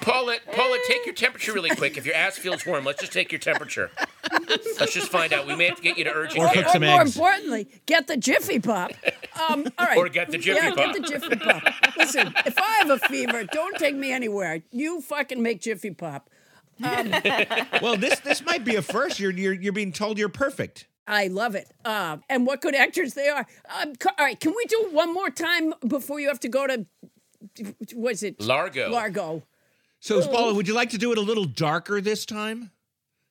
[0.00, 1.96] Paula, Paula, take your temperature really quick.
[1.98, 3.90] If your ass feels warm, let's just take your temperature.
[4.80, 5.46] Let's just find out.
[5.46, 6.62] We may have to get you to urgent Or care.
[6.64, 7.14] cook some or more eggs.
[7.16, 8.92] importantly, get the Jiffy Pop.
[9.48, 9.96] Um, all right.
[9.98, 10.94] Or get the Jiffy yeah, Pop.
[10.94, 11.62] get the Jiffy Pop.
[11.96, 14.62] Listen, if I have a fever, don't take me anywhere.
[14.70, 16.28] You fucking make Jiffy Pop.
[17.82, 19.20] Well, this this might be a first.
[19.20, 20.88] You're you're you're being told you're perfect.
[21.06, 21.70] I love it.
[21.84, 23.46] Uh, and what good actors they are.
[23.80, 26.66] Um, co- all right, can we do one more time before you have to go
[26.66, 26.86] to,
[27.94, 28.40] was it?
[28.40, 28.90] Largo.
[28.90, 29.42] Largo.
[30.00, 32.70] So, Paula, would you like to do it a little darker this time?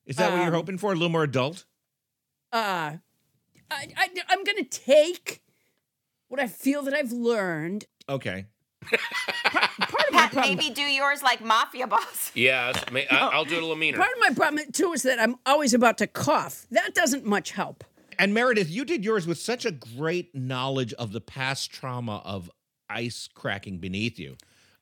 [0.05, 0.91] Is that what you're Um, hoping for?
[0.91, 1.65] A little more adult?
[2.51, 2.97] Uh,
[3.71, 5.41] I, I, I'm going to take
[6.27, 7.85] what I feel that I've learned.
[8.09, 8.45] Okay.
[8.85, 12.31] Part of my problem, maybe do yours like Mafia Boss.
[12.35, 13.97] Yeah, that's- may- I, I'll do it a little meaner.
[13.97, 16.67] part of my problem too is that I'm always about to cough.
[16.71, 17.84] That doesn't much help.
[18.19, 22.51] And Meredith, you did yours with such a great knowledge of the past trauma of
[22.89, 24.35] ice cracking beneath you.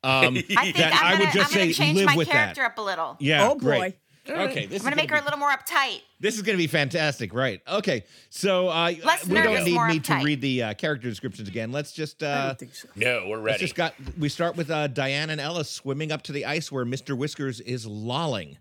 [0.04, 2.62] Um, I think that I'm gonna, would just I'm say change live my with character
[2.62, 2.72] that.
[2.72, 3.18] up a little.
[3.20, 3.48] Yeah.
[3.50, 3.60] Oh, boy.
[3.60, 3.96] great.
[4.30, 6.02] Okay, this I'm gonna is make her a little more uptight.
[6.20, 7.60] This is going to be fantastic, right?
[7.68, 11.50] Okay, so uh, Less we don't need more me to read the uh, character descriptions
[11.50, 11.72] again.
[11.72, 12.88] Let's just I uh, don't think so.
[12.96, 13.58] No, we're ready.
[13.60, 13.96] just got.
[14.20, 17.60] We start with uh, Diane and Ella swimming up to the ice where Mister Whiskers
[17.62, 18.60] is lolling.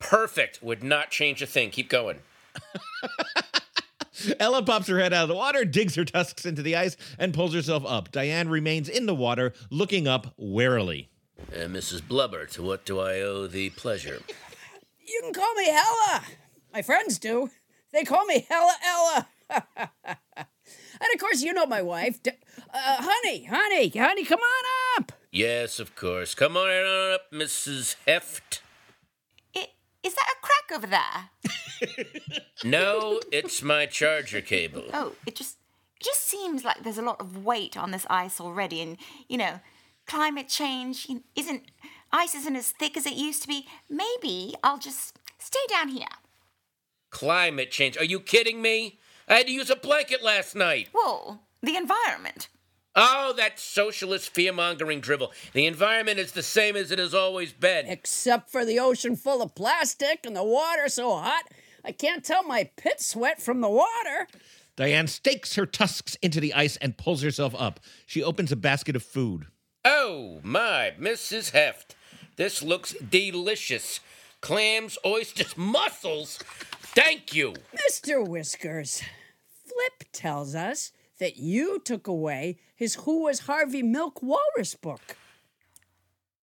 [0.00, 0.60] Perfect.
[0.62, 1.70] Would not change a thing.
[1.70, 2.18] Keep going.
[4.40, 7.32] Ella pops her head out of the water, digs her tusks into the ice, and
[7.32, 8.10] pulls herself up.
[8.10, 11.08] Diane remains in the water, looking up warily.
[11.52, 12.06] Uh, Mrs.
[12.06, 14.20] Blubber, to what do I owe the pleasure?
[15.12, 16.22] You can call me Hella.
[16.72, 17.50] My friends do.
[17.92, 19.28] They call me Hella Ella.
[19.76, 22.20] and of course, you know my wife.
[22.28, 22.32] Uh,
[22.72, 25.10] honey, honey, honey, come on up.
[25.32, 26.36] Yes, of course.
[26.36, 27.96] Come on on up, Mrs.
[28.06, 28.62] Heft.
[29.56, 29.70] I-
[30.04, 32.06] Is that a crack over there?
[32.64, 34.84] No, it's my charger cable.
[34.92, 35.56] Oh, it just
[35.98, 38.96] it just seems like there's a lot of weight on this ice already, and
[39.28, 39.58] you know,
[40.10, 41.06] climate change
[41.36, 41.62] isn't
[42.10, 43.66] ice isn't as thick as it used to be.
[43.88, 46.16] Maybe I'll just stay down here.
[47.10, 47.96] Climate change.
[47.96, 48.98] Are you kidding me?
[49.28, 50.88] I had to use a blanket last night.
[50.92, 52.48] Whoa, the environment.
[52.96, 55.30] Oh, that socialist fear mongering drivel.
[55.52, 57.86] The environment is the same as it has always been.
[57.86, 61.44] Except for the ocean full of plastic and the water so hot,
[61.84, 64.26] I can't tell my pit sweat from the water.
[64.74, 67.78] Diane stakes her tusks into the ice and pulls herself up.
[68.06, 69.46] She opens a basket of food.
[69.84, 71.52] Oh, my, Mrs.
[71.52, 71.96] Heft.
[72.36, 74.00] This looks delicious.
[74.40, 76.38] Clams, oysters, mussels.
[76.94, 77.54] Thank you.
[77.88, 78.26] Mr.
[78.26, 79.02] Whiskers,
[79.64, 85.16] Flip tells us that you took away his Who Was Harvey Milk Walrus book.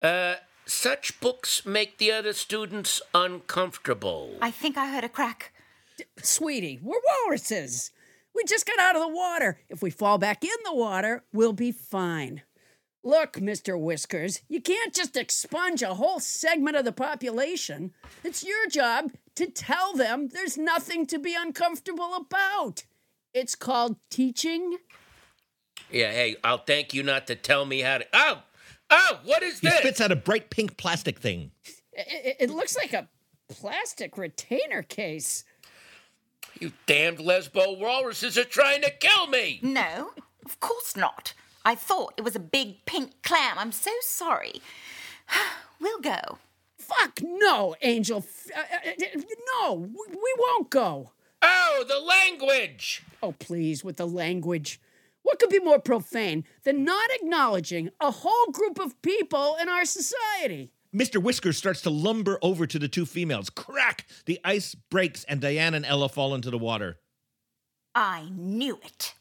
[0.01, 0.35] Uh,
[0.65, 4.35] such books make the other students uncomfortable.
[4.41, 5.53] I think I heard a crack.
[6.21, 7.91] Sweetie, we're walruses.
[8.33, 9.59] We just got out of the water.
[9.69, 12.41] If we fall back in the water, we'll be fine.
[13.03, 13.79] Look, Mr.
[13.79, 17.93] Whiskers, you can't just expunge a whole segment of the population.
[18.23, 22.83] It's your job to tell them there's nothing to be uncomfortable about.
[23.33, 24.77] It's called teaching.
[25.89, 28.05] Yeah, hey, I'll thank you not to tell me how to.
[28.13, 28.43] Oh!
[28.91, 29.79] Oh, what is He this?
[29.79, 31.51] spits out a bright pink plastic thing.
[31.93, 33.07] It, it looks like a
[33.49, 35.43] plastic retainer case.
[36.59, 39.59] You damned lesbo walruses are trying to kill me!
[39.63, 40.11] No,
[40.45, 41.33] of course not.
[41.63, 43.57] I thought it was a big pink clam.
[43.57, 44.61] I'm so sorry.
[45.79, 46.39] we'll go.
[46.77, 48.19] Fuck no, Angel.
[48.19, 49.21] F- uh, uh, uh,
[49.61, 51.11] no, we, we won't go.
[51.41, 53.03] Oh, the language!
[53.23, 54.79] Oh, please, with the language.
[55.23, 59.85] What could be more profane than not acknowledging a whole group of people in our
[59.85, 60.71] society?
[60.93, 61.21] Mr.
[61.21, 63.49] Whiskers starts to lumber over to the two females.
[63.49, 64.05] Crack!
[64.25, 66.97] The ice breaks, and Diane and Ella fall into the water.
[67.95, 69.13] I knew it.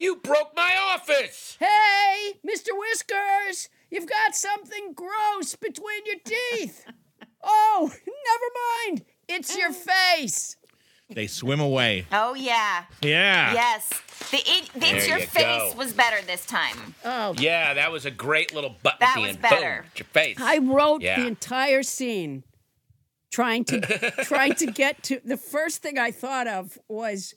[0.00, 1.58] You broke my office!
[1.60, 2.68] Hey, Mr.
[2.72, 6.86] Whiskers, you've got something gross between your teeth.
[7.44, 9.04] oh, never mind.
[9.28, 10.56] It's your face.
[11.10, 12.06] They swim away.
[12.12, 12.84] Oh, yeah.
[13.02, 13.52] Yeah.
[13.52, 13.90] Yes.
[14.30, 15.74] The it, There it's your you face go.
[15.76, 16.94] was better this time.
[17.04, 19.42] Oh, Yeah, that was a great little button That at the was end.
[19.42, 19.82] better.
[19.82, 20.36] Boom, your face.
[20.40, 21.20] I wrote Yeah.
[21.20, 22.44] the entire scene
[23.30, 23.80] trying to
[24.24, 27.34] trying to get to the first thing I thought of was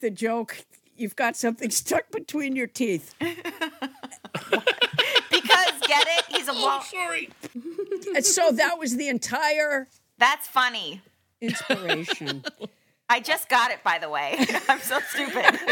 [0.00, 0.58] the joke
[1.02, 3.14] you've got something stuck between your teeth.
[5.30, 6.24] Because, get it?
[6.28, 6.82] He's a Oh, wall.
[6.82, 7.28] sorry.
[8.14, 9.88] And so that was the entire
[10.18, 11.00] That's funny.
[11.40, 12.44] inspiration.
[13.08, 14.36] I just got it, by the way.
[14.68, 15.58] I'm so stupid.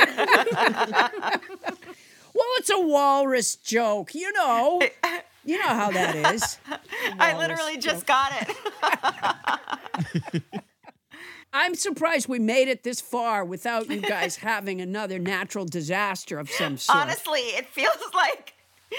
[2.35, 4.81] well, it's a walrus joke, you know.
[5.45, 6.59] You know how that is.
[7.19, 10.43] I literally just got it.
[11.53, 16.49] I'm surprised we made it this far without you guys having another natural disaster of
[16.51, 16.99] some sort.
[16.99, 18.55] Honestly, it feels like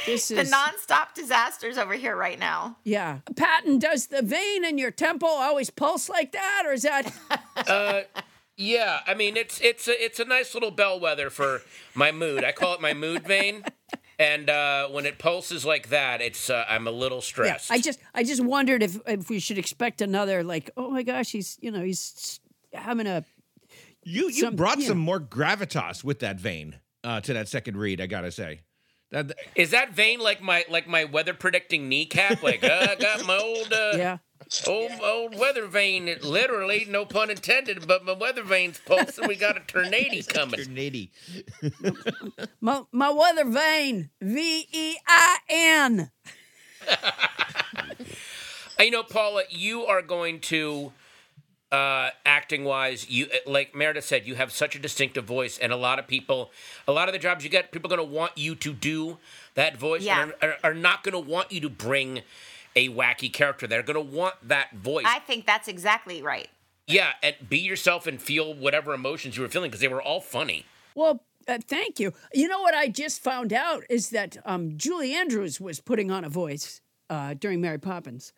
[0.06, 2.78] this the is nonstop disasters over here right now.
[2.84, 3.20] yeah.
[3.36, 7.12] Patton, does the vein in your temple always pulse like that, or is that?
[7.68, 8.02] Uh,
[8.58, 11.62] yeah, I mean it's it's a, it's a nice little bellwether for
[11.94, 12.44] my mood.
[12.44, 13.64] I call it my mood vein,
[14.22, 17.72] and uh, when it pulses like that, it's uh, I'm a little Yeah, stressed.
[17.72, 21.32] I just I just wondered if if we should expect another like oh my gosh
[21.32, 22.40] he's you know he's
[22.74, 23.24] having a
[24.04, 25.04] You you Some- brought you some know.
[25.04, 28.00] more gravitas with that vein uh, to that second read.
[28.02, 28.62] I gotta say.
[29.56, 32.42] is that vein like my like my weather predicting kneecap?
[32.44, 34.18] Like uh, I got my old uh, yeah
[34.68, 36.08] old old weather vein.
[36.08, 39.28] It literally, no pun intended, but my weather veins pulsing.
[39.28, 40.60] We got a tornado coming.
[40.62, 41.10] Nady.
[42.62, 46.12] my my weather vein V E I N
[48.80, 50.92] You know, Paula, you are going to,
[51.72, 55.76] uh, acting wise, you like Meredith said, you have such a distinctive voice, and a
[55.76, 56.50] lot of people,
[56.88, 59.20] a lot of the jobs you get, people are going to want you to do
[59.54, 60.24] that voice, Yeah.
[60.24, 62.24] and are, are not going to want you to bring
[62.76, 63.68] a wacky character.
[63.68, 65.06] They're going to want that voice.
[65.08, 66.50] I think that's exactly right.
[66.88, 70.22] yeah, and be yourself and feel whatever emotions you were feeling because they were all
[70.22, 70.66] funny.
[70.96, 72.14] Well, uh, thank you.
[72.34, 76.24] You know what I just found out is that um, Julie Andrews was putting on
[76.24, 78.34] a voice uh, during Mary Poppins.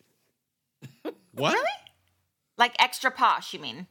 [1.36, 1.58] What?
[2.56, 3.88] Like extra posh, you mean?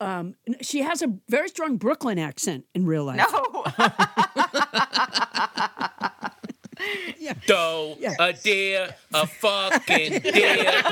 [0.00, 3.18] Um, she has a very strong Brooklyn accent in real life.
[3.18, 3.64] No.
[7.46, 8.14] Doe, Yeah.
[8.18, 10.82] a deer, a fucking deer,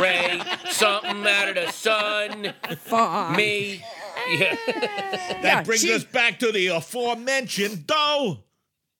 [0.00, 0.40] Ray,
[0.70, 3.36] something out of the sun, Fuck.
[3.36, 3.82] me.
[4.30, 4.56] Yeah.
[4.66, 8.44] That Yeah, brings she- us back to the aforementioned dough.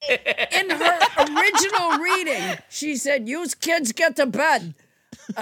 [0.08, 4.74] In her original reading, she said, "Use kids get to bed."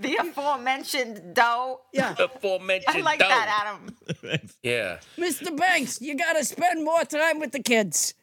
[0.00, 1.80] the aforementioned dough.
[1.92, 3.28] Yeah, Aforementioned I like doe.
[3.28, 3.94] that, Adam.
[4.62, 5.00] Yeah.
[5.18, 5.54] Mr.
[5.56, 8.14] Banks, you got to spend more time with the kids.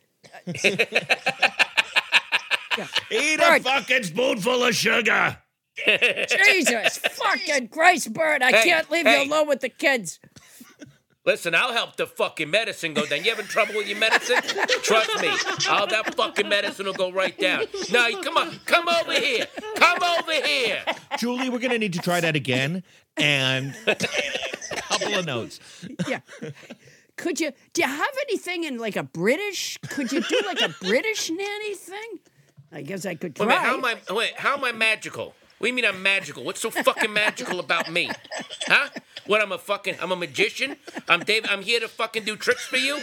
[3.11, 3.61] Eat Right.
[3.61, 5.37] a fucking spoonful of sugar.
[5.85, 9.23] Jesus fucking Christ, Bird, I Hey, can't leave hey.
[9.23, 10.19] you alone with the kids.
[11.25, 13.23] Listen, I'll help the fucking medicine go down.
[13.23, 14.41] You having trouble with your medicine?
[14.81, 15.29] Trust me,
[15.69, 17.65] all that fucking medicine will go right down.
[17.91, 19.47] Now, come on, come over here.
[19.77, 20.83] Come over here.
[21.17, 22.83] Julie, we're gonna need to try that again,
[23.15, 23.95] and a
[24.75, 25.59] couple of notes.
[26.09, 26.19] Yeah.
[27.17, 29.77] Could you do you have anything in like a British?
[29.89, 32.19] Could you do like a British nanny thing?
[32.71, 33.55] I guess I could Wait, a try.
[33.55, 34.13] minute, how am I?
[34.13, 35.35] Wait, how am I magical?
[35.59, 36.43] What do you mean I'm magical?
[36.43, 38.09] What's so fucking magical about me?
[38.67, 38.89] Huh?
[39.27, 39.41] What?
[39.41, 39.95] I'm a fucking.
[40.01, 40.75] I'm a magician.
[41.07, 41.45] I'm Dave.
[41.49, 42.99] I'm here to fucking do tricks for you.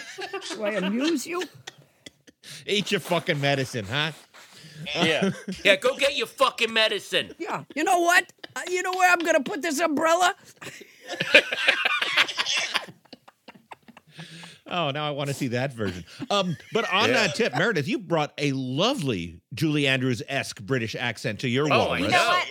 [0.51, 1.45] Do I amuse you?
[2.66, 4.12] Eat your fucking medicine, huh?
[4.97, 5.31] Yeah.
[5.65, 5.77] Yeah.
[5.77, 7.35] Go get your fucking medicine.
[7.39, 7.65] Yeah.
[7.74, 8.31] You know what?
[8.57, 10.35] Uh, you know where I'm gonna put this umbrella?
[14.70, 16.05] Oh, now I want to see that version.
[16.30, 17.26] Um, but on Yeah.
[17.26, 21.78] that tip, Meredith, you brought a lovely Julie Andrews esque British accent to your Oh,
[21.86, 22.02] walrus.
[22.02, 22.26] You know.
[22.28, 22.47] what?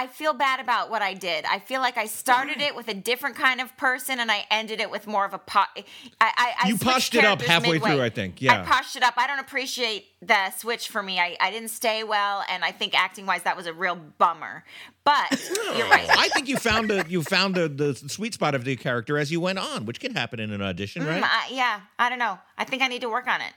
[0.00, 1.44] I feel bad about what I did.
[1.44, 4.80] I feel like I started it with a different kind of person, and I ended
[4.80, 5.70] it with more of a pot.
[5.76, 5.80] I,
[6.20, 7.90] I, I You pushed it up halfway midway.
[7.90, 8.40] through, I think.
[8.40, 8.62] Yeah.
[8.62, 9.14] I pushed it up.
[9.16, 11.18] I don't appreciate the switch for me.
[11.18, 14.62] I, I didn't stay well, and I think acting wise, that was a real bummer.
[15.02, 15.32] But
[15.76, 16.08] you're right.
[16.08, 19.32] I think you found a, you found a, the sweet spot of the character as
[19.32, 21.24] you went on, which can happen in an audition, Mm, right?
[21.24, 22.38] I- yeah, I don't know.
[22.56, 23.52] I think I need to work on it.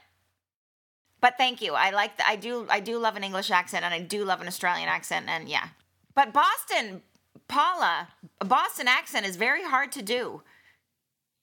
[1.20, 1.74] But thank you.
[1.74, 2.16] I like.
[2.16, 2.66] The, I do.
[2.68, 5.68] I do love an English accent, and I do love an Australian accent, and yeah.
[6.14, 7.02] But Boston,
[7.48, 8.08] Paula,
[8.40, 10.42] a Boston accent is very hard to do.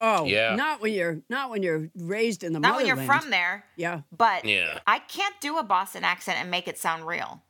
[0.02, 0.56] Oh, Yeah.
[0.56, 3.66] Not when you're not when you're raised in the Not when you're from there.
[3.76, 4.02] Yeah.
[4.16, 4.80] But Yeah.
[4.88, 7.44] I can't do a Boston accent and make it sound real.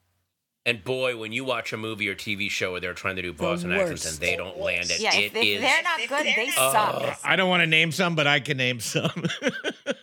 [0.66, 3.34] And boy, when you watch a movie or TV show where they're trying to do
[3.34, 6.26] Boston accents and they don't land it, Yeah, it if, if is- they're not good,
[6.26, 6.72] they Oh.
[6.72, 7.20] suck.
[7.24, 9.10] I don't want to name some, but I can name some.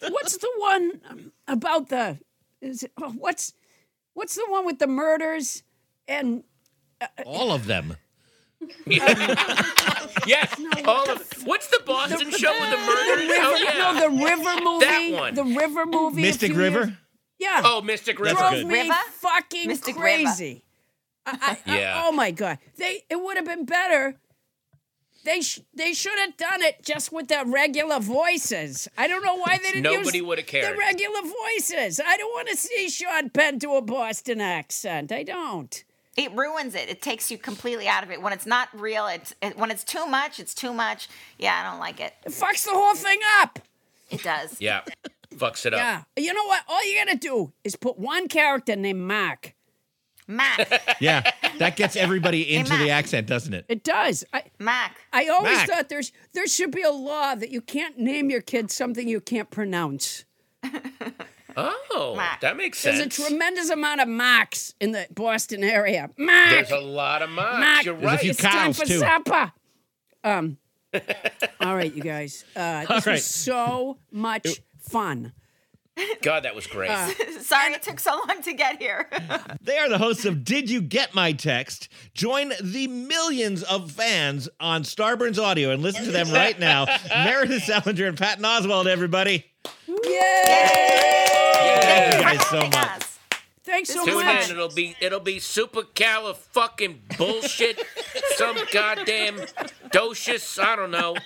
[0.08, 2.18] What's the one um, about the?
[2.60, 3.52] Is it, oh, what's
[4.14, 5.62] what's the one with the murders
[6.08, 6.42] and
[7.24, 7.96] All of them.
[8.86, 10.54] yes.
[10.86, 13.20] all of, what's the Boston show with the murder?
[13.20, 13.34] river?
[13.38, 13.92] Oh, yeah.
[13.92, 14.84] No, the river movie.
[14.86, 15.34] That one.
[15.34, 16.22] The river movie.
[16.22, 16.84] a Mystic River?
[16.86, 16.92] years-
[17.38, 17.62] Yeah.
[17.64, 18.36] oh, Mystic River.
[18.38, 18.66] drove good.
[18.66, 18.94] me River?
[19.12, 20.64] fucking Mystic crazy.
[21.26, 22.02] I, I, I- Yeah.
[22.06, 22.58] oh my god.
[22.76, 24.16] They it would have been better.
[25.24, 28.86] They sh- they should have done it just with the regular voices.
[28.96, 30.72] I don't know why they didn't Nobody use would have cared.
[30.72, 32.00] the regular voices.
[32.04, 35.10] I don't want to see Sean Penn do a Boston accent.
[35.10, 35.82] I don't.
[36.16, 36.88] It ruins it.
[36.88, 38.22] It takes you completely out of it.
[38.22, 40.40] When it's not real, it's it, when it's too much.
[40.40, 41.08] It's too much.
[41.38, 42.14] Yeah, I don't like it.
[42.24, 43.58] It fucks the whole thing up.
[44.10, 44.60] It does.
[44.60, 44.82] Yeah.
[45.34, 45.80] Fucks it up.
[45.80, 46.02] Yeah.
[46.16, 46.62] You know what?
[46.68, 49.54] All you gotta do is put one character named Mac.
[50.28, 53.64] Mac, Yeah, that gets everybody into the accent, doesn't it?
[53.68, 54.24] It does.
[54.32, 54.96] I Mac.
[55.12, 55.68] I always Mac.
[55.68, 59.20] thought there's there should be a law that you can't name your kid something you
[59.20, 60.24] can't pronounce.
[61.56, 62.40] Oh, Mac.
[62.42, 62.98] that makes sense.
[62.98, 66.10] There's a tremendous amount of Macs in the Boston area.
[66.16, 67.58] Mac, There's a lot of Macs.
[67.58, 67.84] Mac.
[67.84, 68.20] You're There's a right.
[68.20, 68.98] few it's time for too.
[68.98, 69.52] supper.
[70.22, 70.58] Um.
[71.60, 72.44] all right, you guys.
[72.54, 73.06] Uh, this All right.
[73.06, 75.32] was so much fun.
[76.20, 76.90] God, that was great.
[76.90, 77.08] Uh,
[77.40, 79.08] Sorry it took so long to get here.
[79.62, 81.88] They are the hosts of Did You Get My Text?
[82.12, 86.84] Join the millions of fans on Starburns Audio and listen to them right now.
[87.08, 89.46] Meredith Salenger and Patton Oswalt, everybody.
[89.86, 90.04] Thank
[92.14, 92.76] you guys so much.
[92.76, 93.18] us.
[93.64, 94.48] Thanks so Tune much.
[94.50, 94.56] in.
[94.56, 97.80] It'll be it'll be super cala fucking bullshit.
[98.36, 99.38] Some goddamn
[99.90, 100.62] docious.
[100.62, 101.16] I don't know.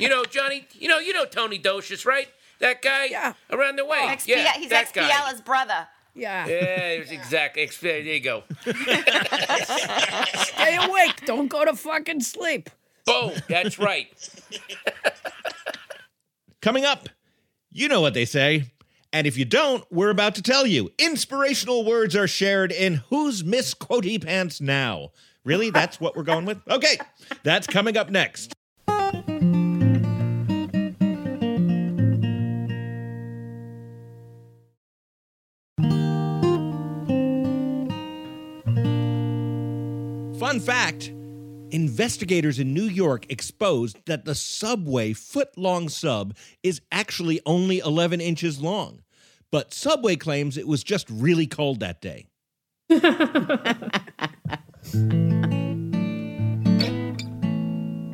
[0.00, 0.66] You know Johnny.
[0.72, 2.28] You know you know Tony Docious, right?
[2.60, 3.06] That guy.
[3.06, 3.34] Yeah.
[3.50, 3.98] Around the way.
[4.08, 4.52] Ex- yeah.
[4.54, 5.08] he's that ex guy.
[5.08, 5.86] Biela's brother.
[6.14, 6.46] Yeah.
[6.46, 6.54] Yeah,
[6.88, 7.62] it's exactly.
[7.62, 8.42] ex- There you go.
[8.62, 8.72] Stay
[10.80, 11.26] awake.
[11.26, 12.70] Don't go to fucking sleep.
[13.04, 13.32] Boom.
[13.50, 14.08] That's right.
[16.62, 17.10] Coming up,
[17.76, 18.64] you know what they say.
[19.12, 20.90] And if you don't, we're about to tell you.
[20.98, 25.10] Inspirational words are shared in Who's Miss Quotey Pants Now?
[25.44, 25.70] Really?
[25.70, 26.66] That's what we're going with?
[26.68, 26.98] Okay,
[27.44, 28.52] that's coming up next.
[40.38, 41.12] Fun fact
[41.70, 48.20] investigators in New York exposed that the subway foot long sub is actually only 11
[48.20, 49.02] inches long.
[49.50, 52.26] But Subway claims it was just really cold that day.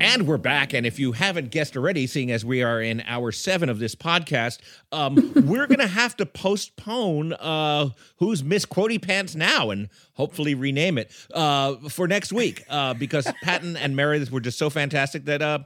[0.02, 0.72] And we're back.
[0.72, 3.94] And if you haven't guessed already, seeing as we are in hour seven of this
[3.94, 4.58] podcast,
[4.90, 5.14] um,
[5.46, 10.98] we're going to have to postpone uh, Who's Miss Quotey Pants Now and hopefully rename
[10.98, 15.40] it uh, for next week uh, because Patton and Meredith were just so fantastic that
[15.40, 15.60] uh,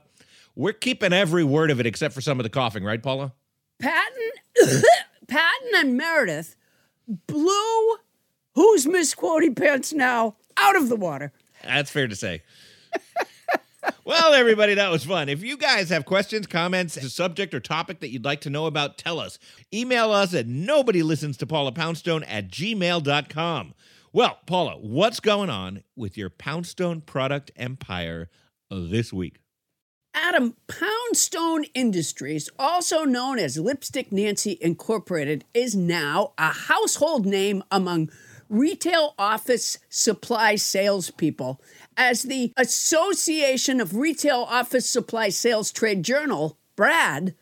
[0.54, 3.32] we're keeping every word of it except for some of the coughing, right, Paula?
[3.78, 4.32] Patton,
[5.28, 6.56] Patton and Meredith
[7.26, 7.96] blew
[8.54, 11.32] Who's Miss Quotey Pants Now out of the water.
[11.64, 12.42] That's fair to say.
[14.04, 15.28] Well, everybody, that was fun.
[15.28, 18.66] If you guys have questions, comments, a subject or topic that you'd like to know
[18.66, 19.38] about, tell us.
[19.74, 23.74] Email us at nobody listens to Paula Poundstone at gmail.com.
[24.12, 28.30] Well, Paula, what's going on with your Poundstone product empire
[28.70, 29.40] this week?
[30.14, 38.10] Adam, Poundstone Industries, also known as Lipstick Nancy Incorporated, is now a household name among
[38.48, 41.60] retail office supply salespeople
[41.96, 47.34] as the Association of Retail Office Supply Sales Trade Journal, BRAD,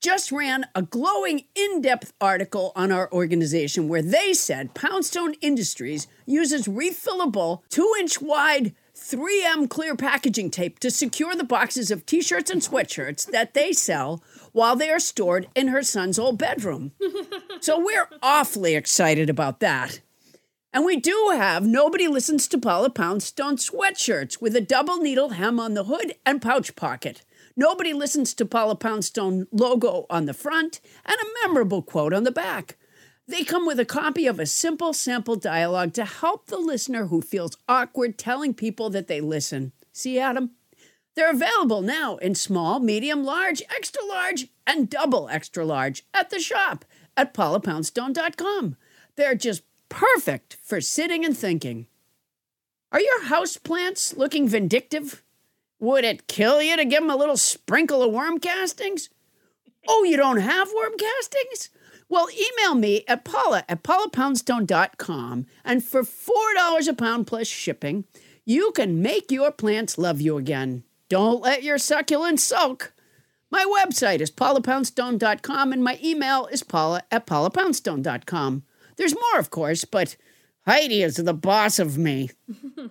[0.00, 6.06] just ran a glowing, in depth article on our organization where they said Poundstone Industries
[6.26, 12.22] uses refillable, two inch wide 3M clear packaging tape to secure the boxes of t
[12.22, 14.22] shirts and sweatshirts that they sell
[14.52, 16.92] while they are stored in her son's old bedroom.
[17.60, 20.00] so we're awfully excited about that.
[20.76, 25.58] And we do have Nobody Listens to Paula Poundstone sweatshirts with a double needle hem
[25.58, 27.22] on the hood and pouch pocket.
[27.56, 32.30] Nobody Listens to Paula Poundstone logo on the front and a memorable quote on the
[32.30, 32.76] back.
[33.26, 37.22] They come with a copy of a simple sample dialogue to help the listener who
[37.22, 39.72] feels awkward telling people that they listen.
[39.94, 40.50] See, Adam?
[41.14, 46.38] They're available now in small, medium, large, extra large, and double extra large at the
[46.38, 46.84] shop
[47.16, 48.76] at paulapoundstone.com.
[49.16, 51.86] They're just perfect for sitting and thinking.
[52.92, 55.22] Are your house plants looking vindictive?
[55.78, 59.10] Would it kill you to give them a little sprinkle of worm castings?
[59.88, 61.70] Oh, you don't have worm castings?
[62.08, 68.04] Well, email me at paula at paulapoundstone.com, and for $4 a pound plus shipping,
[68.44, 70.84] you can make your plants love you again.
[71.08, 72.92] Don't let your succulents sulk.
[73.50, 78.62] My website is paulapoundstone.com, and my email is paula at paulapoundstone.com.
[78.96, 80.16] There's more, of course, but
[80.66, 82.30] Heidi is the boss of me.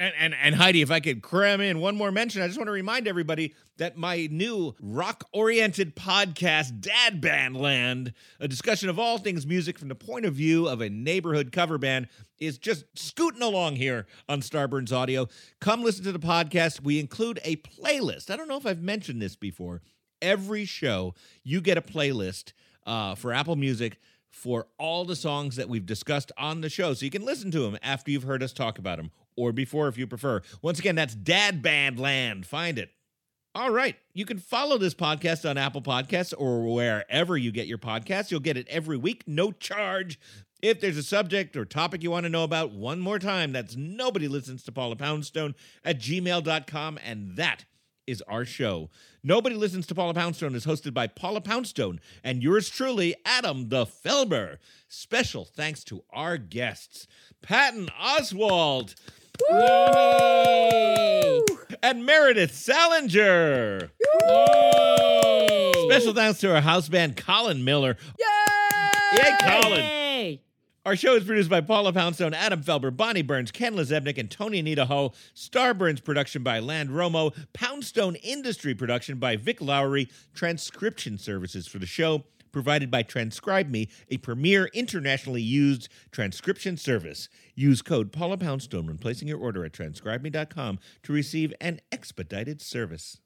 [0.00, 2.68] And, and and Heidi, if I could cram in one more mention, I just want
[2.68, 9.18] to remind everybody that my new rock-oriented podcast, Dad Band Land, a discussion of all
[9.18, 12.08] things music from the point of view of a neighborhood cover band,
[12.38, 15.28] is just scooting along here on Starburns Audio.
[15.60, 16.82] Come listen to the podcast.
[16.82, 18.30] We include a playlist.
[18.30, 19.82] I don't know if I've mentioned this before.
[20.22, 21.14] Every show,
[21.44, 22.54] you get a playlist
[22.86, 23.98] uh, for Apple Music
[24.30, 26.94] for all the songs that we've discussed on the show.
[26.94, 29.88] So you can listen to them after you've heard us talk about them or before
[29.88, 30.42] if you prefer.
[30.62, 32.46] Once again, that's Dad Band Land.
[32.46, 32.90] Find it.
[33.54, 33.96] All right.
[34.14, 38.30] You can follow this podcast on Apple Podcasts or wherever you get your podcasts.
[38.30, 40.20] You'll get it every week, no charge.
[40.62, 43.76] If there's a subject or topic you want to know about, one more time, that's
[43.76, 45.54] nobody listens to Paula Poundstone
[45.84, 46.98] at gmail.com.
[47.02, 47.64] And that
[48.10, 48.90] is our show.
[49.22, 53.86] Nobody Listens to Paula Poundstone is hosted by Paula Poundstone and yours truly, Adam the
[53.86, 54.58] Felber.
[54.88, 57.06] Special thanks to our guests,
[57.42, 58.94] Patton Oswalt.
[61.82, 63.90] And Meredith Salenger.
[65.86, 67.96] Special thanks to our house band, Colin Miller.
[68.18, 69.22] Yay!
[69.22, 69.99] Yay, Colin.
[70.86, 74.60] Our show is produced by Paula Poundstone, Adam Felber, Bonnie Burns, Ken LaZebnik, and Tony
[74.60, 75.12] Anita Ho.
[75.34, 77.36] Starburns production by Land Romo.
[77.52, 80.08] Poundstone Industry production by Vic Lowry.
[80.32, 87.28] Transcription services for the show provided by Transcribe Me, a premier internationally used transcription service.
[87.54, 93.18] Use code Paula Poundstone when placing your order at transcribeme.com to receive an expedited service.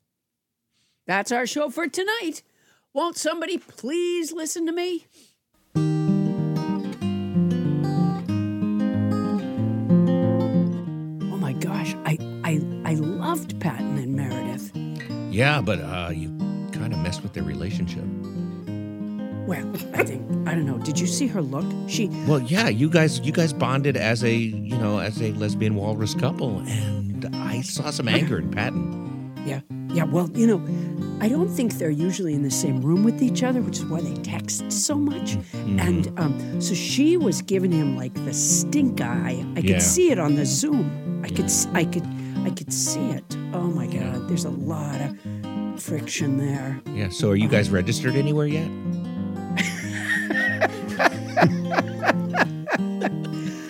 [1.07, 2.43] That's our show for tonight.
[2.93, 5.07] Won't somebody please listen to me?
[11.85, 14.73] Gosh, I I I loved Patton and Meredith.
[15.33, 16.29] Yeah, but uh, you
[16.73, 18.05] kind of messed with their relationship.
[19.47, 20.79] Well, I think I don't know.
[20.79, 21.67] Did you see her look?
[21.89, 25.75] She Well, yeah, you guys you guys bonded as a, you know, as a lesbian
[25.75, 29.33] walrus couple and I saw some anger in Patton.
[29.47, 29.61] Yeah.
[29.93, 33.45] Yeah, well, you know, I don't think they're usually in the same room with each
[33.45, 35.37] other, which is why they text so much.
[35.79, 39.45] And um, so she was giving him like the stink eye.
[39.53, 39.79] I could Yeah.
[39.79, 41.14] see it on the Zoom.
[41.25, 42.07] I could, I could,
[42.45, 43.25] I could see it.
[43.55, 46.83] Oh my God, there's a lot of friction there.
[46.93, 48.69] Yeah, so are you guys registered anywhere yet?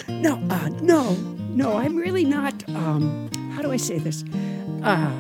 [0.09, 1.13] No, uh, no,
[1.55, 2.69] no, I'm really not.
[2.71, 4.25] Um, how do I say this?
[4.83, 5.13] Uh,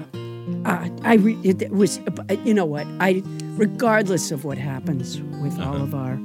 [0.65, 2.85] uh, I re- it, was, uh, you know what?
[2.98, 3.23] I,
[3.56, 6.19] regardless of what happens with all of our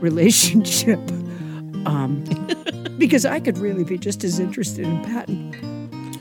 [0.00, 0.98] relationship,
[1.86, 2.24] um,
[2.98, 5.54] because I could really be just as interested in Patton.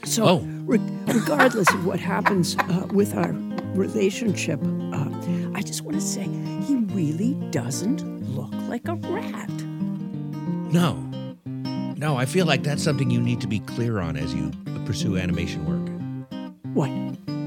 [0.05, 0.39] So, Oh.
[0.65, 3.31] re- regardless of what happens uh, with our
[3.75, 4.59] relationship,
[4.93, 5.09] uh,
[5.53, 6.23] I just want to say
[6.65, 8.01] he really doesn't
[8.35, 9.49] look like a rat.
[10.71, 11.03] No.
[11.97, 14.51] No, I feel like that's something you need to be clear on as you
[14.85, 15.89] pursue animation work.
[16.73, 16.89] What?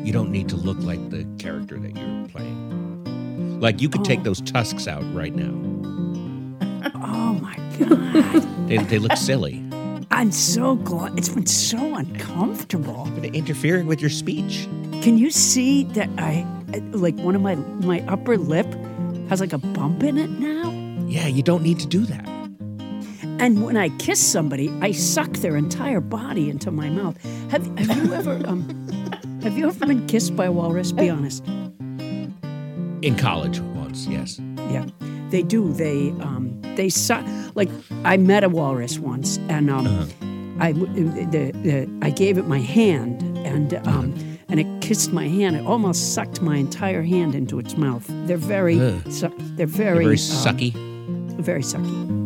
[0.05, 3.61] You don't need to look like the character that you're playing.
[3.61, 4.25] Like you could take Oh.
[4.25, 5.53] those tusks out right now.
[6.95, 7.57] Oh my.
[8.69, 9.65] They, they look silly.
[10.11, 11.19] I'm so glad.
[11.19, 13.05] It's been so uncomfortable.
[13.17, 14.69] They're interfering with your speech.
[15.03, 16.47] Can you see that I,
[16.93, 18.67] like, one of my my upper lip
[19.29, 20.71] has like a bump in it now?
[21.07, 22.29] Yeah, you don't need to do that.
[23.41, 27.17] And when I kiss somebody, I suck their entire body into my mouth.
[27.51, 28.63] Have Have you ever um
[29.43, 30.93] Have you ever been kissed by a walrus?
[30.93, 31.43] Be honest.
[33.03, 34.39] In college once, yes.
[34.71, 34.85] Yeah,
[35.31, 35.73] they do.
[35.73, 37.25] They um they suck.
[37.55, 37.69] Like
[38.05, 39.87] I met a walrus once, and um
[40.61, 40.93] I w-
[41.31, 44.15] the, the I gave it my hand, and um
[44.49, 45.57] and it kissed my hand.
[45.57, 48.05] It almost sucked my entire hand into its mouth.
[48.27, 48.77] They're very
[49.11, 50.73] su- they're They're very very um, sucky.
[51.41, 52.21] very sucky.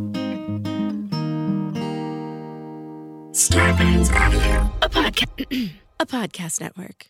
[3.32, 5.70] Starburns Audio, a, podca-
[6.01, 7.06] a podcast network.